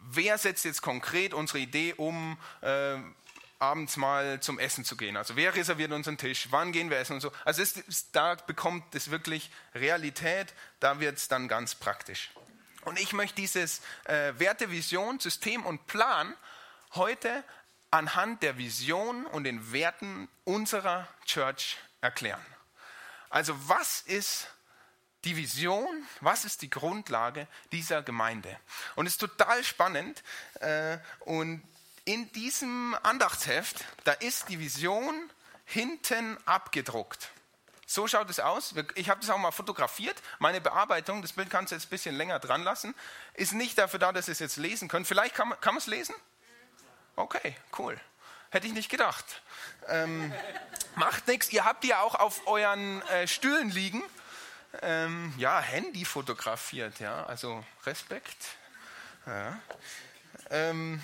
wer 0.00 0.38
setzt 0.38 0.64
jetzt 0.64 0.82
konkret 0.82 1.34
unsere 1.34 1.58
Idee 1.58 1.94
um, 1.94 2.38
äh, 2.60 2.96
abends 3.58 3.96
mal 3.96 4.40
zum 4.40 4.58
Essen 4.58 4.84
zu 4.84 4.96
gehen. 4.96 5.16
Also 5.16 5.36
wer 5.36 5.54
reserviert 5.54 5.92
unseren 5.92 6.16
Tisch, 6.16 6.48
wann 6.50 6.72
gehen 6.72 6.90
wir 6.90 6.98
essen 6.98 7.14
und 7.14 7.20
so. 7.20 7.30
Also 7.44 7.62
es, 7.62 8.10
da 8.10 8.34
bekommt 8.34 8.94
es 8.94 9.10
wirklich 9.10 9.50
Realität, 9.74 10.54
da 10.80 10.98
wird 10.98 11.18
es 11.18 11.28
dann 11.28 11.46
ganz 11.46 11.74
praktisch. 11.74 12.30
Und 12.84 12.98
ich 12.98 13.12
möchte 13.12 13.36
dieses 13.36 13.82
äh, 14.04 14.32
Werte, 14.38 14.70
Vision, 14.70 15.20
System 15.20 15.66
und 15.66 15.86
Plan 15.86 16.34
heute 16.94 17.44
anhand 17.90 18.42
der 18.42 18.56
Vision 18.56 19.26
und 19.26 19.44
den 19.44 19.72
Werten 19.72 20.28
unserer 20.44 21.06
Church 21.26 21.76
erklären. 22.00 22.44
Also 23.28 23.54
was 23.68 24.00
ist 24.00 24.48
die 25.24 25.36
Vision, 25.36 25.86
was 26.20 26.44
ist 26.44 26.62
die 26.62 26.70
Grundlage 26.70 27.46
dieser 27.72 28.02
Gemeinde? 28.02 28.58
Und 28.96 29.06
es 29.06 29.14
ist 29.14 29.18
total 29.18 29.62
spannend 29.64 30.22
äh, 30.60 30.98
und 31.20 31.62
in 32.04 32.32
diesem 32.32 32.96
Andachtsheft, 33.02 33.84
da 34.04 34.12
ist 34.12 34.48
die 34.48 34.58
Vision 34.58 35.30
hinten 35.64 36.38
abgedruckt. 36.46 37.30
So 37.86 38.06
schaut 38.06 38.30
es 38.30 38.40
aus. 38.40 38.74
Ich 38.94 39.10
habe 39.10 39.20
das 39.20 39.30
auch 39.30 39.38
mal 39.38 39.50
fotografiert. 39.50 40.16
Meine 40.38 40.60
Bearbeitung, 40.60 41.22
das 41.22 41.32
Bild 41.32 41.50
kannst 41.50 41.72
du 41.72 41.74
jetzt 41.74 41.86
ein 41.86 41.90
bisschen 41.90 42.14
länger 42.14 42.38
dran 42.38 42.62
lassen, 42.62 42.94
ist 43.34 43.52
nicht 43.52 43.76
dafür 43.78 43.98
da, 43.98 44.12
dass 44.12 44.28
ihr 44.28 44.32
es 44.32 44.38
jetzt 44.38 44.56
lesen 44.56 44.88
könnt. 44.88 45.06
Vielleicht 45.06 45.34
kann 45.34 45.48
man, 45.48 45.60
kann 45.60 45.74
man 45.74 45.80
es 45.80 45.86
lesen? 45.86 46.14
Okay, 47.16 47.56
cool. 47.78 48.00
Hätte 48.50 48.66
ich 48.66 48.72
nicht 48.72 48.90
gedacht. 48.90 49.42
Ähm, 49.88 50.32
macht 50.94 51.26
nichts. 51.26 51.52
Ihr 51.52 51.64
habt 51.64 51.84
ja 51.84 52.00
auch 52.00 52.14
auf 52.14 52.46
euren 52.46 53.02
äh, 53.02 53.26
Stühlen 53.26 53.70
liegen. 53.70 54.02
Ähm, 54.82 55.32
ja, 55.36 55.60
Handy 55.60 56.04
fotografiert, 56.04 57.00
ja. 57.00 57.24
Also 57.26 57.64
Respekt. 57.84 58.46
Ja. 59.26 59.58
Ähm, 60.50 61.00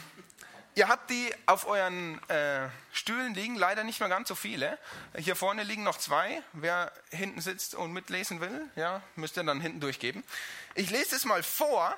Ihr 0.77 0.89
habt 0.89 1.09
die 1.09 1.33
auf 1.47 1.67
euren 1.67 2.21
äh, 2.29 2.69
Stühlen 2.93 3.33
liegen, 3.33 3.57
leider 3.57 3.83
nicht 3.83 3.99
mehr 4.01 4.11
ganz 4.11 4.29
so 4.29 4.35
viele. 4.35 4.79
Hier 5.17 5.35
vorne 5.35 5.63
liegen 5.63 5.85
noch 5.85 5.97
zwei. 5.97 6.43
Wer 6.53 6.93
hinten 7.11 7.41
sitzt 7.41 7.75
und 7.75 7.95
mitlesen 7.95 8.43
will, 8.43 8.69
ja, 8.77 9.01
müsst 9.15 9.39
ihr 9.39 9.45
dann 9.45 9.63
hinten 9.63 9.81
durchgeben. 9.81 10.23
Ich 10.75 10.91
lese 10.91 11.17
es 11.17 11.25
mal 11.25 11.43
vor 11.43 11.97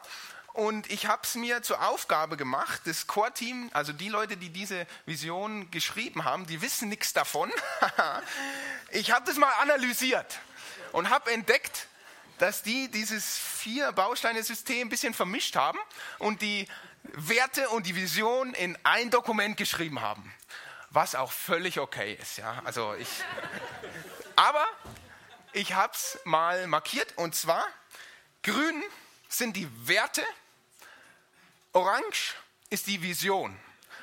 und 0.52 0.88
ich 0.92 1.06
habe 1.06 1.22
es 1.24 1.34
mir 1.34 1.60
zur 1.64 1.84
Aufgabe 1.88 2.36
gemacht, 2.36 2.82
das 2.84 3.08
Core-Team, 3.08 3.70
also 3.72 3.92
die 3.92 4.10
Leute, 4.10 4.36
die 4.36 4.50
diese 4.50 4.86
Vision 5.06 5.72
geschrieben 5.72 6.24
haben, 6.24 6.46
die 6.46 6.62
wissen 6.62 6.88
nichts 6.88 7.12
davon. 7.12 7.50
ich 8.90 9.10
habe 9.10 9.26
das 9.26 9.38
mal 9.38 9.52
analysiert 9.60 10.38
und 10.92 11.10
habe 11.10 11.32
entdeckt, 11.32 11.86
dass 12.38 12.62
die 12.62 12.88
dieses 12.90 13.36
vier 13.36 13.92
Bausteine-System 13.92 14.86
ein 14.86 14.90
bisschen 14.90 15.14
vermischt 15.14 15.56
haben 15.56 15.78
und 16.18 16.42
die 16.42 16.68
Werte 17.02 17.68
und 17.70 17.86
die 17.86 17.96
Vision 17.96 18.54
in 18.54 18.78
ein 18.84 19.10
Dokument 19.10 19.56
geschrieben 19.56 20.00
haben. 20.00 20.32
Was 20.90 21.14
auch 21.14 21.32
völlig 21.32 21.80
okay 21.80 22.16
ist. 22.20 22.38
Ja? 22.38 22.62
Also 22.64 22.94
ich, 22.94 23.08
aber 24.36 24.64
ich 25.52 25.74
habe 25.74 25.92
es 25.92 26.18
mal 26.24 26.66
markiert 26.66 27.12
und 27.16 27.34
zwar, 27.34 27.66
grün 28.42 28.82
sind 29.28 29.56
die 29.56 29.68
Werte, 29.86 30.24
orange 31.72 32.34
ist 32.70 32.86
die 32.86 33.02
Vision. 33.02 33.58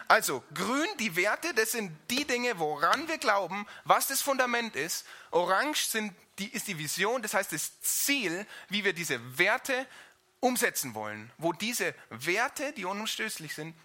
Also 0.08 0.43
grün 0.54 0.88
die 1.00 1.15
Werte, 1.15 1.54
das 1.56 1.71
sind 1.71 1.95
die 2.12 2.26
Dinge, 2.26 2.60
woran 2.60 3.08
wir 3.08 3.17
glauben, 3.17 3.65
was 3.86 4.08
das 4.08 4.21
Fundament 4.21 4.76
ist. 4.76 5.06
Orange 5.32 5.88
sind 5.88 6.13
die, 6.39 6.50
ist 6.50 6.67
die 6.67 6.78
Vision, 6.78 7.21
das 7.21 7.34
heißt 7.34 7.54
das 7.54 7.82
Ziel, 7.82 8.45
wie 8.69 8.84
wir 8.84 8.93
diese 8.93 9.38
Werte 9.38 9.88
umsetzen 10.39 10.93
wollen, 10.93 11.32
wo 11.38 11.54
diese 11.54 11.95
Werte, 12.10 12.74
die 12.74 12.86
unumstößlich 12.86 13.56
sind, 13.56 13.76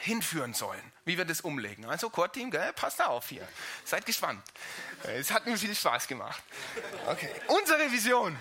hinführen 0.00 0.54
sollen, 0.54 0.92
wie 1.04 1.16
wir 1.16 1.24
das 1.24 1.40
umlegen. 1.40 1.84
Also 1.86 2.10
Core-Team, 2.10 2.50
passt 2.76 3.00
auf 3.00 3.28
hier. 3.28 3.46
Seid 3.84 4.06
gespannt. 4.06 4.42
Es 5.04 5.30
hat 5.30 5.46
mir 5.46 5.56
viel 5.56 5.74
Spaß 5.74 6.06
gemacht. 6.06 6.42
Okay. 7.06 7.30
Unsere 7.48 7.90
Vision. 7.90 8.38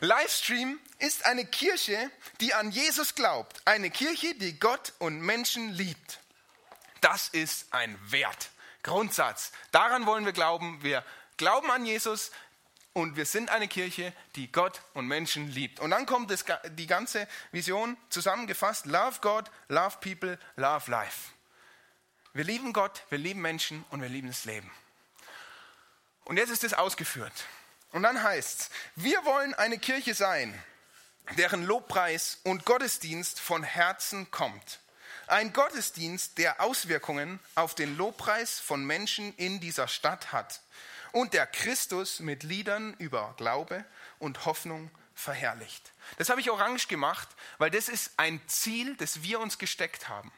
Livestream 0.00 0.78
ist 0.98 1.24
eine 1.26 1.44
Kirche, 1.44 2.10
die 2.40 2.54
an 2.54 2.70
Jesus 2.70 3.14
glaubt. 3.14 3.60
Eine 3.66 3.90
Kirche, 3.90 4.34
die 4.34 4.58
Gott 4.58 4.94
und 4.98 5.20
Menschen 5.20 5.70
liebt. 5.70 6.18
Das 7.00 7.28
ist 7.28 7.72
ein 7.72 7.98
Wert, 8.10 8.50
Grundsatz. 8.82 9.52
Daran 9.70 10.06
wollen 10.06 10.24
wir 10.24 10.32
glauben. 10.32 10.82
Wir 10.82 11.04
glauben 11.36 11.70
an 11.70 11.86
Jesus, 11.86 12.30
und 12.92 13.16
wir 13.16 13.24
sind 13.24 13.50
eine 13.50 13.68
Kirche, 13.68 14.12
die 14.34 14.50
Gott 14.50 14.82
und 14.94 15.06
Menschen 15.06 15.48
liebt. 15.48 15.80
Und 15.80 15.90
dann 15.90 16.06
kommt 16.06 16.30
das, 16.30 16.44
die 16.70 16.86
ganze 16.86 17.28
Vision 17.52 17.96
zusammengefasst. 18.08 18.86
Love 18.86 19.20
God, 19.20 19.50
love 19.68 19.98
people, 20.00 20.38
love 20.56 20.90
life. 20.90 21.30
Wir 22.32 22.44
lieben 22.44 22.72
Gott, 22.72 23.04
wir 23.10 23.18
lieben 23.18 23.40
Menschen 23.40 23.84
und 23.90 24.02
wir 24.02 24.08
lieben 24.08 24.28
das 24.28 24.44
Leben. 24.44 24.70
Und 26.24 26.36
jetzt 26.36 26.50
ist 26.50 26.64
es 26.64 26.74
ausgeführt. 26.74 27.32
Und 27.92 28.02
dann 28.02 28.22
heißt 28.22 28.60
es, 28.60 28.70
wir 28.96 29.24
wollen 29.24 29.54
eine 29.54 29.78
Kirche 29.78 30.14
sein, 30.14 30.56
deren 31.36 31.64
Lobpreis 31.64 32.38
und 32.44 32.64
Gottesdienst 32.64 33.40
von 33.40 33.62
Herzen 33.62 34.30
kommt. 34.30 34.80
Ein 35.26 35.52
Gottesdienst, 35.52 36.38
der 36.38 36.60
Auswirkungen 36.60 37.38
auf 37.54 37.74
den 37.74 37.96
Lobpreis 37.96 38.58
von 38.58 38.84
Menschen 38.84 39.34
in 39.36 39.60
dieser 39.60 39.86
Stadt 39.86 40.32
hat 40.32 40.60
und 41.12 41.34
der 41.34 41.46
Christus 41.46 42.20
mit 42.20 42.42
Liedern 42.42 42.94
über 42.98 43.34
Glaube 43.36 43.84
und 44.18 44.46
Hoffnung 44.46 44.90
verherrlicht. 45.14 45.92
Das 46.18 46.30
habe 46.30 46.40
ich 46.40 46.50
orange 46.50 46.88
gemacht, 46.88 47.28
weil 47.58 47.70
das 47.70 47.88
ist 47.88 48.12
ein 48.16 48.40
Ziel, 48.46 48.96
das 48.96 49.22
wir 49.22 49.40
uns 49.40 49.58
gesteckt 49.58 50.08
haben. 50.08 50.32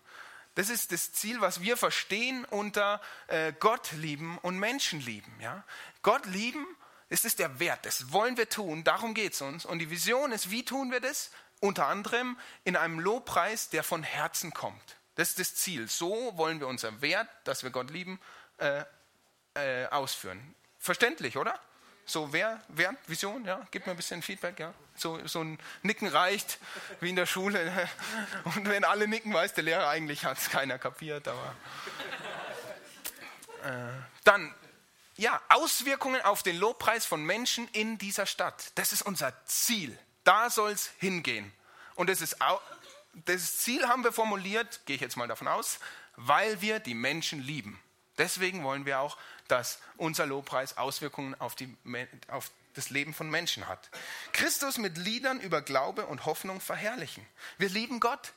Das 0.54 0.68
ist 0.68 0.92
das 0.92 1.12
Ziel, 1.12 1.40
was 1.40 1.62
wir 1.62 1.76
verstehen 1.76 2.44
unter 2.44 3.00
äh, 3.28 3.52
Gott 3.58 3.92
lieben 3.92 4.38
und 4.38 4.58
Menschen 4.58 5.00
lieben. 5.00 5.32
Ja? 5.40 5.64
Gott 6.02 6.26
lieben, 6.26 6.66
das 7.08 7.24
ist 7.24 7.38
der 7.38 7.58
Wert, 7.58 7.86
das 7.86 8.12
wollen 8.12 8.36
wir 8.36 8.48
tun, 8.48 8.84
darum 8.84 9.14
geht 9.14 9.32
es 9.32 9.40
uns. 9.40 9.64
Und 9.64 9.78
die 9.78 9.90
Vision 9.90 10.32
ist, 10.32 10.50
wie 10.50 10.64
tun 10.64 10.90
wir 10.90 11.00
das? 11.00 11.30
Unter 11.60 11.86
anderem 11.86 12.36
in 12.64 12.76
einem 12.76 12.98
Lobpreis, 12.98 13.70
der 13.70 13.82
von 13.84 14.02
Herzen 14.02 14.52
kommt. 14.52 14.96
Das 15.14 15.28
ist 15.28 15.38
das 15.38 15.54
Ziel. 15.54 15.88
So 15.88 16.36
wollen 16.36 16.58
wir 16.58 16.66
unser 16.66 17.00
Wert, 17.00 17.28
dass 17.44 17.62
wir 17.62 17.70
Gott 17.70 17.90
lieben, 17.90 18.20
äh, 18.58 18.84
äh, 19.54 19.86
ausführen. 19.86 20.54
Verständlich, 20.82 21.36
oder? 21.36 21.60
So, 22.04 22.32
wer, 22.32 22.60
wer, 22.66 22.96
Vision, 23.06 23.44
ja? 23.44 23.64
Gib 23.70 23.86
mir 23.86 23.92
ein 23.92 23.96
bisschen 23.96 24.20
Feedback, 24.20 24.58
ja? 24.58 24.74
So, 24.96 25.24
so 25.28 25.40
ein 25.40 25.56
Nicken 25.82 26.08
reicht, 26.08 26.58
wie 26.98 27.10
in 27.10 27.14
der 27.14 27.26
Schule. 27.26 27.88
Und 28.44 28.68
wenn 28.68 28.82
alle 28.82 29.06
nicken, 29.06 29.32
weiß 29.32 29.54
der 29.54 29.62
Lehrer 29.62 29.88
eigentlich, 29.88 30.24
hat 30.24 30.38
es 30.38 30.50
keiner 30.50 30.80
kapiert, 30.80 31.28
aber. 31.28 31.54
Äh, 33.62 33.92
dann, 34.24 34.52
ja, 35.14 35.40
Auswirkungen 35.50 36.20
auf 36.22 36.42
den 36.42 36.56
Lobpreis 36.56 37.06
von 37.06 37.24
Menschen 37.24 37.68
in 37.68 37.96
dieser 37.96 38.26
Stadt. 38.26 38.72
Das 38.74 38.92
ist 38.92 39.02
unser 39.02 39.32
Ziel. 39.46 39.96
Da 40.24 40.50
soll 40.50 40.72
es 40.72 40.90
hingehen. 40.98 41.52
Und 41.94 42.10
das, 42.10 42.20
ist, 42.20 42.38
das 43.24 43.58
Ziel 43.58 43.86
haben 43.86 44.02
wir 44.02 44.12
formuliert, 44.12 44.80
gehe 44.86 44.96
ich 44.96 45.02
jetzt 45.02 45.16
mal 45.16 45.28
davon 45.28 45.46
aus, 45.46 45.78
weil 46.16 46.60
wir 46.60 46.80
die 46.80 46.94
Menschen 46.94 47.40
lieben. 47.40 47.80
Deswegen 48.18 48.64
wollen 48.64 48.84
wir 48.84 49.00
auch 49.00 49.16
dass 49.48 49.78
unser 49.96 50.26
Lobpreis 50.26 50.76
Auswirkungen 50.76 51.38
auf, 51.40 51.54
die, 51.54 51.74
auf 52.28 52.50
das 52.74 52.90
Leben 52.90 53.14
von 53.14 53.30
Menschen 53.30 53.68
hat. 53.68 53.90
Christus 54.32 54.78
mit 54.78 54.96
Liedern 54.96 55.40
über 55.40 55.62
Glaube 55.62 56.06
und 56.06 56.26
Hoffnung 56.26 56.60
verherrlichen. 56.60 57.26
Wir 57.58 57.68
lieben 57.68 58.00
Gott 58.00 58.32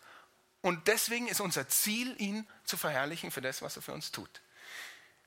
und 0.62 0.88
deswegen 0.88 1.28
ist 1.28 1.42
unser 1.42 1.68
Ziel, 1.70 2.16
ihn 2.20 2.48
zu 2.64 2.78
verherrlichen 2.78 3.32
für 3.32 3.42
das, 3.42 3.62
was 3.62 3.76
er 3.76 3.82
für 3.82 3.94
uns 3.94 4.12
tut. 4.12 4.42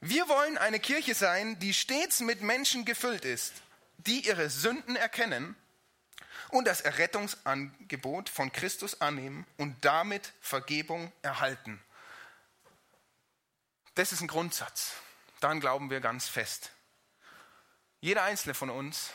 Wir 0.01 0.29
wollen 0.29 0.59
eine 0.59 0.79
Kirche 0.79 1.15
sein, 1.15 1.59
die 1.59 1.75
stets 1.75 2.21
mit 2.21 2.43
Menschen 2.43 2.85
gefüllt 2.85 3.25
ist, 3.25 3.53
die 3.99 4.27
ihre 4.27 4.49
Sünden 4.49 4.95
erkennen 4.95 5.57
und 6.51 6.67
das 6.67 6.81
Errettungsangebot 6.81 8.29
von 8.29 8.53
Christus 8.53 9.01
annehmen 9.01 9.47
und 9.57 9.85
damit 9.85 10.33
Vergebung 10.41 11.13
erhalten. 11.23 11.83
Das 13.95 14.13
ist 14.13 14.21
ein 14.21 14.29
Grundsatz 14.29 14.93
daran 15.41 15.61
glauben 15.61 15.91
wir 15.91 16.01
ganz 16.01 16.29
fest. 16.29 16.73
Jeder 18.01 18.23
einzelne 18.23 18.55
von 18.55 18.71
uns 18.71 19.11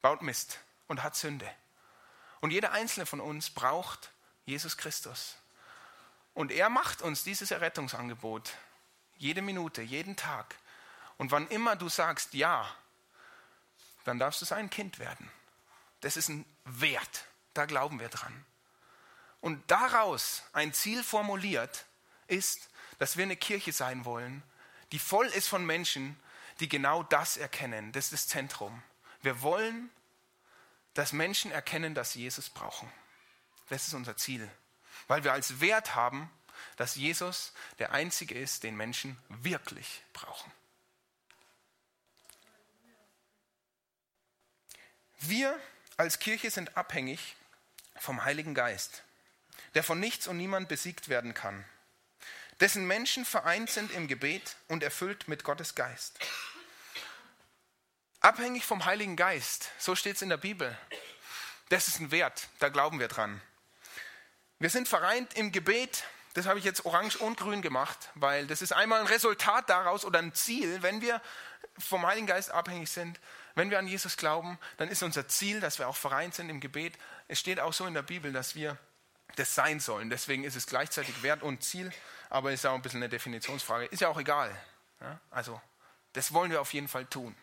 baut 0.00 0.22
Mist 0.22 0.60
und 0.86 1.02
hat 1.02 1.16
Sünde. 1.16 1.50
Und 2.40 2.50
jeder 2.50 2.72
einzelne 2.72 3.06
von 3.06 3.20
uns 3.20 3.50
braucht 3.50 4.12
Jesus 4.46 4.76
Christus. 4.76 5.36
Und 6.34 6.52
er 6.52 6.68
macht 6.68 7.02
uns 7.02 7.24
dieses 7.24 7.50
Errettungsangebot 7.50 8.54
jede 9.16 9.42
Minute, 9.42 9.82
jeden 9.82 10.16
Tag. 10.16 10.54
Und 11.16 11.32
wann 11.32 11.48
immer 11.48 11.76
du 11.76 11.88
sagst 11.88 12.34
Ja, 12.34 12.72
dann 14.04 14.18
darfst 14.18 14.40
du 14.40 14.46
sein 14.46 14.70
Kind 14.70 14.98
werden. 14.98 15.30
Das 16.00 16.16
ist 16.16 16.28
ein 16.28 16.44
Wert, 16.64 17.24
da 17.54 17.66
glauben 17.66 18.00
wir 18.00 18.08
dran. 18.08 18.44
Und 19.40 19.70
daraus 19.70 20.44
ein 20.52 20.72
Ziel 20.72 21.02
formuliert 21.02 21.84
ist, 22.28 22.70
dass 22.98 23.16
wir 23.16 23.24
eine 23.24 23.36
Kirche 23.36 23.72
sein 23.72 24.04
wollen, 24.04 24.42
die 24.92 24.98
voll 24.98 25.26
ist 25.26 25.48
von 25.48 25.64
Menschen, 25.64 26.18
die 26.60 26.68
genau 26.68 27.02
das 27.02 27.36
erkennen. 27.36 27.92
Das 27.92 28.06
ist 28.06 28.12
das 28.12 28.28
Zentrum. 28.28 28.82
Wir 29.22 29.42
wollen, 29.42 29.90
dass 30.94 31.12
Menschen 31.12 31.52
erkennen, 31.52 31.94
dass 31.94 32.12
sie 32.12 32.20
Jesus 32.22 32.50
brauchen. 32.50 32.90
Das 33.68 33.86
ist 33.86 33.94
unser 33.94 34.16
Ziel. 34.16 34.50
weil 35.06 35.24
wir 35.24 35.32
als 35.32 35.60
Wert 35.60 35.94
haben, 35.94 36.30
dass 36.76 36.96
Jesus 36.96 37.52
der 37.78 37.92
Einzige 37.92 38.34
ist, 38.38 38.62
den 38.62 38.76
Menschen 38.76 39.18
wirklich 39.28 40.02
brauchen. 40.12 40.52
Wir 45.20 45.58
als 45.96 46.18
Kirche 46.20 46.50
sind 46.50 46.76
abhängig 46.76 47.36
vom 47.96 48.24
Heiligen 48.24 48.54
Geist, 48.54 49.02
der 49.74 49.82
von 49.82 49.98
nichts 49.98 50.28
und 50.28 50.36
niemand 50.36 50.68
besiegt 50.68 51.08
werden 51.08 51.34
kann, 51.34 51.64
dessen 52.60 52.86
Menschen 52.86 53.24
vereint 53.24 53.70
sind 53.70 53.92
im 53.92 54.08
Gebet 54.08 54.56
und 54.68 54.82
erfüllt 54.82 55.28
mit 55.28 55.44
Gottes 55.44 55.74
Geist. 55.74 56.18
Abhängig 58.20 58.64
vom 58.64 58.84
Heiligen 58.84 59.16
Geist, 59.16 59.70
so 59.78 59.94
steht 59.94 60.16
es 60.16 60.22
in 60.22 60.28
der 60.28 60.38
Bibel. 60.38 60.76
Das 61.68 61.86
ist 61.86 62.00
ein 62.00 62.10
Wert, 62.10 62.48
da 62.58 62.68
glauben 62.68 62.98
wir 62.98 63.08
dran. 63.08 63.40
Wir 64.58 64.70
sind 64.70 64.88
vereint 64.88 65.34
im 65.34 65.52
Gebet, 65.52 66.04
das 66.34 66.46
habe 66.46 66.58
ich 66.58 66.64
jetzt 66.64 66.84
orange 66.84 67.16
und 67.16 67.38
grün 67.38 67.62
gemacht, 67.62 68.10
weil 68.14 68.46
das 68.46 68.60
ist 68.60 68.72
einmal 68.72 69.00
ein 69.00 69.06
Resultat 69.06 69.70
daraus 69.70 70.04
oder 70.04 70.18
ein 70.18 70.34
Ziel, 70.34 70.82
wenn 70.82 71.00
wir 71.00 71.22
vom 71.78 72.04
Heiligen 72.06 72.26
Geist 72.26 72.50
abhängig 72.50 72.90
sind, 72.90 73.20
wenn 73.54 73.70
wir 73.70 73.78
an 73.78 73.86
Jesus 73.86 74.16
glauben, 74.16 74.58
dann 74.76 74.88
ist 74.88 75.02
unser 75.02 75.28
Ziel, 75.28 75.60
dass 75.60 75.78
wir 75.78 75.88
auch 75.88 75.96
vereint 75.96 76.34
sind 76.34 76.48
im 76.48 76.60
Gebet. 76.60 76.94
Es 77.28 77.38
steht 77.38 77.60
auch 77.60 77.72
so 77.72 77.86
in 77.86 77.94
der 77.94 78.02
Bibel, 78.02 78.32
dass 78.32 78.54
wir 78.54 78.78
das 79.36 79.54
sein 79.54 79.80
sollen. 79.80 80.10
Deswegen 80.10 80.44
ist 80.44 80.56
es 80.56 80.66
gleichzeitig 80.66 81.22
Wert 81.22 81.42
und 81.42 81.62
Ziel, 81.62 81.92
aber 82.30 82.52
ist 82.52 82.66
auch 82.66 82.74
ein 82.74 82.82
bisschen 82.82 83.02
eine 83.02 83.08
Definitionsfrage. 83.08 83.86
Ist 83.86 84.00
ja 84.00 84.08
auch 84.08 84.18
egal. 84.18 84.54
Ja? 85.00 85.20
Also, 85.30 85.60
das 86.12 86.32
wollen 86.32 86.50
wir 86.50 86.60
auf 86.60 86.72
jeden 86.72 86.88
Fall 86.88 87.06
tun. 87.06 87.34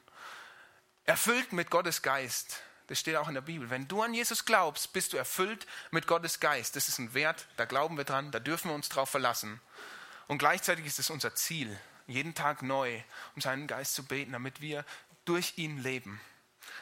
Erfüllt 1.05 1.53
mit 1.53 1.69
Gottes 1.69 2.01
Geist. 2.01 2.61
Das 2.87 2.99
steht 2.99 3.15
auch 3.15 3.27
in 3.27 3.33
der 3.33 3.41
Bibel. 3.41 3.69
Wenn 3.69 3.87
du 3.87 4.03
an 4.03 4.13
Jesus 4.13 4.45
glaubst, 4.45 4.93
bist 4.93 5.13
du 5.13 5.17
erfüllt 5.17 5.65
mit 5.91 6.07
Gottes 6.07 6.39
Geist. 6.39 6.75
Das 6.75 6.87
ist 6.87 6.99
ein 6.99 7.13
Wert, 7.13 7.47
da 7.57 7.65
glauben 7.65 7.97
wir 7.97 8.03
dran, 8.03 8.31
da 8.31 8.39
dürfen 8.39 8.69
wir 8.69 8.75
uns 8.75 8.89
drauf 8.89 9.09
verlassen. 9.09 9.59
Und 10.27 10.37
gleichzeitig 10.37 10.85
ist 10.85 10.99
es 10.99 11.09
unser 11.09 11.35
Ziel, 11.35 11.79
jeden 12.07 12.35
Tag 12.35 12.61
neu, 12.61 13.01
um 13.35 13.41
seinen 13.41 13.67
Geist 13.67 13.95
zu 13.95 14.05
beten, 14.05 14.33
damit 14.33 14.61
wir 14.61 14.85
durch 15.25 15.53
ihn 15.57 15.77
leben. 15.79 16.21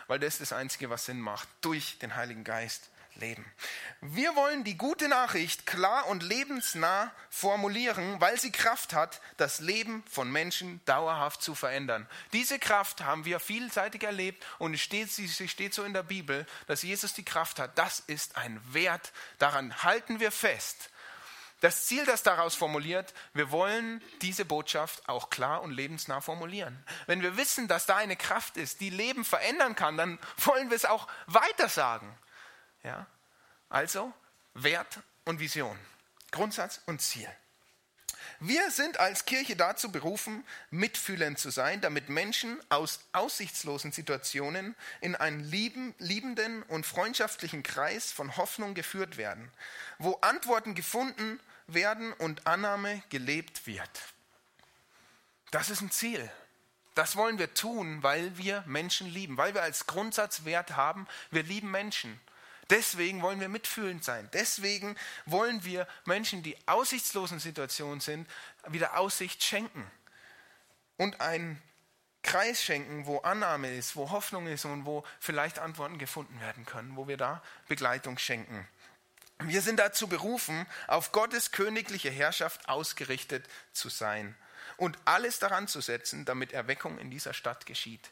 Weil 0.08 0.20
das 0.20 0.36
ist 0.36 0.42
das 0.42 0.54
Einzige, 0.54 0.90
was 0.90 1.06
Sinn 1.06 1.22
macht. 1.22 1.48
Durch 1.62 2.00
den 2.00 2.16
Heiligen 2.16 2.44
Geist 2.44 2.90
leben. 3.16 3.46
Wir 4.02 4.36
wollen 4.36 4.64
die 4.64 4.78
gute 4.78 5.08
Nachricht 5.08 5.66
klar 5.66 6.08
und 6.08 6.24
lebensnah 6.24 7.12
formulieren, 7.30 8.20
weil 8.20 8.40
sie 8.40 8.52
Kraft 8.52 8.94
hat, 8.94 9.22
das 9.38 9.60
Leben 9.60 10.04
von 10.10 10.32
Menschen 10.32 10.82
dauerhaft 10.86 11.42
zu 11.42 11.56
verändern. 11.56 12.08
Diese 12.34 12.60
Kraft 12.60 13.02
haben 13.02 13.26
wir 13.26 13.40
vielseitig 13.40 14.04
erlebt 14.04 14.46
und 14.60 14.78
steht, 14.78 15.12
sie 15.12 15.48
steht 15.48 15.74
so 15.74 15.84
in 15.84 15.94
der 15.94 16.04
Bibel, 16.04 16.46
dass 16.68 16.84
Jesus 16.84 17.14
die 17.14 17.26
Kraft 17.26 17.60
hat. 17.60 17.78
Das 17.78 18.00
ist 18.00 18.38
ein 18.38 18.60
Wert, 18.74 19.14
daran 19.40 19.84
halten 19.84 20.20
wir 20.20 20.32
fest. 20.32 20.90
Das 21.64 21.86
Ziel, 21.86 22.06
das 22.06 22.24
daraus 22.24 22.56
formuliert, 22.56 23.14
wir 23.34 23.50
wollen 23.50 24.02
diese 24.22 24.44
Botschaft 24.44 25.08
auch 25.08 25.30
klar 25.30 25.62
und 25.62 25.72
lebensnah 25.72 26.20
formulieren. 26.20 26.78
Wenn 27.06 27.22
wir 27.22 27.38
wissen, 27.38 27.70
dass 27.70 27.86
da 27.86 27.96
eine 27.96 28.18
Kraft 28.18 28.58
ist, 28.58 28.82
die 28.82 28.90
Leben 28.90 29.24
verändern 29.24 29.74
kann, 29.74 29.96
dann 29.96 30.20
wollen 30.40 30.70
wir 30.70 30.76
es 30.76 30.84
auch 30.84 31.08
weitersagen. 31.28 32.14
Ja? 32.84 33.08
Also 33.70 34.14
Wert 34.54 35.00
und 35.26 35.40
Vision, 35.40 35.78
Grundsatz 36.32 36.82
und 36.86 37.02
Ziel. 37.02 37.30
Wir 38.40 38.72
sind 38.72 39.00
als 39.00 39.26
Kirche 39.26 39.56
dazu 39.56 39.92
berufen, 39.92 40.44
mitfühlend 40.70 41.40
zu 41.40 41.50
sein, 41.50 41.82
damit 41.82 42.10
Menschen 42.10 42.60
aus 42.70 43.00
aussichtslosen 43.14 43.92
Situationen 43.92 44.76
in 45.02 45.16
einen 45.16 45.40
lieben, 45.40 45.96
liebenden 45.98 46.64
und 46.64 46.86
freundschaftlichen 46.86 47.64
Kreis 47.64 48.12
von 48.12 48.36
Hoffnung 48.38 48.74
geführt 48.74 49.18
werden, 49.18 49.52
wo 49.98 50.16
Antworten 50.22 50.76
gefunden 50.76 51.40
werden 51.68 52.12
und 52.14 52.46
Annahme 52.46 53.02
gelebt 53.10 53.66
wird. 53.66 53.90
Das 55.52 55.70
ist 55.70 55.82
ein 55.82 55.92
Ziel. 55.92 56.30
Das 56.96 57.16
wollen 57.16 57.40
wir 57.40 57.54
tun, 57.54 58.04
weil 58.04 58.38
wir 58.38 58.64
Menschen 58.68 59.08
lieben, 59.08 59.38
weil 59.38 59.54
wir 59.54 59.64
als 59.64 59.88
Grundsatzwert 59.88 60.76
haben, 60.76 61.08
wir 61.32 61.44
lieben 61.44 61.72
Menschen. 61.72 62.20
Deswegen 62.70 63.22
wollen 63.22 63.40
wir 63.40 63.50
mitfühlend 63.50 64.04
sein. 64.04 64.30
Deswegen 64.34 64.96
wollen 65.26 65.64
wir 65.64 65.88
Menschen, 66.06 66.44
die 66.44 66.58
aussichtslosen 66.68 67.40
Situationen 67.40 68.00
sind, 68.00 68.28
wieder 68.68 68.98
Aussicht 68.98 69.44
schenken. 69.44 69.90
Und 70.98 71.20
einen 71.22 71.62
Kreis 72.22 72.64
schenken, 72.64 73.06
wo 73.06 73.20
Annahme 73.20 73.76
ist, 73.76 73.96
wo 73.96 74.10
Hoffnung 74.10 74.48
ist 74.48 74.66
und 74.66 74.86
wo 74.86 75.04
vielleicht 75.20 75.60
Antworten 75.60 75.98
gefunden 75.98 76.40
werden 76.40 76.66
können, 76.66 76.96
wo 76.96 77.08
wir 77.08 77.18
da 77.18 77.44
Begleitung 77.68 78.18
schenken. 78.18 78.68
Wir 79.40 79.62
sind 79.62 79.78
dazu 79.78 80.08
berufen, 80.08 80.66
auf 80.88 81.12
Gottes 81.12 81.52
königliche 81.52 82.10
Herrschaft 82.10 82.70
ausgerichtet 82.70 83.46
zu 83.74 83.90
sein 83.90 84.36
und 84.78 84.98
alles 85.04 85.40
daran 85.40 85.68
zu 85.68 85.82
setzen, 85.82 86.24
damit 86.24 86.54
Erweckung 86.54 86.98
in 86.98 87.12
dieser 87.12 87.34
Stadt 87.34 87.66
geschieht. 87.66 88.12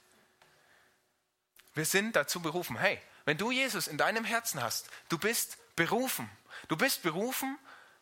Wir 1.73 1.85
sind 1.85 2.17
dazu 2.17 2.41
berufen, 2.41 2.77
hey, 2.77 2.99
wenn 3.25 3.37
du 3.37 3.51
Jesus 3.51 3.87
in 3.87 3.97
deinem 3.97 4.25
Herzen 4.25 4.61
hast, 4.61 4.89
du 5.09 5.17
bist 5.17 5.57
berufen. 5.75 6.29
Du 6.67 6.77
bist 6.77 7.03
berufen 7.03 7.57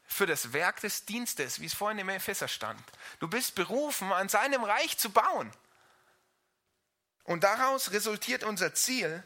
für 0.06 0.26
das 0.26 0.54
Werk 0.54 0.82
des 0.82 1.06
Dienstes, 1.06 1.60
wie 1.60 1.66
es 1.66 1.74
vorhin 1.74 2.00
im 2.00 2.10
Epheser 2.10 2.48
stand. 2.48 2.82
Du 3.20 3.28
bist 3.28 3.56
berufen, 3.56 4.12
an 4.12 4.30
seinem 4.30 4.64
Reich 4.64 4.98
zu 4.98 5.12
bauen. 5.12 5.52
Und 7.24 7.44
daraus 7.44 7.92
resultiert 7.92 8.44
unser 8.44 8.74
Ziel, 8.74 9.24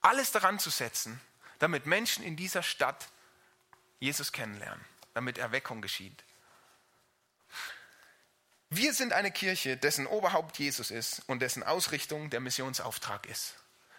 alles 0.00 0.32
daran 0.32 0.58
zu 0.58 0.70
setzen, 0.70 1.20
damit 1.58 1.86
Menschen 1.86 2.24
in 2.24 2.36
dieser 2.36 2.62
Stadt 2.62 3.08
Jesus 4.00 4.32
kennenlernen, 4.32 4.84
damit 5.14 5.38
Erweckung 5.38 5.80
geschieht. 5.82 6.24
Wir 8.70 8.94
sind 8.94 9.12
eine 9.12 9.30
Kirche, 9.30 9.76
dessen 9.76 10.06
Oberhaupt 10.06 10.58
Jesus 10.58 10.90
ist 10.90 11.22
und 11.28 11.40
dessen 11.40 11.62
Ausrichtung 11.62 12.30
der 12.30 12.40
Missionsauftrag 12.40 13.26
ist. 13.26 13.54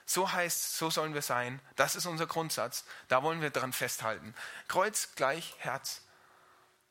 So 0.05 0.31
heißt, 0.31 0.77
so 0.77 0.89
sollen 0.89 1.13
wir 1.13 1.21
sein. 1.21 1.61
Das 1.75 1.95
ist 1.95 2.05
unser 2.05 2.27
Grundsatz. 2.27 2.85
Da 3.07 3.23
wollen 3.23 3.41
wir 3.41 3.49
dran 3.49 3.73
festhalten. 3.73 4.35
Kreuz 4.67 5.09
gleich 5.15 5.55
Herz. 5.59 6.01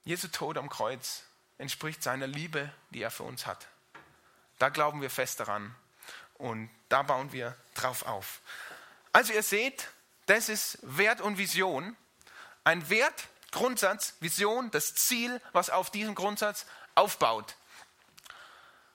Jesu 0.05 0.29
Tod 0.29 0.57
am 0.57 0.70
Kreuz 0.70 1.25
entspricht 1.59 2.03
seiner 2.03 2.27
Liebe, 2.27 2.73
die 2.90 3.03
er 3.03 3.11
für 3.11 3.25
uns 3.25 3.46
hat. 3.46 3.68
Da 4.59 4.68
glauben 4.70 5.03
wir 5.03 5.11
fest 5.11 5.40
daran 5.40 5.75
und 6.35 6.70
da 6.88 7.03
bauen 7.03 7.33
wir 7.33 7.57
drauf 7.75 8.07
auf. 8.07 8.40
Also 9.12 9.33
ihr 9.33 9.42
seht, 9.42 9.88
das 10.27 10.49
ist 10.49 10.79
Wert 10.83 11.20
und 11.20 11.38
Vision. 11.38 11.96
Ein 12.64 12.88
Wert, 12.88 13.29
Grundsatz, 13.53 14.14
Vision, 14.20 14.70
das 14.70 14.94
Ziel, 14.94 15.40
was 15.53 15.70
auf 15.70 15.90
diesem 15.90 16.14
Grundsatz 16.14 16.66
aufbaut. 16.94 17.57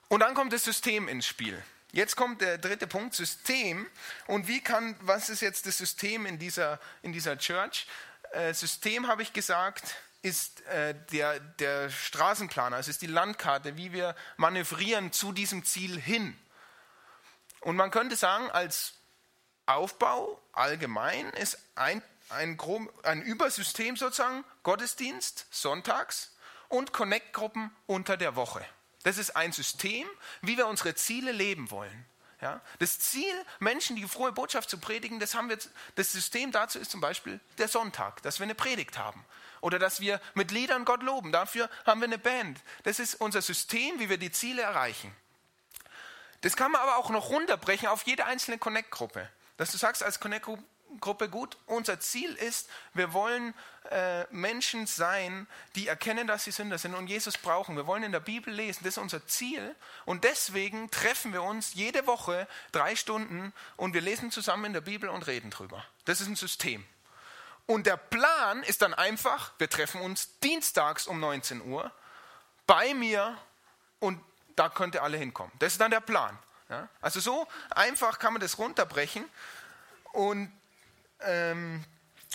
Und 0.08 0.20
dann 0.20 0.34
kommt 0.34 0.52
das 0.52 0.64
System 0.64 1.08
ins 1.08 1.26
Spiel. 1.26 1.62
Jetzt 1.96 2.14
kommt 2.14 2.42
der 2.42 2.58
dritte 2.58 2.86
Punkt, 2.86 3.14
System. 3.14 3.88
Und 4.26 4.48
wie 4.48 4.60
kann, 4.60 4.96
was 5.00 5.30
ist 5.30 5.40
jetzt 5.40 5.64
das 5.64 5.78
System 5.78 6.26
in 6.26 6.38
dieser, 6.38 6.78
in 7.00 7.14
dieser 7.14 7.38
Church? 7.38 7.86
Äh, 8.32 8.52
System, 8.52 9.08
habe 9.08 9.22
ich 9.22 9.32
gesagt, 9.32 9.96
ist 10.20 10.60
äh, 10.66 10.94
der, 11.10 11.40
der 11.40 11.88
Straßenplaner, 11.88 12.76
es 12.78 12.88
ist 12.88 13.00
die 13.00 13.06
Landkarte, 13.06 13.78
wie 13.78 13.94
wir 13.94 14.14
manövrieren 14.36 15.10
zu 15.10 15.32
diesem 15.32 15.64
Ziel 15.64 15.98
hin. 15.98 16.38
Und 17.60 17.76
man 17.76 17.90
könnte 17.90 18.16
sagen, 18.16 18.50
als 18.50 18.92
Aufbau 19.64 20.38
allgemein 20.52 21.30
ist 21.30 21.56
ein, 21.76 22.02
ein, 22.28 22.58
ein 23.04 23.22
Übersystem 23.22 23.96
sozusagen 23.96 24.44
Gottesdienst 24.64 25.46
sonntags 25.50 26.36
und 26.68 26.92
Connect-Gruppen 26.92 27.74
unter 27.86 28.18
der 28.18 28.36
Woche. 28.36 28.66
Das 29.06 29.18
ist 29.18 29.36
ein 29.36 29.52
System, 29.52 30.04
wie 30.42 30.56
wir 30.56 30.66
unsere 30.66 30.96
Ziele 30.96 31.30
leben 31.30 31.70
wollen. 31.70 32.06
Ja? 32.40 32.60
Das 32.80 32.98
Ziel, 32.98 33.32
Menschen 33.60 33.94
die 33.94 34.02
frohe 34.02 34.32
Botschaft 34.32 34.68
zu 34.68 34.78
predigen, 34.78 35.20
das, 35.20 35.36
haben 35.36 35.48
wir, 35.48 35.58
das 35.94 36.10
System 36.10 36.50
dazu 36.50 36.80
ist 36.80 36.90
zum 36.90 37.00
Beispiel 37.00 37.38
der 37.58 37.68
Sonntag, 37.68 38.20
dass 38.22 38.40
wir 38.40 38.44
eine 38.44 38.56
Predigt 38.56 38.98
haben. 38.98 39.24
Oder 39.60 39.78
dass 39.78 40.00
wir 40.00 40.20
mit 40.34 40.50
Liedern 40.50 40.84
Gott 40.84 41.04
loben. 41.04 41.30
Dafür 41.30 41.70
haben 41.86 42.00
wir 42.00 42.08
eine 42.08 42.18
Band. 42.18 42.58
Das 42.82 42.98
ist 42.98 43.14
unser 43.14 43.42
System, 43.42 44.00
wie 44.00 44.10
wir 44.10 44.18
die 44.18 44.32
Ziele 44.32 44.62
erreichen. 44.62 45.14
Das 46.40 46.56
kann 46.56 46.72
man 46.72 46.80
aber 46.80 46.96
auch 46.96 47.10
noch 47.10 47.28
runterbrechen 47.28 47.86
auf 47.86 48.02
jede 48.02 48.24
einzelne 48.24 48.58
Connect-Gruppe. 48.58 49.30
Dass 49.56 49.70
du 49.70 49.78
sagst, 49.78 50.02
als 50.02 50.18
Connect-Gruppe 50.18 50.64
Gruppe 51.00 51.28
gut. 51.28 51.56
Unser 51.66 52.00
Ziel 52.00 52.34
ist, 52.34 52.68
wir 52.94 53.12
wollen 53.12 53.54
äh, 53.90 54.24
Menschen 54.30 54.86
sein, 54.86 55.46
die 55.74 55.88
erkennen, 55.88 56.26
dass 56.26 56.44
sie 56.44 56.50
Sünder 56.50 56.78
sind 56.78 56.94
und 56.94 57.06
Jesus 57.06 57.38
brauchen. 57.38 57.76
Wir 57.76 57.86
wollen 57.86 58.02
in 58.02 58.12
der 58.12 58.20
Bibel 58.20 58.52
lesen. 58.52 58.80
Das 58.84 58.94
ist 58.94 58.98
unser 58.98 59.26
Ziel. 59.26 59.74
Und 60.04 60.24
deswegen 60.24 60.90
treffen 60.90 61.32
wir 61.32 61.42
uns 61.42 61.74
jede 61.74 62.06
Woche 62.06 62.48
drei 62.72 62.96
Stunden 62.96 63.52
und 63.76 63.94
wir 63.94 64.00
lesen 64.00 64.30
zusammen 64.30 64.66
in 64.66 64.72
der 64.72 64.80
Bibel 64.80 65.08
und 65.08 65.26
reden 65.26 65.50
drüber. 65.50 65.84
Das 66.04 66.20
ist 66.20 66.28
ein 66.28 66.36
System. 66.36 66.84
Und 67.66 67.86
der 67.86 67.96
Plan 67.96 68.62
ist 68.62 68.82
dann 68.82 68.94
einfach, 68.94 69.52
wir 69.58 69.68
treffen 69.68 70.00
uns 70.00 70.38
dienstags 70.40 71.06
um 71.06 71.18
19 71.18 71.62
Uhr 71.62 71.90
bei 72.66 72.94
mir 72.94 73.36
und 73.98 74.20
da 74.54 74.68
könnt 74.68 74.94
ihr 74.94 75.02
alle 75.02 75.16
hinkommen. 75.16 75.52
Das 75.58 75.72
ist 75.72 75.80
dann 75.80 75.90
der 75.90 76.00
Plan. 76.00 76.38
Ja? 76.68 76.88
Also 77.00 77.20
so 77.20 77.46
einfach 77.70 78.18
kann 78.18 78.32
man 78.32 78.40
das 78.40 78.58
runterbrechen. 78.58 79.24
Und 80.12 80.50
ähm, 81.26 81.84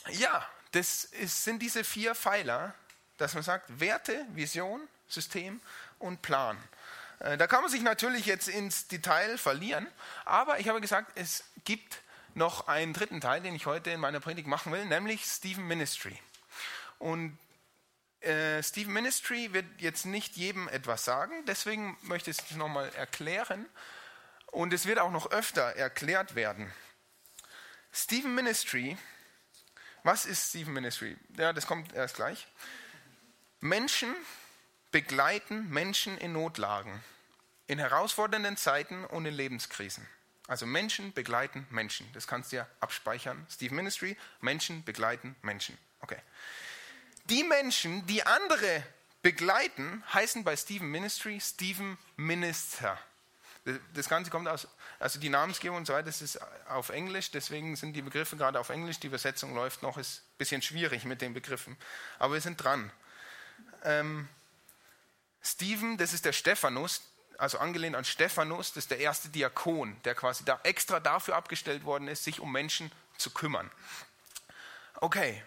ja, 0.09 0.45
das 0.71 1.05
ist, 1.05 1.43
sind 1.43 1.61
diese 1.61 1.83
vier 1.83 2.15
Pfeiler, 2.15 2.73
dass 3.17 3.33
man 3.33 3.43
sagt, 3.43 3.79
Werte, 3.79 4.25
Vision, 4.33 4.87
System 5.07 5.61
und 5.99 6.21
Plan. 6.21 6.57
Äh, 7.19 7.37
da 7.37 7.47
kann 7.47 7.61
man 7.61 7.71
sich 7.71 7.81
natürlich 7.81 8.25
jetzt 8.25 8.47
ins 8.47 8.87
Detail 8.87 9.37
verlieren, 9.37 9.87
aber 10.25 10.59
ich 10.59 10.67
habe 10.67 10.81
gesagt, 10.81 11.11
es 11.15 11.43
gibt 11.63 12.01
noch 12.33 12.67
einen 12.67 12.93
dritten 12.93 13.21
Teil, 13.21 13.41
den 13.41 13.55
ich 13.55 13.65
heute 13.65 13.91
in 13.91 13.99
meiner 13.99 14.19
Predigt 14.19 14.47
machen 14.47 14.71
will, 14.71 14.85
nämlich 14.85 15.25
Stephen 15.25 15.67
Ministry. 15.67 16.17
Und 16.97 17.37
äh, 18.21 18.61
Stephen 18.63 18.93
Ministry 18.93 19.53
wird 19.53 19.65
jetzt 19.79 20.05
nicht 20.05 20.37
jedem 20.37 20.67
etwas 20.69 21.03
sagen, 21.03 21.43
deswegen 21.45 21.97
möchte 22.03 22.31
ich 22.31 22.37
es 22.39 22.51
nochmal 22.55 22.89
erklären 22.95 23.65
und 24.47 24.73
es 24.73 24.85
wird 24.85 24.99
auch 24.99 25.11
noch 25.11 25.31
öfter 25.31 25.75
erklärt 25.75 26.35
werden. 26.35 26.71
Stephen 27.91 28.33
Ministry, 28.35 28.97
was 30.03 30.25
ist 30.25 30.49
Stephen 30.49 30.73
Ministry? 30.73 31.17
Ja, 31.37 31.53
das 31.53 31.67
kommt 31.67 31.93
erst 31.93 32.15
gleich. 32.15 32.47
Menschen 33.59 34.15
begleiten 34.91 35.69
Menschen 35.69 36.17
in 36.17 36.33
Notlagen, 36.33 37.03
in 37.67 37.79
herausfordernden 37.79 38.57
Zeiten 38.57 39.05
und 39.05 39.25
in 39.25 39.33
Lebenskrisen. 39.33 40.07
Also 40.47 40.65
Menschen 40.65 41.13
begleiten 41.13 41.67
Menschen. 41.69 42.11
Das 42.13 42.27
kannst 42.27 42.51
du 42.51 42.57
ja 42.57 42.67
abspeichern. 42.79 43.45
Steve 43.49 43.73
Ministry, 43.73 44.17
Menschen 44.41 44.83
begleiten 44.83 45.35
Menschen. 45.41 45.77
Okay. 46.01 46.17
Die 47.25 47.43
Menschen, 47.43 48.05
die 48.07 48.25
andere 48.25 48.83
begleiten, 49.21 50.03
heißen 50.11 50.43
bei 50.43 50.57
Stephen 50.57 50.89
Ministry 50.89 51.39
Stephen 51.39 51.97
Minister. 52.17 52.97
Das 53.93 54.09
Ganze 54.09 54.31
kommt 54.31 54.47
aus, 54.47 54.67
also 54.99 55.19
die 55.19 55.29
Namensgebung 55.29 55.77
und 55.77 55.85
so 55.85 55.93
weiter, 55.93 56.07
das 56.07 56.21
ist 56.21 56.39
auf 56.67 56.89
Englisch, 56.89 57.29
deswegen 57.29 57.75
sind 57.75 57.93
die 57.93 58.01
Begriffe 58.01 58.35
gerade 58.35 58.59
auf 58.59 58.69
Englisch, 58.69 58.99
die 58.99 59.07
Übersetzung 59.07 59.53
läuft 59.53 59.83
noch, 59.83 59.99
ist 59.99 60.19
ein 60.19 60.37
bisschen 60.39 60.61
schwierig 60.63 61.05
mit 61.05 61.21
den 61.21 61.35
Begriffen. 61.35 61.77
Aber 62.17 62.33
wir 62.33 62.41
sind 62.41 62.63
dran. 62.63 62.91
Ähm, 63.83 64.27
Stephen, 65.43 65.97
das 65.97 66.13
ist 66.13 66.25
der 66.25 66.33
Stephanus, 66.33 67.01
also 67.37 67.59
angelehnt 67.59 67.95
an 67.95 68.05
Stephanus, 68.05 68.69
das 68.69 68.85
ist 68.85 68.91
der 68.91 68.99
erste 68.99 69.29
Diakon, 69.29 69.95
der 70.03 70.15
quasi 70.15 70.43
da 70.43 70.59
extra 70.63 70.99
dafür 70.99 71.35
abgestellt 71.35 71.83
worden 71.83 72.07
ist, 72.07 72.23
sich 72.23 72.39
um 72.39 72.51
Menschen 72.51 72.91
zu 73.17 73.29
kümmern. 73.29 73.69
Okay, 74.95 75.43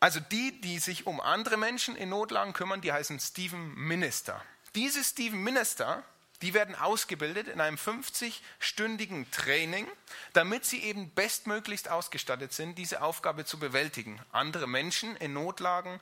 also 0.00 0.20
die, 0.20 0.60
die 0.60 0.78
sich 0.80 1.06
um 1.06 1.20
andere 1.20 1.56
Menschen 1.56 1.96
in 1.96 2.08
Notlagen 2.08 2.52
kümmern, 2.52 2.80
die 2.80 2.92
heißen 2.92 3.20
Stephen 3.20 3.74
Minister. 3.74 4.42
Diese 4.74 5.04
Stephen 5.04 5.42
Minister 5.44 6.02
die 6.42 6.54
werden 6.54 6.74
ausgebildet 6.74 7.48
in 7.48 7.60
einem 7.60 7.76
50-stündigen 7.76 9.30
Training, 9.30 9.86
damit 10.32 10.64
sie 10.64 10.82
eben 10.82 11.10
bestmöglichst 11.10 11.88
ausgestattet 11.88 12.52
sind, 12.52 12.76
diese 12.76 13.00
Aufgabe 13.00 13.44
zu 13.44 13.58
bewältigen. 13.58 14.20
Andere 14.32 14.66
Menschen 14.66 15.16
in 15.16 15.32
Notlagen, 15.32 16.00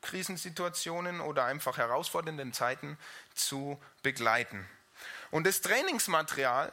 Krisensituationen 0.00 1.20
oder 1.20 1.44
einfach 1.44 1.76
herausfordernden 1.76 2.52
Zeiten 2.52 2.96
zu 3.34 3.80
begleiten. 4.02 4.64
Und 5.30 5.46
das 5.46 5.60
Trainingsmaterial 5.60 6.72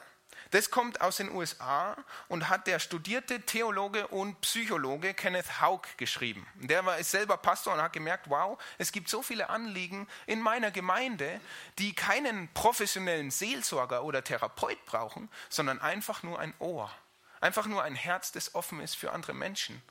das 0.51 0.71
kommt 0.71 1.01
aus 1.01 1.17
den 1.17 1.31
USA 1.31 1.95
und 2.27 2.49
hat 2.49 2.67
der 2.67 2.79
studierte 2.79 3.41
Theologe 3.41 4.07
und 4.07 4.39
Psychologe 4.41 5.13
Kenneth 5.13 5.61
Haug 5.61 5.81
geschrieben. 5.97 6.45
Der 6.55 6.85
war 6.85 6.97
ist 6.97 7.11
selber 7.11 7.37
Pastor 7.37 7.73
und 7.73 7.81
hat 7.81 7.93
gemerkt, 7.93 8.29
wow, 8.29 8.57
es 8.77 8.91
gibt 8.91 9.09
so 9.09 9.21
viele 9.21 9.49
Anliegen 9.49 10.07
in 10.25 10.41
meiner 10.41 10.71
Gemeinde, 10.71 11.39
die 11.79 11.93
keinen 11.93 12.47
professionellen 12.53 13.31
Seelsorger 13.31 14.03
oder 14.03 14.23
Therapeut 14.23 14.85
brauchen, 14.85 15.29
sondern 15.49 15.81
einfach 15.81 16.23
nur 16.23 16.39
ein 16.39 16.53
Ohr, 16.59 16.91
einfach 17.41 17.65
nur 17.65 17.83
ein 17.83 17.95
Herz, 17.95 18.31
das 18.31 18.55
offen 18.55 18.79
ist 18.79 18.95
für 18.95 19.11
andere 19.11 19.33
Menschen. 19.33 19.81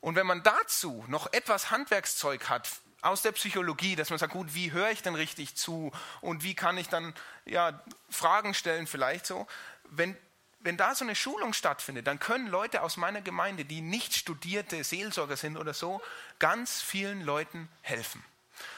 Und 0.00 0.16
wenn 0.16 0.26
man 0.26 0.42
dazu 0.42 1.04
noch 1.06 1.32
etwas 1.32 1.70
Handwerkszeug 1.70 2.48
hat, 2.48 2.68
aus 3.02 3.20
der 3.20 3.32
Psychologie, 3.32 3.96
dass 3.96 4.10
man 4.10 4.18
sagt, 4.18 4.32
gut, 4.32 4.54
wie 4.54 4.70
höre 4.70 4.90
ich 4.90 5.02
denn 5.02 5.16
richtig 5.16 5.56
zu 5.56 5.90
und 6.20 6.44
wie 6.44 6.54
kann 6.54 6.78
ich 6.78 6.88
dann 6.88 7.12
ja, 7.44 7.82
Fragen 8.08 8.54
stellen 8.54 8.86
vielleicht 8.86 9.26
so, 9.26 9.46
wenn, 9.92 10.16
wenn 10.60 10.76
da 10.76 10.94
so 10.94 11.04
eine 11.04 11.14
Schulung 11.14 11.52
stattfindet, 11.52 12.06
dann 12.06 12.18
können 12.18 12.46
Leute 12.46 12.82
aus 12.82 12.96
meiner 12.96 13.20
Gemeinde, 13.20 13.64
die 13.64 13.80
nicht 13.80 14.14
studierte 14.14 14.82
Seelsorger 14.84 15.36
sind 15.36 15.56
oder 15.56 15.74
so, 15.74 16.00
ganz 16.38 16.80
vielen 16.80 17.22
Leuten 17.22 17.68
helfen. 17.82 18.24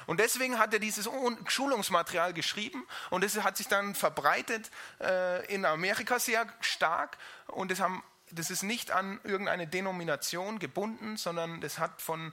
Und 0.07 0.19
deswegen 0.21 0.59
hat 0.59 0.73
er 0.73 0.79
dieses 0.79 1.09
Schulungsmaterial 1.47 2.33
geschrieben 2.33 2.87
und 3.11 3.23
es 3.23 3.43
hat 3.43 3.57
sich 3.57 3.69
dann 3.69 3.95
verbreitet 3.95 4.71
äh, 5.01 5.45
in 5.53 5.65
Amerika 5.65 6.19
sehr 6.19 6.47
stark 6.61 7.19
und 7.49 7.71
das, 7.71 7.81
haben, 7.81 8.03
das 8.31 8.51
ist 8.51 8.63
nicht 8.63 8.93
an 8.93 9.21
irgendeine 9.25 9.67
Denomination 9.67 10.59
gebunden, 10.59 11.17
sondern 11.17 11.61
das 11.61 11.79
hat 11.79 12.01
von, 12.01 12.33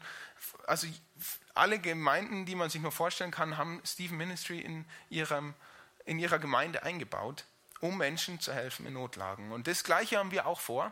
also 0.66 0.88
alle 1.54 1.80
Gemeinden, 1.80 2.46
die 2.46 2.56
man 2.56 2.70
sich 2.70 2.82
nur 2.82 2.92
vorstellen 2.94 3.32
kann, 3.32 3.58
haben 3.58 3.82
Stephen 3.84 4.18
Ministry 4.18 4.60
in, 4.60 4.86
ihrem, 5.10 5.54
in 6.06 6.20
ihrer 6.20 6.40
Gemeinde 6.40 6.84
eingebaut 6.84 7.46
um 7.82 7.98
Menschen 7.98 8.40
zu 8.40 8.54
helfen 8.54 8.86
in 8.86 8.94
Notlagen. 8.94 9.52
Und 9.52 9.68
das 9.68 9.84
Gleiche 9.84 10.18
haben 10.18 10.32
wir 10.32 10.46
auch 10.46 10.60
vor. 10.60 10.92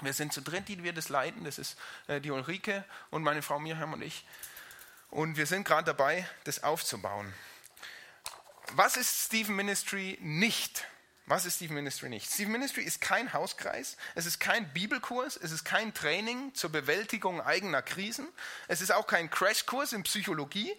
Wir 0.00 0.12
sind 0.12 0.32
zu 0.32 0.42
dritt, 0.42 0.68
die 0.68 0.82
wir 0.82 0.92
das 0.92 1.08
leiten. 1.08 1.44
Das 1.44 1.58
ist 1.58 1.76
äh, 2.08 2.20
die 2.20 2.30
Ulrike 2.30 2.84
und 3.10 3.22
meine 3.22 3.42
Frau 3.42 3.58
Miriam 3.58 3.92
und 3.92 4.02
ich. 4.02 4.26
Und 5.10 5.36
wir 5.36 5.46
sind 5.46 5.64
gerade 5.64 5.86
dabei, 5.86 6.28
das 6.44 6.62
aufzubauen. 6.62 7.32
Was 8.72 8.96
ist 8.96 9.26
Stephen 9.26 9.56
Ministry 9.56 10.18
nicht? 10.20 10.84
Was 11.26 11.44
ist 11.44 11.56
Stephen 11.56 11.74
Ministry 11.74 12.08
nicht? 12.08 12.30
Stephen 12.30 12.52
Ministry 12.52 12.82
ist 12.82 13.00
kein 13.00 13.32
Hauskreis, 13.32 13.96
es 14.14 14.26
ist 14.26 14.38
kein 14.38 14.72
Bibelkurs, 14.72 15.36
es 15.36 15.50
ist 15.50 15.64
kein 15.64 15.92
Training 15.92 16.54
zur 16.54 16.70
Bewältigung 16.70 17.40
eigener 17.40 17.82
Krisen, 17.82 18.28
es 18.68 18.80
ist 18.80 18.92
auch 18.92 19.06
kein 19.06 19.28
Crashkurs 19.28 19.92
in 19.92 20.04
Psychologie, 20.04 20.72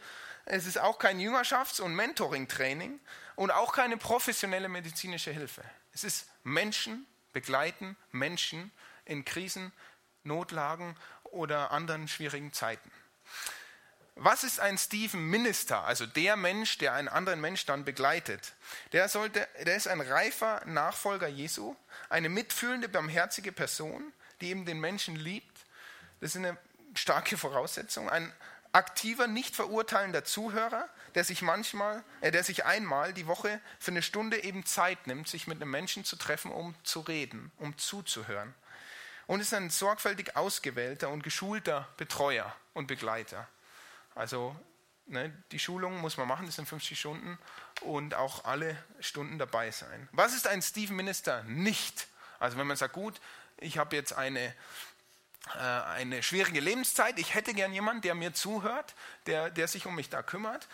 es 0.45 0.65
ist 0.65 0.79
auch 0.79 0.99
kein 0.99 1.19
Jüngerschafts- 1.19 1.81
und 1.81 1.95
Mentoring-Training 1.95 2.99
und 3.37 3.51
auch 3.51 3.71
keine 3.71 3.95
professionelle 3.97 4.67
medizinische 4.67 5.31
Hilfe. 5.31 5.63
Es 5.93 6.03
ist 6.03 6.27
Menschen 6.43 7.05
begleiten, 7.31 7.95
Menschen 8.11 8.71
in 9.05 9.23
Krisen, 9.23 9.71
Notlagen 10.23 10.97
oder 11.23 11.71
anderen 11.71 12.07
schwierigen 12.07 12.51
Zeiten. 12.51 12.91
Was 14.15 14.43
ist 14.43 14.59
ein 14.59 14.79
Stephen 14.79 15.29
Minister, 15.29 15.83
also 15.83 16.07
der 16.07 16.35
Mensch, 16.35 16.79
der 16.79 16.93
einen 16.93 17.07
anderen 17.07 17.39
Mensch 17.39 17.67
dann 17.67 17.85
begleitet? 17.85 18.53
Der, 18.91 19.07
sollte, 19.07 19.47
der 19.63 19.75
ist 19.75 19.87
ein 19.87 20.01
reifer 20.01 20.63
Nachfolger 20.65 21.27
Jesu, 21.27 21.75
eine 22.09 22.29
mitfühlende, 22.29 22.89
barmherzige 22.89 23.51
Person, 23.51 24.11
die 24.41 24.49
eben 24.49 24.65
den 24.65 24.79
Menschen 24.79 25.15
liebt. 25.15 25.65
Das 26.21 26.31
ist 26.31 26.37
eine 26.37 26.57
starke 26.95 27.37
Voraussetzung. 27.37 28.09
Ein 28.09 28.33
aktiver, 28.71 29.27
nicht 29.27 29.55
verurteilender 29.55 30.23
Zuhörer, 30.23 30.89
der 31.17 31.23
sich 31.23 31.41
manchmal, 31.41 32.03
äh, 32.21 32.29
der 32.29 32.43
sich 32.43 32.65
einmal 32.65 33.11
die 33.11 33.25
Woche 33.25 33.59
für 33.79 33.89
eine 33.89 34.03
Stunde 34.03 34.43
eben 34.43 34.67
Zeit 34.67 35.07
nimmt, 35.07 35.27
sich 35.27 35.47
mit 35.47 35.59
einem 35.59 35.71
Menschen 35.71 36.05
zu 36.05 36.15
treffen, 36.15 36.51
um 36.51 36.75
zu 36.83 36.99
reden, 36.99 37.51
um 37.57 37.75
zuzuhören. 37.75 38.53
Und 39.25 39.39
ist 39.39 39.51
ein 39.55 39.71
sorgfältig 39.71 40.35
ausgewählter 40.35 41.09
und 41.09 41.23
geschulter 41.23 41.87
Betreuer 41.97 42.55
und 42.75 42.85
Begleiter. 42.85 43.47
Also 44.13 44.55
ne, 45.07 45.33
die 45.51 45.57
Schulung 45.57 46.01
muss 46.01 46.17
man 46.17 46.27
machen, 46.27 46.45
das 46.45 46.57
sind 46.57 46.69
50 46.69 46.99
Stunden 46.99 47.39
und 47.81 48.13
auch 48.13 48.45
alle 48.45 48.77
Stunden 48.99 49.39
dabei 49.39 49.71
sein. 49.71 50.07
Was 50.11 50.35
ist 50.35 50.45
ein 50.45 50.61
Stephen 50.61 50.95
Minister 50.95 51.41
nicht? 51.45 52.09
Also 52.37 52.59
wenn 52.59 52.67
man 52.67 52.77
sagt, 52.77 52.93
gut, 52.93 53.19
ich 53.57 53.79
habe 53.79 53.95
jetzt 53.95 54.13
eine 54.13 54.53
äh, 55.55 55.59
eine 55.59 56.23
schwierige 56.23 56.59
Lebenszeit. 56.59 57.17
Ich 57.19 57.33
hätte 57.33 57.53
gern 57.53 57.71
jemanden, 57.71 58.01
der 58.01 58.15
mir 58.15 58.33
zuhört, 58.33 58.93
der, 59.27 59.49
der 59.49 59.67
sich 59.67 59.85
um 59.85 59.95
mich 59.95 60.09
da 60.09 60.21
kümmert. 60.21 60.67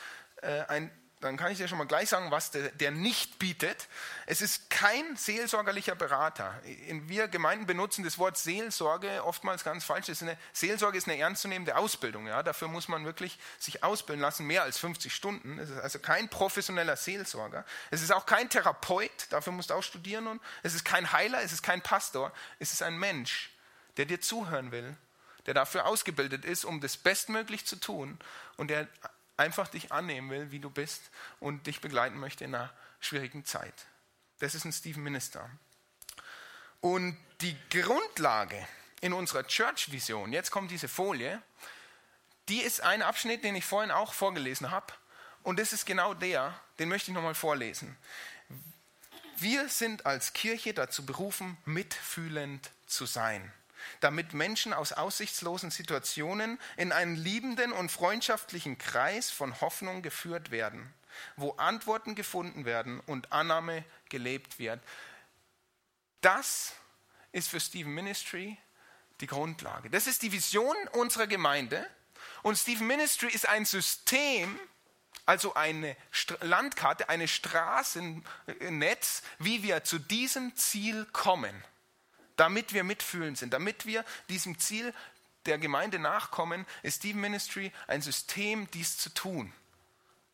Äh, 0.43 0.65
ein, 0.67 0.91
dann 1.23 1.38
kann 1.38 1.51
ich 1.51 1.58
dir 1.58 1.69
schon 1.69 1.77
mal 1.77 1.86
gleich 1.86 2.10
sagen, 2.10 2.32
was 2.32 2.51
der, 2.51 2.69
der, 2.71 2.91
nicht 2.91 3.39
bietet. 3.39 3.88
Es 4.25 4.41
ist 4.41 4.69
kein 4.69 5.15
seelsorgerlicher 5.15 5.95
Berater. 5.95 6.60
In, 6.88 7.08
wir 7.08 7.29
Gemeinden 7.29 7.65
benutzen 7.65 8.04
das 8.04 8.17
Wort 8.17 8.37
Seelsorge 8.37 9.23
oftmals 9.23 9.63
ganz 9.63 9.85
falsch. 9.85 10.10
Ist 10.10 10.21
eine, 10.21 10.37
Seelsorge 10.52 10.98
ist 10.98 11.08
eine 11.08 11.17
ernstzunehmende 11.17 11.77
Ausbildung. 11.77 12.27
Ja? 12.27 12.44
Dafür 12.44 12.67
muss 12.67 12.89
man 12.89 13.06
wirklich 13.06 13.39
sich 13.58 13.83
ausbilden 13.83 14.21
lassen, 14.21 14.46
mehr 14.46 14.63
als 14.63 14.77
50 14.77 15.15
Stunden. 15.15 15.60
Es 15.60 15.69
ist 15.69 15.79
also 15.79 16.00
kein 16.00 16.27
professioneller 16.27 16.98
Seelsorger. 16.98 17.63
Es 17.89 18.02
ist 18.02 18.12
auch 18.12 18.25
kein 18.25 18.50
Therapeut, 18.50 19.27
dafür 19.29 19.54
musst 19.54 19.69
du 19.69 19.75
auch 19.75 19.83
studieren. 19.83 20.27
Und 20.27 20.41
es 20.62 20.73
ist 20.73 20.83
kein 20.83 21.13
Heiler, 21.13 21.41
es 21.41 21.54
ist 21.54 21.63
kein 21.63 21.81
Pastor. 21.81 22.33
Es 22.60 22.73
ist 22.73 22.83
ein 22.83 22.98
Mensch, 22.98 23.50
der 23.96 24.06
dir 24.06 24.19
zuhören 24.19 24.71
will, 24.73 24.98
der 25.46 25.54
dafür 25.54 25.85
ausgebildet 25.85 26.44
ist, 26.44 26.65
um 26.65 26.81
das 26.81 26.98
bestmöglich 26.98 27.65
zu 27.65 27.77
tun 27.77 28.19
und 28.58 28.69
der 28.69 28.87
einfach 29.38 29.67
dich 29.67 29.92
annehmen 29.92 30.29
will, 30.29 30.52
wie 30.52 30.60
du 30.60 30.69
bist 30.69 31.10
und 31.40 31.67
dich 31.67 31.81
begleiten 31.81 32.19
möchte 32.19 32.44
in 32.44 32.54
einer 32.54 32.73
schwierigen 33.00 33.46
Zeit. 33.46 33.73
Das 34.40 34.56
ist 34.56 34.65
ein 34.65 34.73
Stephen 34.73 35.04
Minister. 35.04 35.50
Und 36.81 37.17
die 37.42 37.58
Grundlage 37.69 38.67
in 39.02 39.13
unserer 39.13 39.46
Church-Vision, 39.46 40.34
jetzt 40.34 40.52
kommt 40.52 40.71
diese 40.71 40.88
Folie, 40.88 41.42
die 42.50 42.62
ist 42.62 42.81
ein 42.81 43.02
Abschnitt, 43.02 43.44
den 43.44 43.56
ich 43.56 43.65
vorhin 43.65 43.92
auch 43.92 44.13
vorgelesen 44.13 44.71
habe. 44.71 44.94
Und 45.44 45.60
das 45.60 45.73
ist 45.73 45.86
genau 45.86 46.13
der, 46.13 46.58
den 46.79 46.90
möchte 46.90 47.12
ich 47.12 47.15
nochmal 47.15 47.36
vorlesen. 47.36 47.98
Wir 49.38 49.67
sind 49.69 50.06
als 50.06 50.34
Kirche 50.34 50.73
dazu 50.73 51.06
berufen, 51.06 51.58
mitfühlend 51.65 52.71
zu 52.86 53.06
sein. 53.06 53.52
Damit 54.00 54.34
Menschen 54.34 54.73
aus 54.73 54.94
aussichtslosen 54.94 55.71
Situationen 55.71 56.60
in 56.77 56.92
einen 56.92 57.15
liebenden 57.15 57.71
und 57.71 57.92
freundschaftlichen 57.92 58.77
Kreis 58.77 59.29
von 59.29 59.60
Hoffnung 59.62 60.02
geführt 60.02 60.52
werden, 60.52 60.94
wo 61.36 61.52
Antworten 61.52 62.15
gefunden 62.15 62.65
werden 62.65 63.00
und 63.02 63.31
Annahme 63.31 63.84
gelebt 64.10 64.60
wird. 64.60 64.81
Das 66.21 66.73
ist 67.31 67.50
für 67.50 67.60
Stephen 67.60 67.94
Ministry 67.94 68.58
die 69.19 69.27
Grundlage. 69.27 69.90
Das 69.90 70.08
ist 70.08 70.21
die 70.21 70.31
Vision 70.31 70.75
unserer 70.94 71.27
Gemeinde. 71.27 71.90
Und 72.42 72.58
Stephen 72.58 72.88
Ministry 72.88 73.29
ist 73.29 73.48
ein 73.48 73.65
System, 73.65 74.60
also 75.25 75.54
eine 75.54 75.96
Landkarte, 76.42 77.10
eine 77.10 77.27
Straßennetz, 77.27 79.23
wie 79.40 79.63
wir 79.63 79.84
zu 79.84 80.00
diesem 80.00 80.56
Ziel 80.56 81.06
kommen, 81.12 81.63
damit 82.36 82.73
wir 82.73 82.84
mitfühlend 82.84 83.38
sind, 83.38 83.54
damit 83.54 83.86
wir 83.86 84.04
diesem 84.29 84.58
Ziel 84.60 84.94
der 85.46 85.58
Gemeinde 85.58 86.00
nachkommen, 86.00 86.65
ist 86.81 86.98
Stephen 86.98 87.21
Ministry 87.21 87.71
ein 87.88 88.02
System, 88.02 88.69
dies 88.71 88.98
zu 88.98 89.10
tun. 89.10 89.54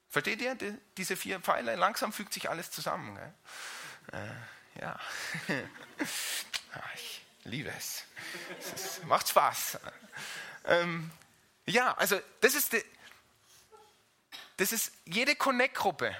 Versteht 0.10 0.41
ihr 0.41 0.58
diese 0.97 1.16
vier 1.16 1.39
Pfeiler? 1.39 1.76
Langsam 1.76 2.14
fügt 2.14 2.34
sich 2.34 2.50
alles 2.50 2.72
zusammen. 2.72 3.18
Äh, 4.12 4.82
ja. 4.82 5.00
Ah, 6.72 6.84
ich 6.93 7.26
liebe 7.45 7.72
es. 7.76 8.04
es 8.60 9.04
macht 9.06 9.28
Spaß. 9.28 9.80
Ähm, 10.66 11.10
ja, 11.66 11.97
also 11.97 12.22
das 12.41 12.54
ist, 12.54 12.74
die, 12.74 12.86
das 14.58 14.72
ist 14.72 14.91
jede 15.06 15.36
Connect-Gruppe 15.36 16.16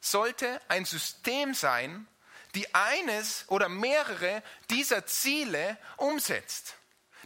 sollte 0.00 0.60
ein 0.68 0.84
System 0.84 1.54
sein, 1.54 2.06
die 2.54 2.74
eines 2.74 3.44
oder 3.48 3.68
mehrere 3.68 4.42
dieser 4.70 5.06
Ziele 5.06 5.76
umsetzt. 5.96 6.76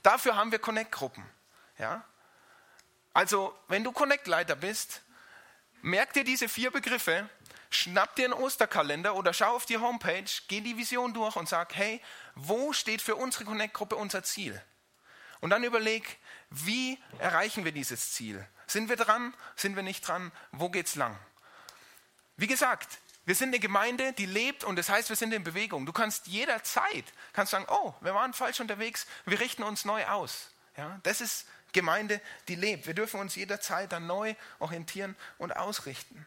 Dafür 0.03 0.37
haben 0.37 0.53
wir 0.53 0.59
Connect-Gruppen. 0.59 1.25
Ja? 1.79 2.05
Also, 3.13 3.57
wenn 3.69 3.85
du 3.85 3.93
Connect-Leiter 3.93 4.57
bist, 4.57 5.03
merk 5.83 6.13
dir 6.13 6.25
diese 6.25 6.49
vier 6.49 6.71
Begriffe, 6.71 7.29
schnapp 7.71 8.15
dir 8.17 8.27
einen 8.27 8.35
Osterkalender 8.35 9.15
oder 9.15 9.33
schau 9.33 9.55
auf 9.55 9.67
die 9.67 9.79
Homepage, 9.79 10.31
geh 10.49 10.61
die 10.61 10.77
Vision 10.77 11.13
durch 11.13 11.37
und 11.37 11.49
sag, 11.49 11.75
hey, 11.75 12.01
wo 12.35 12.73
steht 12.73 13.03
für 13.03 13.17
unsere 13.17 13.45
Connect-Gruppe 13.45 13.97
unser 13.97 14.23
Ziel? 14.23 14.61
Und 15.41 15.51
dann 15.51 15.65
überleg, 15.65 16.19
wie 16.51 16.99
erreichen 17.19 17.65
wir 17.65 17.73
dieses 17.73 18.13
Ziel? 18.13 18.47
Sind 18.67 18.89
wir 18.89 18.97
dran? 18.97 19.35
Sind 19.57 19.77
wir 19.77 19.83
nicht 19.83 20.07
dran? 20.07 20.33
Wo 20.53 20.69
geht's 20.69 20.95
lang? 20.95 21.19
Wie 22.37 22.47
gesagt, 22.47 22.99
wir 23.29 23.35
sind 23.35 23.49
eine 23.49 23.59
Gemeinde, 23.59 24.15
die 24.15 24.25
lebt 24.25 24.65
und 24.65 24.77
das 24.77 24.89
heißt, 24.89 25.11
wir 25.11 25.17
sind 25.17 25.35
in 25.35 25.45
Bewegung. 25.45 25.85
Du 25.85 25.93
kannst 25.93 26.29
jederzeit 26.29 27.05
kannst 27.35 27.51
sagen, 27.51 27.67
oh, 27.69 27.93
wir 28.01 28.15
waren 28.15 28.33
falsch 28.33 28.59
unterwegs, 28.59 29.07
wir 29.27 29.39
richten 29.39 29.65
uns 29.65 29.85
neu 29.85 30.07
aus. 30.07 30.49
Ja, 30.79 30.99
das 31.03 31.21
ist 31.21 31.47
Gemeinde, 31.75 32.23
die 32.49 32.55
lebt. 32.55 32.87
Wir 32.87 32.95
dürfen 32.95 33.21
uns 33.21 33.35
jederzeit 33.35 33.93
dann 33.93 34.07
neu 34.07 34.35
orientieren 34.61 35.15
und 35.37 35.55
ausrichten. 35.55 36.27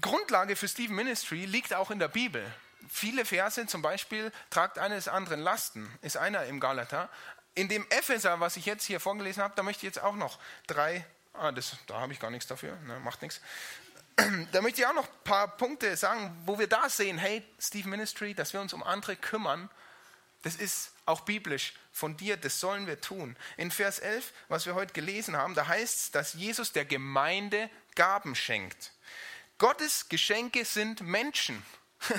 Grundlage 0.00 0.54
für 0.54 0.68
Stephen 0.68 0.94
Ministry 0.94 1.44
liegt 1.44 1.74
auch 1.74 1.90
in 1.90 1.98
der 1.98 2.06
Bibel. 2.06 2.46
Viele 2.88 3.24
Verse, 3.24 3.66
zum 3.66 3.82
Beispiel, 3.82 4.30
tragt 4.50 4.78
eines 4.78 5.08
anderen 5.08 5.40
Lasten, 5.40 5.92
ist 6.02 6.16
einer 6.16 6.44
im 6.44 6.60
Galater. 6.60 7.08
In 7.56 7.68
dem 7.68 7.84
Epheser, 7.90 8.38
was 8.38 8.56
ich 8.56 8.64
jetzt 8.64 8.84
hier 8.84 9.00
vorgelesen 9.00 9.42
habe, 9.42 9.54
da 9.56 9.64
möchte 9.64 9.80
ich 9.80 9.92
jetzt 9.92 10.04
auch 10.04 10.14
noch 10.14 10.38
drei, 10.68 11.04
ah, 11.32 11.50
das, 11.50 11.76
da 11.88 11.98
habe 11.98 12.12
ich 12.12 12.20
gar 12.20 12.30
nichts 12.30 12.46
dafür, 12.46 12.76
ne, 12.86 13.00
macht 13.00 13.22
nichts. 13.22 13.40
Da 14.52 14.60
möchte 14.60 14.80
ich 14.80 14.86
auch 14.86 14.94
noch 14.94 15.06
ein 15.06 15.24
paar 15.24 15.48
Punkte 15.56 15.96
sagen, 15.96 16.36
wo 16.44 16.58
wir 16.58 16.66
da 16.66 16.88
sehen, 16.88 17.18
hey, 17.18 17.42
Steve 17.58 17.88
Ministry, 17.88 18.34
dass 18.34 18.52
wir 18.52 18.60
uns 18.60 18.72
um 18.72 18.82
andere 18.82 19.16
kümmern, 19.16 19.70
das 20.42 20.56
ist 20.56 20.92
auch 21.04 21.22
biblisch 21.22 21.74
von 21.92 22.16
dir, 22.16 22.36
das 22.36 22.60
sollen 22.60 22.86
wir 22.86 23.00
tun. 23.00 23.36
In 23.56 23.70
Vers 23.70 23.98
11, 23.98 24.32
was 24.48 24.66
wir 24.66 24.74
heute 24.74 24.92
gelesen 24.92 25.36
haben, 25.36 25.54
da 25.54 25.66
heißt 25.66 25.98
es, 25.98 26.10
dass 26.10 26.34
Jesus 26.34 26.72
der 26.72 26.84
Gemeinde 26.84 27.70
Gaben 27.94 28.34
schenkt. 28.34 28.92
Gottes 29.58 30.08
Geschenke 30.08 30.64
sind 30.64 31.00
Menschen. 31.00 31.62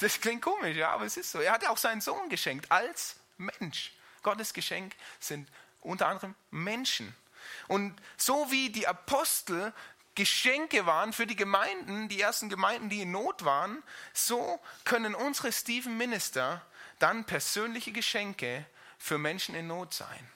Das 0.00 0.20
klingt 0.20 0.42
komisch, 0.42 0.76
ja, 0.76 0.90
aber 0.90 1.06
es 1.06 1.16
ist 1.16 1.30
so. 1.30 1.40
Er 1.40 1.52
hat 1.52 1.66
auch 1.66 1.78
seinen 1.78 2.02
Sohn 2.02 2.28
geschenkt 2.28 2.70
als 2.70 3.16
Mensch. 3.38 3.92
Gottes 4.22 4.52
Geschenk 4.52 4.94
sind 5.20 5.48
unter 5.80 6.08
anderem 6.08 6.34
Menschen. 6.50 7.14
Und 7.68 7.94
so 8.16 8.50
wie 8.50 8.70
die 8.70 8.86
Apostel 8.86 9.72
Geschenke 10.14 10.84
waren 10.84 11.12
für 11.12 11.26
die 11.26 11.36
Gemeinden, 11.36 12.08
die 12.08 12.20
ersten 12.20 12.48
Gemeinden, 12.48 12.90
die 12.90 13.02
in 13.02 13.12
Not 13.12 13.44
waren, 13.44 13.82
so 14.12 14.60
können 14.84 15.14
unsere 15.14 15.52
Stephen 15.52 15.96
Minister 15.96 16.64
dann 16.98 17.24
persönliche 17.24 17.92
Geschenke 17.92 18.66
für 18.98 19.18
Menschen 19.18 19.54
in 19.54 19.66
Not 19.66 19.94
sein. 19.94 20.30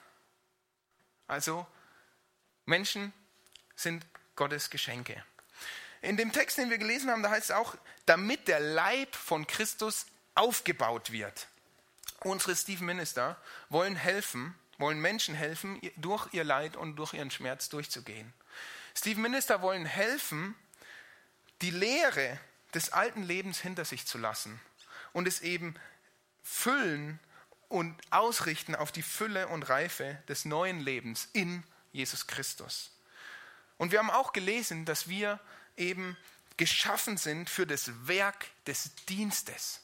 Also 1.27 1.67
Menschen 2.65 3.13
sind 3.75 4.07
Gottes 4.35 4.71
Geschenke. 4.71 5.23
In 6.03 6.17
dem 6.17 6.33
Text, 6.33 6.59
den 6.59 6.71
wir 6.71 6.79
gelesen 6.79 7.11
haben, 7.11 7.23
da 7.23 7.31
heißt 7.31 7.51
es 7.51 7.57
auch, 7.57 7.75
damit 8.07 8.49
der 8.49 8.61
Leib 8.61 9.15
von 9.15 9.47
Christus 9.47 10.07
aufgebaut 10.35 11.13
wird. 11.13 11.49
Unsere 12.21 12.55
Stephen 12.57 12.87
Minister 12.87 13.41
wollen 13.69 13.97
helfen, 13.97 14.55
wollen 14.79 15.01
Menschen 15.01 15.35
helfen, 15.35 15.81
durch 15.97 16.33
ihr 16.33 16.45
Leid 16.45 16.77
und 16.77 16.97
durch 16.97 17.15
ihren 17.15 17.31
Schmerz 17.31 17.69
durchzugehen. 17.69 18.33
Stephen 18.97 19.23
Minister 19.23 19.61
wollen 19.61 19.85
helfen, 19.85 20.55
die 21.61 21.71
Lehre 21.71 22.41
des 22.73 22.93
alten 22.93 23.23
Lebens 23.23 23.61
hinter 23.61 23.85
sich 23.85 24.07
zu 24.07 24.17
lassen 24.17 24.59
und 25.13 25.29
es 25.29 25.43
eben 25.43 25.75
füllen 26.43 27.21
und 27.69 27.95
ausrichten 28.11 28.75
auf 28.75 28.93
die 28.93 29.03
Fülle 29.03 29.49
und 29.49 29.69
Reife 29.69 30.23
des 30.29 30.47
neuen 30.47 30.81
Lebens 30.81 31.29
in 31.35 31.63
Jesus 31.93 32.27
Christus. 32.27 32.97
Und 33.77 33.93
wir 33.93 33.99
haben 33.99 34.11
auch 34.11 34.33
gelesen, 34.33 34.87
dass 34.87 35.09
wir 35.09 35.41
eben 35.77 36.17
geschaffen 36.57 37.19
sind 37.19 37.51
für 37.51 37.67
das 37.67 37.91
Werk 38.07 38.47
des 38.67 38.95
Dienstes. 39.11 39.83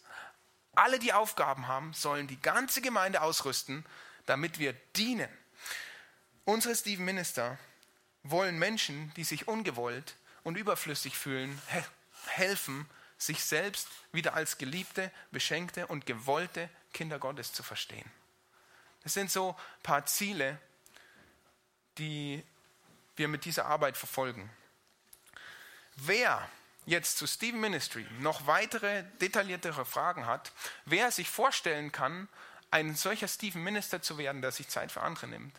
Alle, 0.74 0.98
die 0.98 1.12
Aufgaben 1.12 1.68
haben, 1.68 1.92
sollen 1.92 2.28
die 2.28 2.40
ganze 2.40 2.80
Gemeinde 2.80 3.20
ausrüsten, 3.20 3.84
damit 4.24 4.58
wir 4.58 4.72
dienen. 4.96 5.28
Unsere 6.46 6.74
Stephen 6.74 7.04
Minister 7.04 7.58
wollen 8.22 8.58
Menschen, 8.58 9.12
die 9.14 9.24
sich 9.24 9.48
ungewollt 9.48 10.16
und 10.42 10.56
überflüssig 10.56 11.16
fühlen, 11.16 11.60
helfen, 12.26 12.88
sich 13.18 13.44
selbst 13.44 13.88
wieder 14.12 14.34
als 14.34 14.58
geliebte, 14.58 15.10
beschenkte 15.30 15.86
und 15.86 16.06
gewollte 16.06 16.68
Kinder 16.92 17.18
Gottes 17.18 17.52
zu 17.52 17.62
verstehen. 17.62 18.10
Das 19.02 19.14
sind 19.14 19.30
so 19.30 19.50
ein 19.50 19.82
paar 19.82 20.06
Ziele, 20.06 20.58
die 21.98 22.42
wir 23.16 23.28
mit 23.28 23.44
dieser 23.44 23.66
Arbeit 23.66 23.96
verfolgen. 23.96 24.50
Wer 25.96 26.48
jetzt 26.86 27.18
zu 27.18 27.26
Stephen 27.26 27.60
Ministry 27.60 28.06
noch 28.20 28.46
weitere 28.46 29.04
detailliertere 29.20 29.84
Fragen 29.84 30.26
hat, 30.26 30.52
wer 30.84 31.10
sich 31.10 31.28
vorstellen 31.28 31.92
kann, 31.92 32.28
ein 32.70 32.96
solcher 32.96 33.28
Stephen 33.28 33.62
Minister 33.62 34.02
zu 34.02 34.18
werden, 34.18 34.42
der 34.42 34.52
sich 34.52 34.68
Zeit 34.68 34.90
für 34.90 35.02
andere 35.02 35.28
nimmt, 35.28 35.54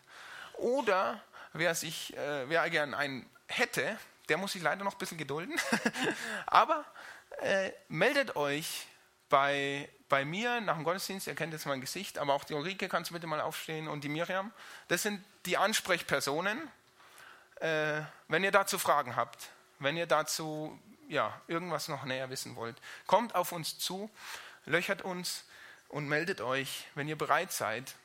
oder 0.53 1.21
wer 1.53 1.75
sich, 1.75 2.15
äh, 2.17 2.49
wer 2.49 2.69
gern 2.69 2.93
einen 2.93 3.29
hätte, 3.47 3.97
der 4.29 4.37
muss 4.37 4.53
sich 4.53 4.61
leider 4.61 4.83
noch 4.83 4.93
ein 4.93 4.97
bisschen 4.97 5.17
gedulden, 5.17 5.59
aber 6.45 6.85
äh, 7.41 7.71
meldet 7.87 8.35
euch 8.35 8.87
bei, 9.29 9.89
bei 10.09 10.25
mir 10.25 10.61
nach 10.61 10.75
dem 10.75 10.83
Gottesdienst, 10.83 11.27
ihr 11.27 11.35
kennt 11.35 11.53
jetzt 11.53 11.65
mein 11.65 11.81
Gesicht, 11.81 12.17
aber 12.17 12.33
auch 12.33 12.43
die 12.43 12.53
Ulrike, 12.53 12.87
kannst 12.87 13.09
du 13.09 13.13
bitte 13.15 13.27
mal 13.27 13.41
aufstehen 13.41 13.87
und 13.87 14.03
die 14.03 14.09
Miriam. 14.09 14.51
Das 14.87 15.03
sind 15.03 15.23
die 15.45 15.57
Ansprechpersonen. 15.57 16.59
Äh, 17.55 18.01
wenn 18.27 18.43
ihr 18.43 18.51
dazu 18.51 18.77
Fragen 18.77 19.15
habt, 19.15 19.49
wenn 19.79 19.97
ihr 19.97 20.05
dazu 20.05 20.79
ja, 21.07 21.39
irgendwas 21.47 21.87
noch 21.87 22.03
näher 22.03 22.29
wissen 22.29 22.55
wollt, 22.55 22.75
kommt 23.07 23.35
auf 23.35 23.51
uns 23.51 23.77
zu, 23.77 24.09
löchert 24.65 25.01
uns 25.01 25.45
und 25.89 26.07
meldet 26.07 26.41
euch, 26.41 26.87
wenn 26.95 27.07
ihr 27.07 27.17
bereit 27.17 27.51
seid, 27.51 27.95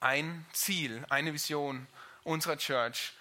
ein 0.00 0.46
Ziel, 0.52 1.04
eine 1.10 1.32
Vision 1.32 1.86
unserer 2.24 2.56
Church 2.56 3.12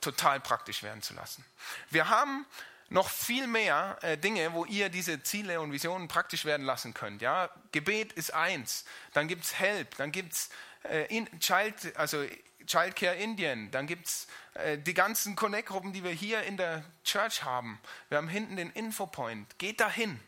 total 0.00 0.40
praktisch 0.40 0.82
werden 0.82 1.02
zu 1.02 1.14
lassen. 1.14 1.44
Wir 1.90 2.08
haben 2.08 2.46
noch 2.90 3.08
viel 3.08 3.46
mehr 3.46 3.98
äh, 4.02 4.18
Dinge, 4.18 4.52
wo 4.52 4.64
ihr 4.64 4.88
diese 4.88 5.22
Ziele 5.22 5.60
und 5.60 5.72
Visionen 5.72 6.08
praktisch 6.08 6.44
werden 6.44 6.66
lassen 6.66 6.94
könnt. 6.94 7.22
Ja? 7.22 7.50
Gebet 7.72 8.12
ist 8.12 8.32
eins, 8.34 8.84
dann 9.12 9.28
gibt 9.28 9.44
es 9.44 9.58
Help, 9.58 9.96
dann 9.96 10.12
gibt 10.12 10.34
es 10.34 10.50
äh, 10.84 11.24
Child, 11.38 11.96
also 11.96 12.24
Childcare 12.66 13.16
Indien, 13.16 13.70
dann 13.70 13.86
gibt 13.86 14.06
es 14.06 14.26
äh, 14.54 14.78
die 14.78 14.94
ganzen 14.94 15.36
Connect-Gruppen, 15.36 15.92
die 15.92 16.04
wir 16.04 16.10
hier 16.10 16.42
in 16.42 16.56
der 16.56 16.84
Church 17.04 17.42
haben. 17.42 17.80
Wir 18.08 18.18
haben 18.18 18.28
hinten 18.28 18.56
den 18.56 18.70
Infopoint. 18.70 19.58
Geht 19.58 19.80
dahin. 19.80 20.20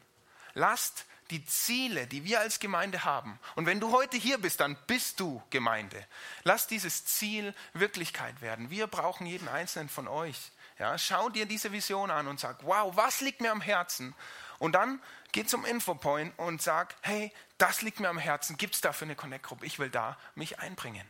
Lasst 0.55 1.07
die 1.31 1.45
Ziele, 1.45 2.07
die 2.07 2.24
wir 2.24 2.41
als 2.41 2.61
Gemeinde 2.61 3.05
haben. 3.05 3.39
Und 3.55 3.66
wenn 3.66 3.81
du 3.81 3.93
heute 3.93 4.16
hier 4.16 4.39
bist, 4.39 4.61
dann 4.61 4.77
bist 4.87 5.20
du 5.20 5.43
Gemeinde. 5.51 6.05
Lass 6.45 6.66
dieses 6.66 7.05
Ziel 7.05 7.55
Wirklichkeit 7.72 8.41
werden. 8.41 8.70
Wir 8.70 8.87
brauchen 8.87 9.27
jeden 9.27 9.49
einzelnen 9.49 9.89
von 9.89 10.09
euch. 10.09 10.53
Ja, 10.79 10.99
schau 10.99 11.29
dir 11.29 11.47
diese 11.47 11.72
Vision 11.72 12.11
an 12.11 12.27
und 12.27 12.39
sag, 12.39 12.64
wow, 12.64 12.95
was 12.97 13.20
liegt 13.20 13.41
mir 13.41 13.51
am 13.51 13.61
Herzen? 13.61 14.14
Und 14.59 14.72
dann 14.72 15.01
geh 15.33 15.45
zum 15.45 15.64
Infopoint 15.64 16.39
und 16.39 16.62
sag, 16.62 16.95
hey, 17.01 17.33
das 17.59 17.83
liegt 17.83 18.01
mir 18.01 18.09
am 18.09 18.18
Herzen, 18.18 18.57
gibt 18.57 18.74
es 18.74 18.81
dafür 18.81 19.07
eine 19.07 19.16
Connect-Gruppe? 19.16 19.64
Ich 19.64 19.79
will 19.79 19.91
da 19.91 20.18
mich 20.35 20.59
einbringen. 20.59 21.07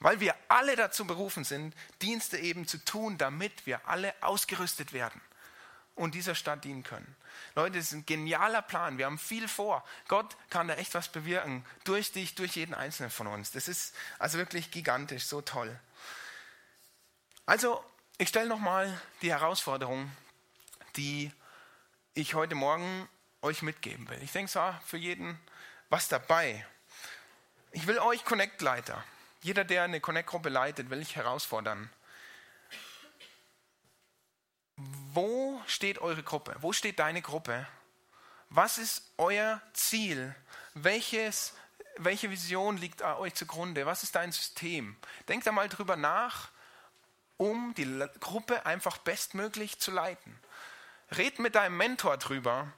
Weil 0.00 0.20
wir 0.20 0.34
alle 0.48 0.76
dazu 0.76 1.06
berufen 1.06 1.44
sind, 1.44 1.74
Dienste 2.02 2.38
eben 2.38 2.66
zu 2.66 2.84
tun, 2.84 3.18
damit 3.18 3.66
wir 3.66 3.88
alle 3.88 4.14
ausgerüstet 4.20 4.92
werden 4.92 5.20
und 5.96 6.14
dieser 6.14 6.34
Stadt 6.34 6.62
dienen 6.64 6.84
können. 6.84 7.16
Leute, 7.54 7.78
das 7.78 7.88
ist 7.88 7.92
ein 7.92 8.06
genialer 8.06 8.62
Plan. 8.62 8.98
Wir 8.98 9.06
haben 9.06 9.18
viel 9.18 9.48
vor. 9.48 9.84
Gott 10.08 10.36
kann 10.50 10.68
da 10.68 10.74
echt 10.74 10.94
was 10.94 11.08
bewirken. 11.08 11.64
Durch 11.84 12.12
dich, 12.12 12.34
durch 12.34 12.54
jeden 12.54 12.74
Einzelnen 12.74 13.10
von 13.10 13.26
uns. 13.26 13.50
Das 13.50 13.66
ist 13.66 13.94
also 14.18 14.38
wirklich 14.38 14.70
gigantisch, 14.70 15.26
so 15.26 15.40
toll. 15.40 15.78
Also, 17.46 17.84
ich 18.18 18.28
stelle 18.28 18.48
nochmal 18.48 19.00
die 19.22 19.30
Herausforderung, 19.30 20.10
die 20.96 21.32
ich 22.14 22.34
heute 22.34 22.54
Morgen 22.54 23.08
euch 23.42 23.62
mitgeben 23.62 24.08
will. 24.08 24.22
Ich 24.22 24.32
denke, 24.32 24.48
es 24.48 24.54
war 24.54 24.80
für 24.82 24.96
jeden 24.96 25.38
was 25.88 26.08
dabei. 26.08 26.66
Ich 27.72 27.86
will 27.86 27.98
euch 27.98 28.24
Connect-Leiter, 28.24 29.04
jeder, 29.42 29.64
der 29.64 29.84
eine 29.84 30.00
Connect-Gruppe 30.00 30.48
leitet, 30.48 30.90
will 30.90 31.00
ich 31.00 31.14
herausfordern. 31.16 31.90
Wo 34.76 35.62
steht 35.76 35.98
eure 35.98 36.22
Gruppe? 36.22 36.56
Wo 36.60 36.72
steht 36.72 36.98
deine 36.98 37.22
Gruppe? 37.22 37.66
Was 38.48 38.78
ist 38.78 39.12
euer 39.18 39.60
Ziel? 39.74 40.34
Welches, 40.74 41.54
welche 41.98 42.30
Vision 42.30 42.78
liegt 42.78 43.02
euch 43.02 43.34
zugrunde? 43.34 43.86
Was 43.86 44.02
ist 44.02 44.14
dein 44.14 44.32
System? 44.32 44.96
Denkt 45.28 45.46
da 45.46 45.52
mal 45.52 45.68
drüber 45.68 45.96
nach, 45.96 46.48
um 47.36 47.74
die 47.74 48.04
Gruppe 48.20 48.64
einfach 48.64 48.98
bestmöglich 48.98 49.78
zu 49.78 49.90
leiten. 49.90 50.38
Red 51.12 51.38
mit 51.38 51.54
deinem 51.54 51.76
Mentor 51.76 52.16
drüber, 52.16 52.72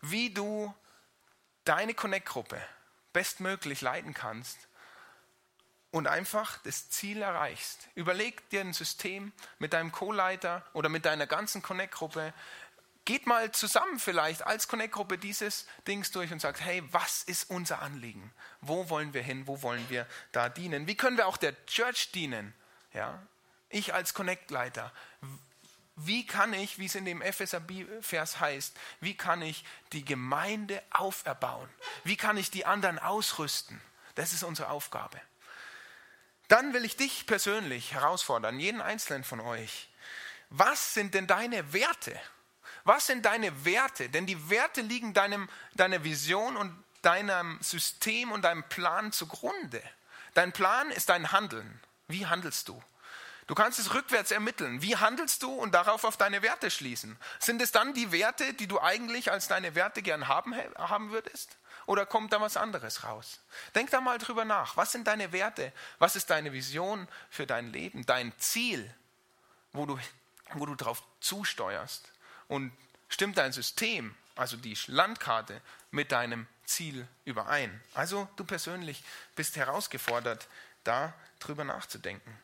wie 0.00 0.30
du 0.30 0.72
deine 1.64 1.94
Connect-Gruppe 1.94 2.62
bestmöglich 3.12 3.80
leiten 3.80 4.14
kannst 4.14 4.68
und 5.96 6.06
einfach 6.06 6.58
das 6.58 6.90
Ziel 6.90 7.22
erreichst. 7.22 7.88
Überleg 7.94 8.50
dir 8.50 8.60
ein 8.60 8.74
System 8.74 9.32
mit 9.58 9.72
deinem 9.72 9.92
Co-Leiter 9.92 10.62
oder 10.74 10.90
mit 10.90 11.06
deiner 11.06 11.26
ganzen 11.26 11.62
Connect-Gruppe. 11.62 12.34
Geht 13.06 13.26
mal 13.26 13.50
zusammen 13.52 13.98
vielleicht 13.98 14.46
als 14.46 14.68
Connect-Gruppe 14.68 15.16
dieses 15.16 15.66
Dings 15.88 16.10
durch 16.10 16.30
und 16.32 16.40
sagt, 16.42 16.60
hey, 16.60 16.82
was 16.92 17.22
ist 17.22 17.48
unser 17.48 17.80
Anliegen? 17.80 18.30
Wo 18.60 18.90
wollen 18.90 19.14
wir 19.14 19.22
hin? 19.22 19.46
Wo 19.46 19.62
wollen 19.62 19.88
wir 19.88 20.06
da 20.32 20.50
dienen? 20.50 20.86
Wie 20.86 20.96
können 20.96 21.16
wir 21.16 21.26
auch 21.26 21.38
der 21.38 21.64
Church 21.64 22.12
dienen? 22.12 22.52
Ja? 22.92 23.22
Ich 23.70 23.94
als 23.94 24.12
Connect-Leiter. 24.12 24.92
Wie 25.94 26.26
kann 26.26 26.52
ich, 26.52 26.78
wie 26.78 26.84
es 26.84 26.94
in 26.94 27.06
dem 27.06 27.22
Epheser-Vers 27.22 28.38
heißt, 28.38 28.76
wie 29.00 29.16
kann 29.16 29.40
ich 29.40 29.64
die 29.94 30.04
Gemeinde 30.04 30.82
auferbauen? 30.90 31.70
Wie 32.04 32.18
kann 32.18 32.36
ich 32.36 32.50
die 32.50 32.66
anderen 32.66 32.98
ausrüsten? 32.98 33.80
Das 34.14 34.34
ist 34.34 34.42
unsere 34.42 34.68
Aufgabe. 34.68 35.18
Dann 36.48 36.72
will 36.72 36.84
ich 36.84 36.96
dich 36.96 37.26
persönlich 37.26 37.92
herausfordern, 37.92 38.60
jeden 38.60 38.80
einzelnen 38.80 39.24
von 39.24 39.40
euch. 39.40 39.88
Was 40.50 40.94
sind 40.94 41.14
denn 41.14 41.26
deine 41.26 41.72
Werte? 41.72 42.18
Was 42.84 43.06
sind 43.06 43.24
deine 43.24 43.64
Werte? 43.64 44.08
Denn 44.08 44.26
die 44.26 44.48
Werte 44.48 44.80
liegen 44.80 45.12
deinem, 45.12 45.48
deiner 45.74 46.04
Vision 46.04 46.56
und 46.56 46.84
deinem 47.02 47.58
System 47.60 48.30
und 48.30 48.42
deinem 48.42 48.62
Plan 48.68 49.10
zugrunde. 49.12 49.82
Dein 50.34 50.52
Plan 50.52 50.90
ist 50.90 51.08
dein 51.08 51.32
Handeln. 51.32 51.80
Wie 52.06 52.26
handelst 52.26 52.68
du? 52.68 52.80
Du 53.48 53.54
kannst 53.54 53.78
es 53.78 53.94
rückwärts 53.94 54.30
ermitteln. 54.30 54.82
Wie 54.82 54.96
handelst 54.96 55.42
du 55.42 55.52
und 55.52 55.72
darauf 55.72 56.04
auf 56.04 56.16
deine 56.16 56.42
Werte 56.42 56.70
schließen? 56.70 57.16
Sind 57.38 57.62
es 57.62 57.72
dann 57.72 57.94
die 57.94 58.10
Werte, 58.12 58.54
die 58.54 58.66
du 58.66 58.80
eigentlich 58.80 59.30
als 59.30 59.48
deine 59.48 59.74
Werte 59.74 60.02
gern 60.02 60.28
haben, 60.28 60.54
haben 60.76 61.10
würdest? 61.10 61.56
Oder 61.86 62.04
kommt 62.04 62.32
da 62.32 62.40
was 62.40 62.56
anderes 62.56 63.04
raus? 63.04 63.40
Denk 63.74 63.90
da 63.90 64.00
mal 64.00 64.18
drüber 64.18 64.44
nach. 64.44 64.76
Was 64.76 64.92
sind 64.92 65.06
deine 65.06 65.32
Werte? 65.32 65.72
Was 65.98 66.16
ist 66.16 66.30
deine 66.30 66.52
Vision 66.52 67.06
für 67.30 67.46
dein 67.46 67.72
Leben? 67.72 68.04
Dein 68.04 68.36
Ziel, 68.38 68.92
wo 69.72 69.86
du, 69.86 69.98
wo 70.54 70.66
du 70.66 70.74
drauf 70.74 71.02
zusteuerst? 71.20 72.10
Und 72.48 72.72
stimmt 73.08 73.38
dein 73.38 73.52
System, 73.52 74.16
also 74.34 74.56
die 74.56 74.76
Landkarte, 74.88 75.62
mit 75.92 76.10
deinem 76.10 76.48
Ziel 76.64 77.06
überein? 77.24 77.80
Also 77.94 78.28
du 78.36 78.44
persönlich 78.44 79.04
bist 79.36 79.56
herausgefordert, 79.56 80.48
da 80.82 81.14
drüber 81.38 81.64
nachzudenken. 81.64 82.36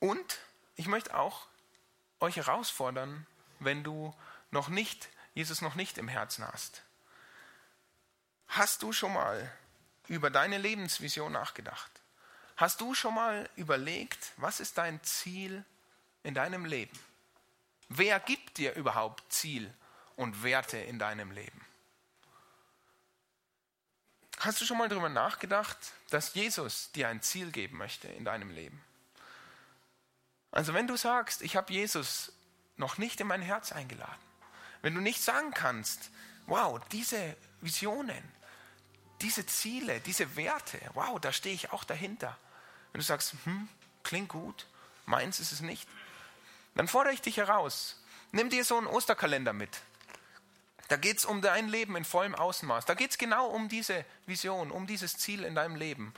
Und 0.00 0.38
ich 0.76 0.86
möchte 0.86 1.14
auch 1.14 1.46
euch 2.20 2.36
herausfordern, 2.36 3.26
wenn 3.60 3.84
du 3.84 4.14
noch 4.50 4.68
nicht, 4.68 5.08
Jesus 5.34 5.60
noch 5.60 5.74
nicht 5.74 5.98
im 5.98 6.08
Herzen 6.08 6.46
hast. 6.46 6.82
Hast 8.54 8.82
du 8.82 8.92
schon 8.92 9.12
mal 9.12 9.50
über 10.06 10.30
deine 10.30 10.58
Lebensvision 10.58 11.32
nachgedacht? 11.32 11.90
Hast 12.56 12.80
du 12.80 12.94
schon 12.94 13.12
mal 13.12 13.50
überlegt, 13.56 14.30
was 14.36 14.60
ist 14.60 14.78
dein 14.78 15.02
Ziel 15.02 15.64
in 16.22 16.34
deinem 16.34 16.64
Leben? 16.64 16.96
Wer 17.88 18.20
gibt 18.20 18.58
dir 18.58 18.74
überhaupt 18.74 19.24
Ziel 19.32 19.74
und 20.14 20.44
Werte 20.44 20.78
in 20.78 21.00
deinem 21.00 21.32
Leben? 21.32 21.66
Hast 24.38 24.60
du 24.60 24.66
schon 24.66 24.78
mal 24.78 24.88
darüber 24.88 25.08
nachgedacht, 25.08 25.78
dass 26.10 26.34
Jesus 26.34 26.92
dir 26.92 27.08
ein 27.08 27.22
Ziel 27.22 27.50
geben 27.50 27.76
möchte 27.76 28.06
in 28.06 28.24
deinem 28.24 28.50
Leben? 28.50 28.80
Also 30.52 30.74
wenn 30.74 30.86
du 30.86 30.96
sagst, 30.96 31.42
ich 31.42 31.56
habe 31.56 31.72
Jesus 31.72 32.32
noch 32.76 32.98
nicht 32.98 33.20
in 33.20 33.26
mein 33.26 33.42
Herz 33.42 33.72
eingeladen, 33.72 34.22
wenn 34.80 34.94
du 34.94 35.00
nicht 35.00 35.24
sagen 35.24 35.50
kannst, 35.50 36.12
wow, 36.46 36.80
diese 36.92 37.36
Visionen, 37.60 38.33
diese 39.20 39.46
Ziele, 39.46 40.00
diese 40.00 40.36
Werte, 40.36 40.78
wow, 40.94 41.18
da 41.20 41.32
stehe 41.32 41.54
ich 41.54 41.72
auch 41.72 41.84
dahinter. 41.84 42.36
Wenn 42.92 43.00
du 43.00 43.04
sagst, 43.04 43.34
hm, 43.44 43.68
klingt 44.02 44.28
gut, 44.28 44.66
meins 45.06 45.40
ist 45.40 45.52
es 45.52 45.60
nicht, 45.60 45.88
dann 46.74 46.88
fordere 46.88 47.14
ich 47.14 47.22
dich 47.22 47.36
heraus. 47.36 48.00
Nimm 48.32 48.50
dir 48.50 48.64
so 48.64 48.76
einen 48.76 48.86
Osterkalender 48.86 49.52
mit. 49.52 49.80
Da 50.88 50.96
geht 50.96 51.18
es 51.18 51.24
um 51.24 51.40
dein 51.40 51.68
Leben 51.68 51.96
in 51.96 52.04
vollem 52.04 52.34
Außenmaß. 52.34 52.84
Da 52.84 52.94
geht 52.94 53.12
es 53.12 53.18
genau 53.18 53.48
um 53.48 53.68
diese 53.68 54.04
Vision, 54.26 54.70
um 54.70 54.86
dieses 54.86 55.16
Ziel 55.16 55.44
in 55.44 55.54
deinem 55.54 55.76
Leben. 55.76 56.12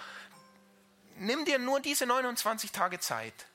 Nimm 1.19 1.45
dir 1.45 1.59
nur 1.59 1.81
diese 1.81 2.07
29 2.07 2.73
Tage 2.73 2.99
Zeit, 2.99 3.47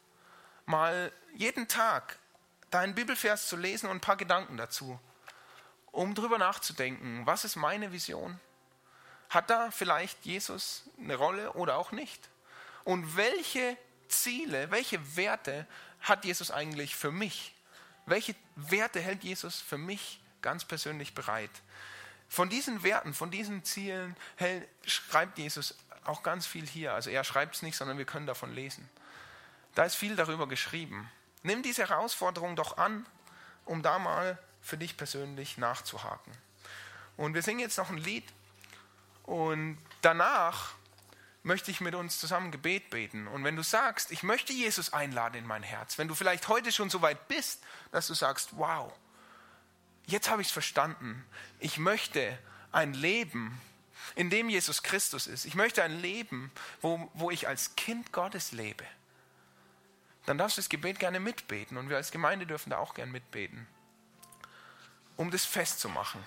mal 0.66 1.12
jeden 1.36 1.68
Tag 1.68 2.18
deinen 2.72 2.96
Bibelvers 2.96 3.48
zu 3.48 3.58
lesen 3.58 3.88
und 3.88 3.98
ein 3.98 4.02
paar 4.02 4.16
Gedanken 4.16 4.58
dazu, 4.58 5.00
um 5.92 6.16
drüber 6.16 6.38
nachzudenken, 6.38 7.26
was 7.26 7.44
ist 7.44 7.58
meine 7.58 7.92
Vision? 7.92 8.40
Hat 9.32 9.50
da 9.50 9.72
vielleicht 9.72 10.26
Jesus 10.26 10.84
eine 11.00 11.16
Rolle 11.16 11.54
oder 11.54 11.78
auch 11.78 11.94
nicht? 11.94 12.30
Und 12.84 13.16
welche 13.16 13.78
Ziele, 14.10 14.70
welche 14.72 15.16
Werte 15.16 15.66
hat 16.02 16.26
Jesus 16.26 16.52
eigentlich 16.52 16.98
für 16.98 17.12
mich? 17.12 17.56
Welche 18.06 18.36
Werte 18.58 19.00
hält 19.00 19.24
Jesus 19.24 19.62
für 19.62 19.78
mich 19.78 20.22
ganz 20.42 20.66
persönlich 20.66 21.16
bereit? 21.16 21.50
Von 22.28 22.50
diesen 22.50 22.84
Werten, 22.84 23.14
von 23.14 23.32
diesen 23.32 23.64
Zielen 23.64 24.18
hält, 24.36 24.68
schreibt 24.86 25.38
Jesus 25.38 25.78
auch 26.04 26.24
ganz 26.24 26.46
viel 26.46 26.68
hier. 26.68 26.94
Also 26.94 27.10
er 27.10 27.24
schreibt 27.24 27.56
es 27.56 27.62
nicht, 27.62 27.78
sondern 27.78 27.98
wir 27.98 28.06
können 28.06 28.28
davon 28.28 28.54
lesen. 28.54 28.90
Da 29.76 29.86
ist 29.86 29.96
viel 29.96 30.18
darüber 30.18 30.46
geschrieben. 30.46 31.10
Nimm 31.42 31.64
diese 31.64 31.88
Herausforderung 31.88 32.58
doch 32.58 32.78
an, 32.78 33.06
um 33.64 33.82
da 33.82 33.98
mal 33.98 34.38
für 34.62 34.78
dich 34.78 34.98
persönlich 34.98 35.58
nachzuhaken. 35.58 36.34
Und 37.16 37.34
wir 37.34 37.44
singen 37.44 37.62
jetzt 37.62 37.78
noch 37.78 37.90
ein 37.90 37.98
Lied. 37.98 38.26
Und 39.32 39.78
danach 40.02 40.74
möchte 41.42 41.72
ich 41.72 41.80
mit 41.80 41.96
uns 41.96 42.20
zusammen 42.20 42.52
Gebet 42.52 42.90
beten. 42.90 43.30
Und 43.30 43.46
wenn 43.46 43.56
du 43.56 43.64
sagst, 43.64 44.12
ich 44.12 44.24
möchte 44.24 44.52
Jesus 44.52 44.92
einladen 44.92 45.38
in 45.38 45.48
mein 45.48 45.64
Herz, 45.64 45.98
wenn 45.98 46.10
du 46.10 46.16
vielleicht 46.16 46.50
heute 46.50 46.74
schon 46.74 46.90
so 46.90 47.02
weit 47.02 47.30
bist, 47.30 47.64
dass 47.94 48.08
du 48.08 48.14
sagst, 48.14 48.58
wow, 48.58 48.92
jetzt 50.06 50.30
habe 50.30 50.42
ich 50.42 50.50
es 50.50 50.52
verstanden. 50.52 51.26
Ich 51.60 51.78
möchte 51.78 52.38
ein 52.74 52.94
Leben, 52.94 53.62
in 54.16 54.30
dem 54.30 54.50
Jesus 54.50 54.84
Christus 54.84 55.28
ist. 55.28 55.46
Ich 55.46 55.56
möchte 55.56 55.82
ein 55.82 56.02
Leben, 56.02 56.52
wo, 56.82 57.10
wo 57.14 57.32
ich 57.32 57.48
als 57.48 57.78
Kind 57.78 58.12
Gottes 58.12 58.52
lebe. 58.52 58.84
Dann 60.26 60.38
darfst 60.38 60.58
du 60.58 60.62
das 60.62 60.68
Gebet 60.68 61.00
gerne 61.00 61.22
mitbeten 61.22 61.78
und 61.78 61.88
wir 61.88 61.96
als 61.96 62.12
Gemeinde 62.12 62.46
dürfen 62.46 62.72
da 62.72 62.80
auch 62.80 62.96
gerne 62.96 63.14
mitbeten, 63.14 63.66
um 65.16 65.32
das 65.32 65.46
festzumachen. 65.46 66.22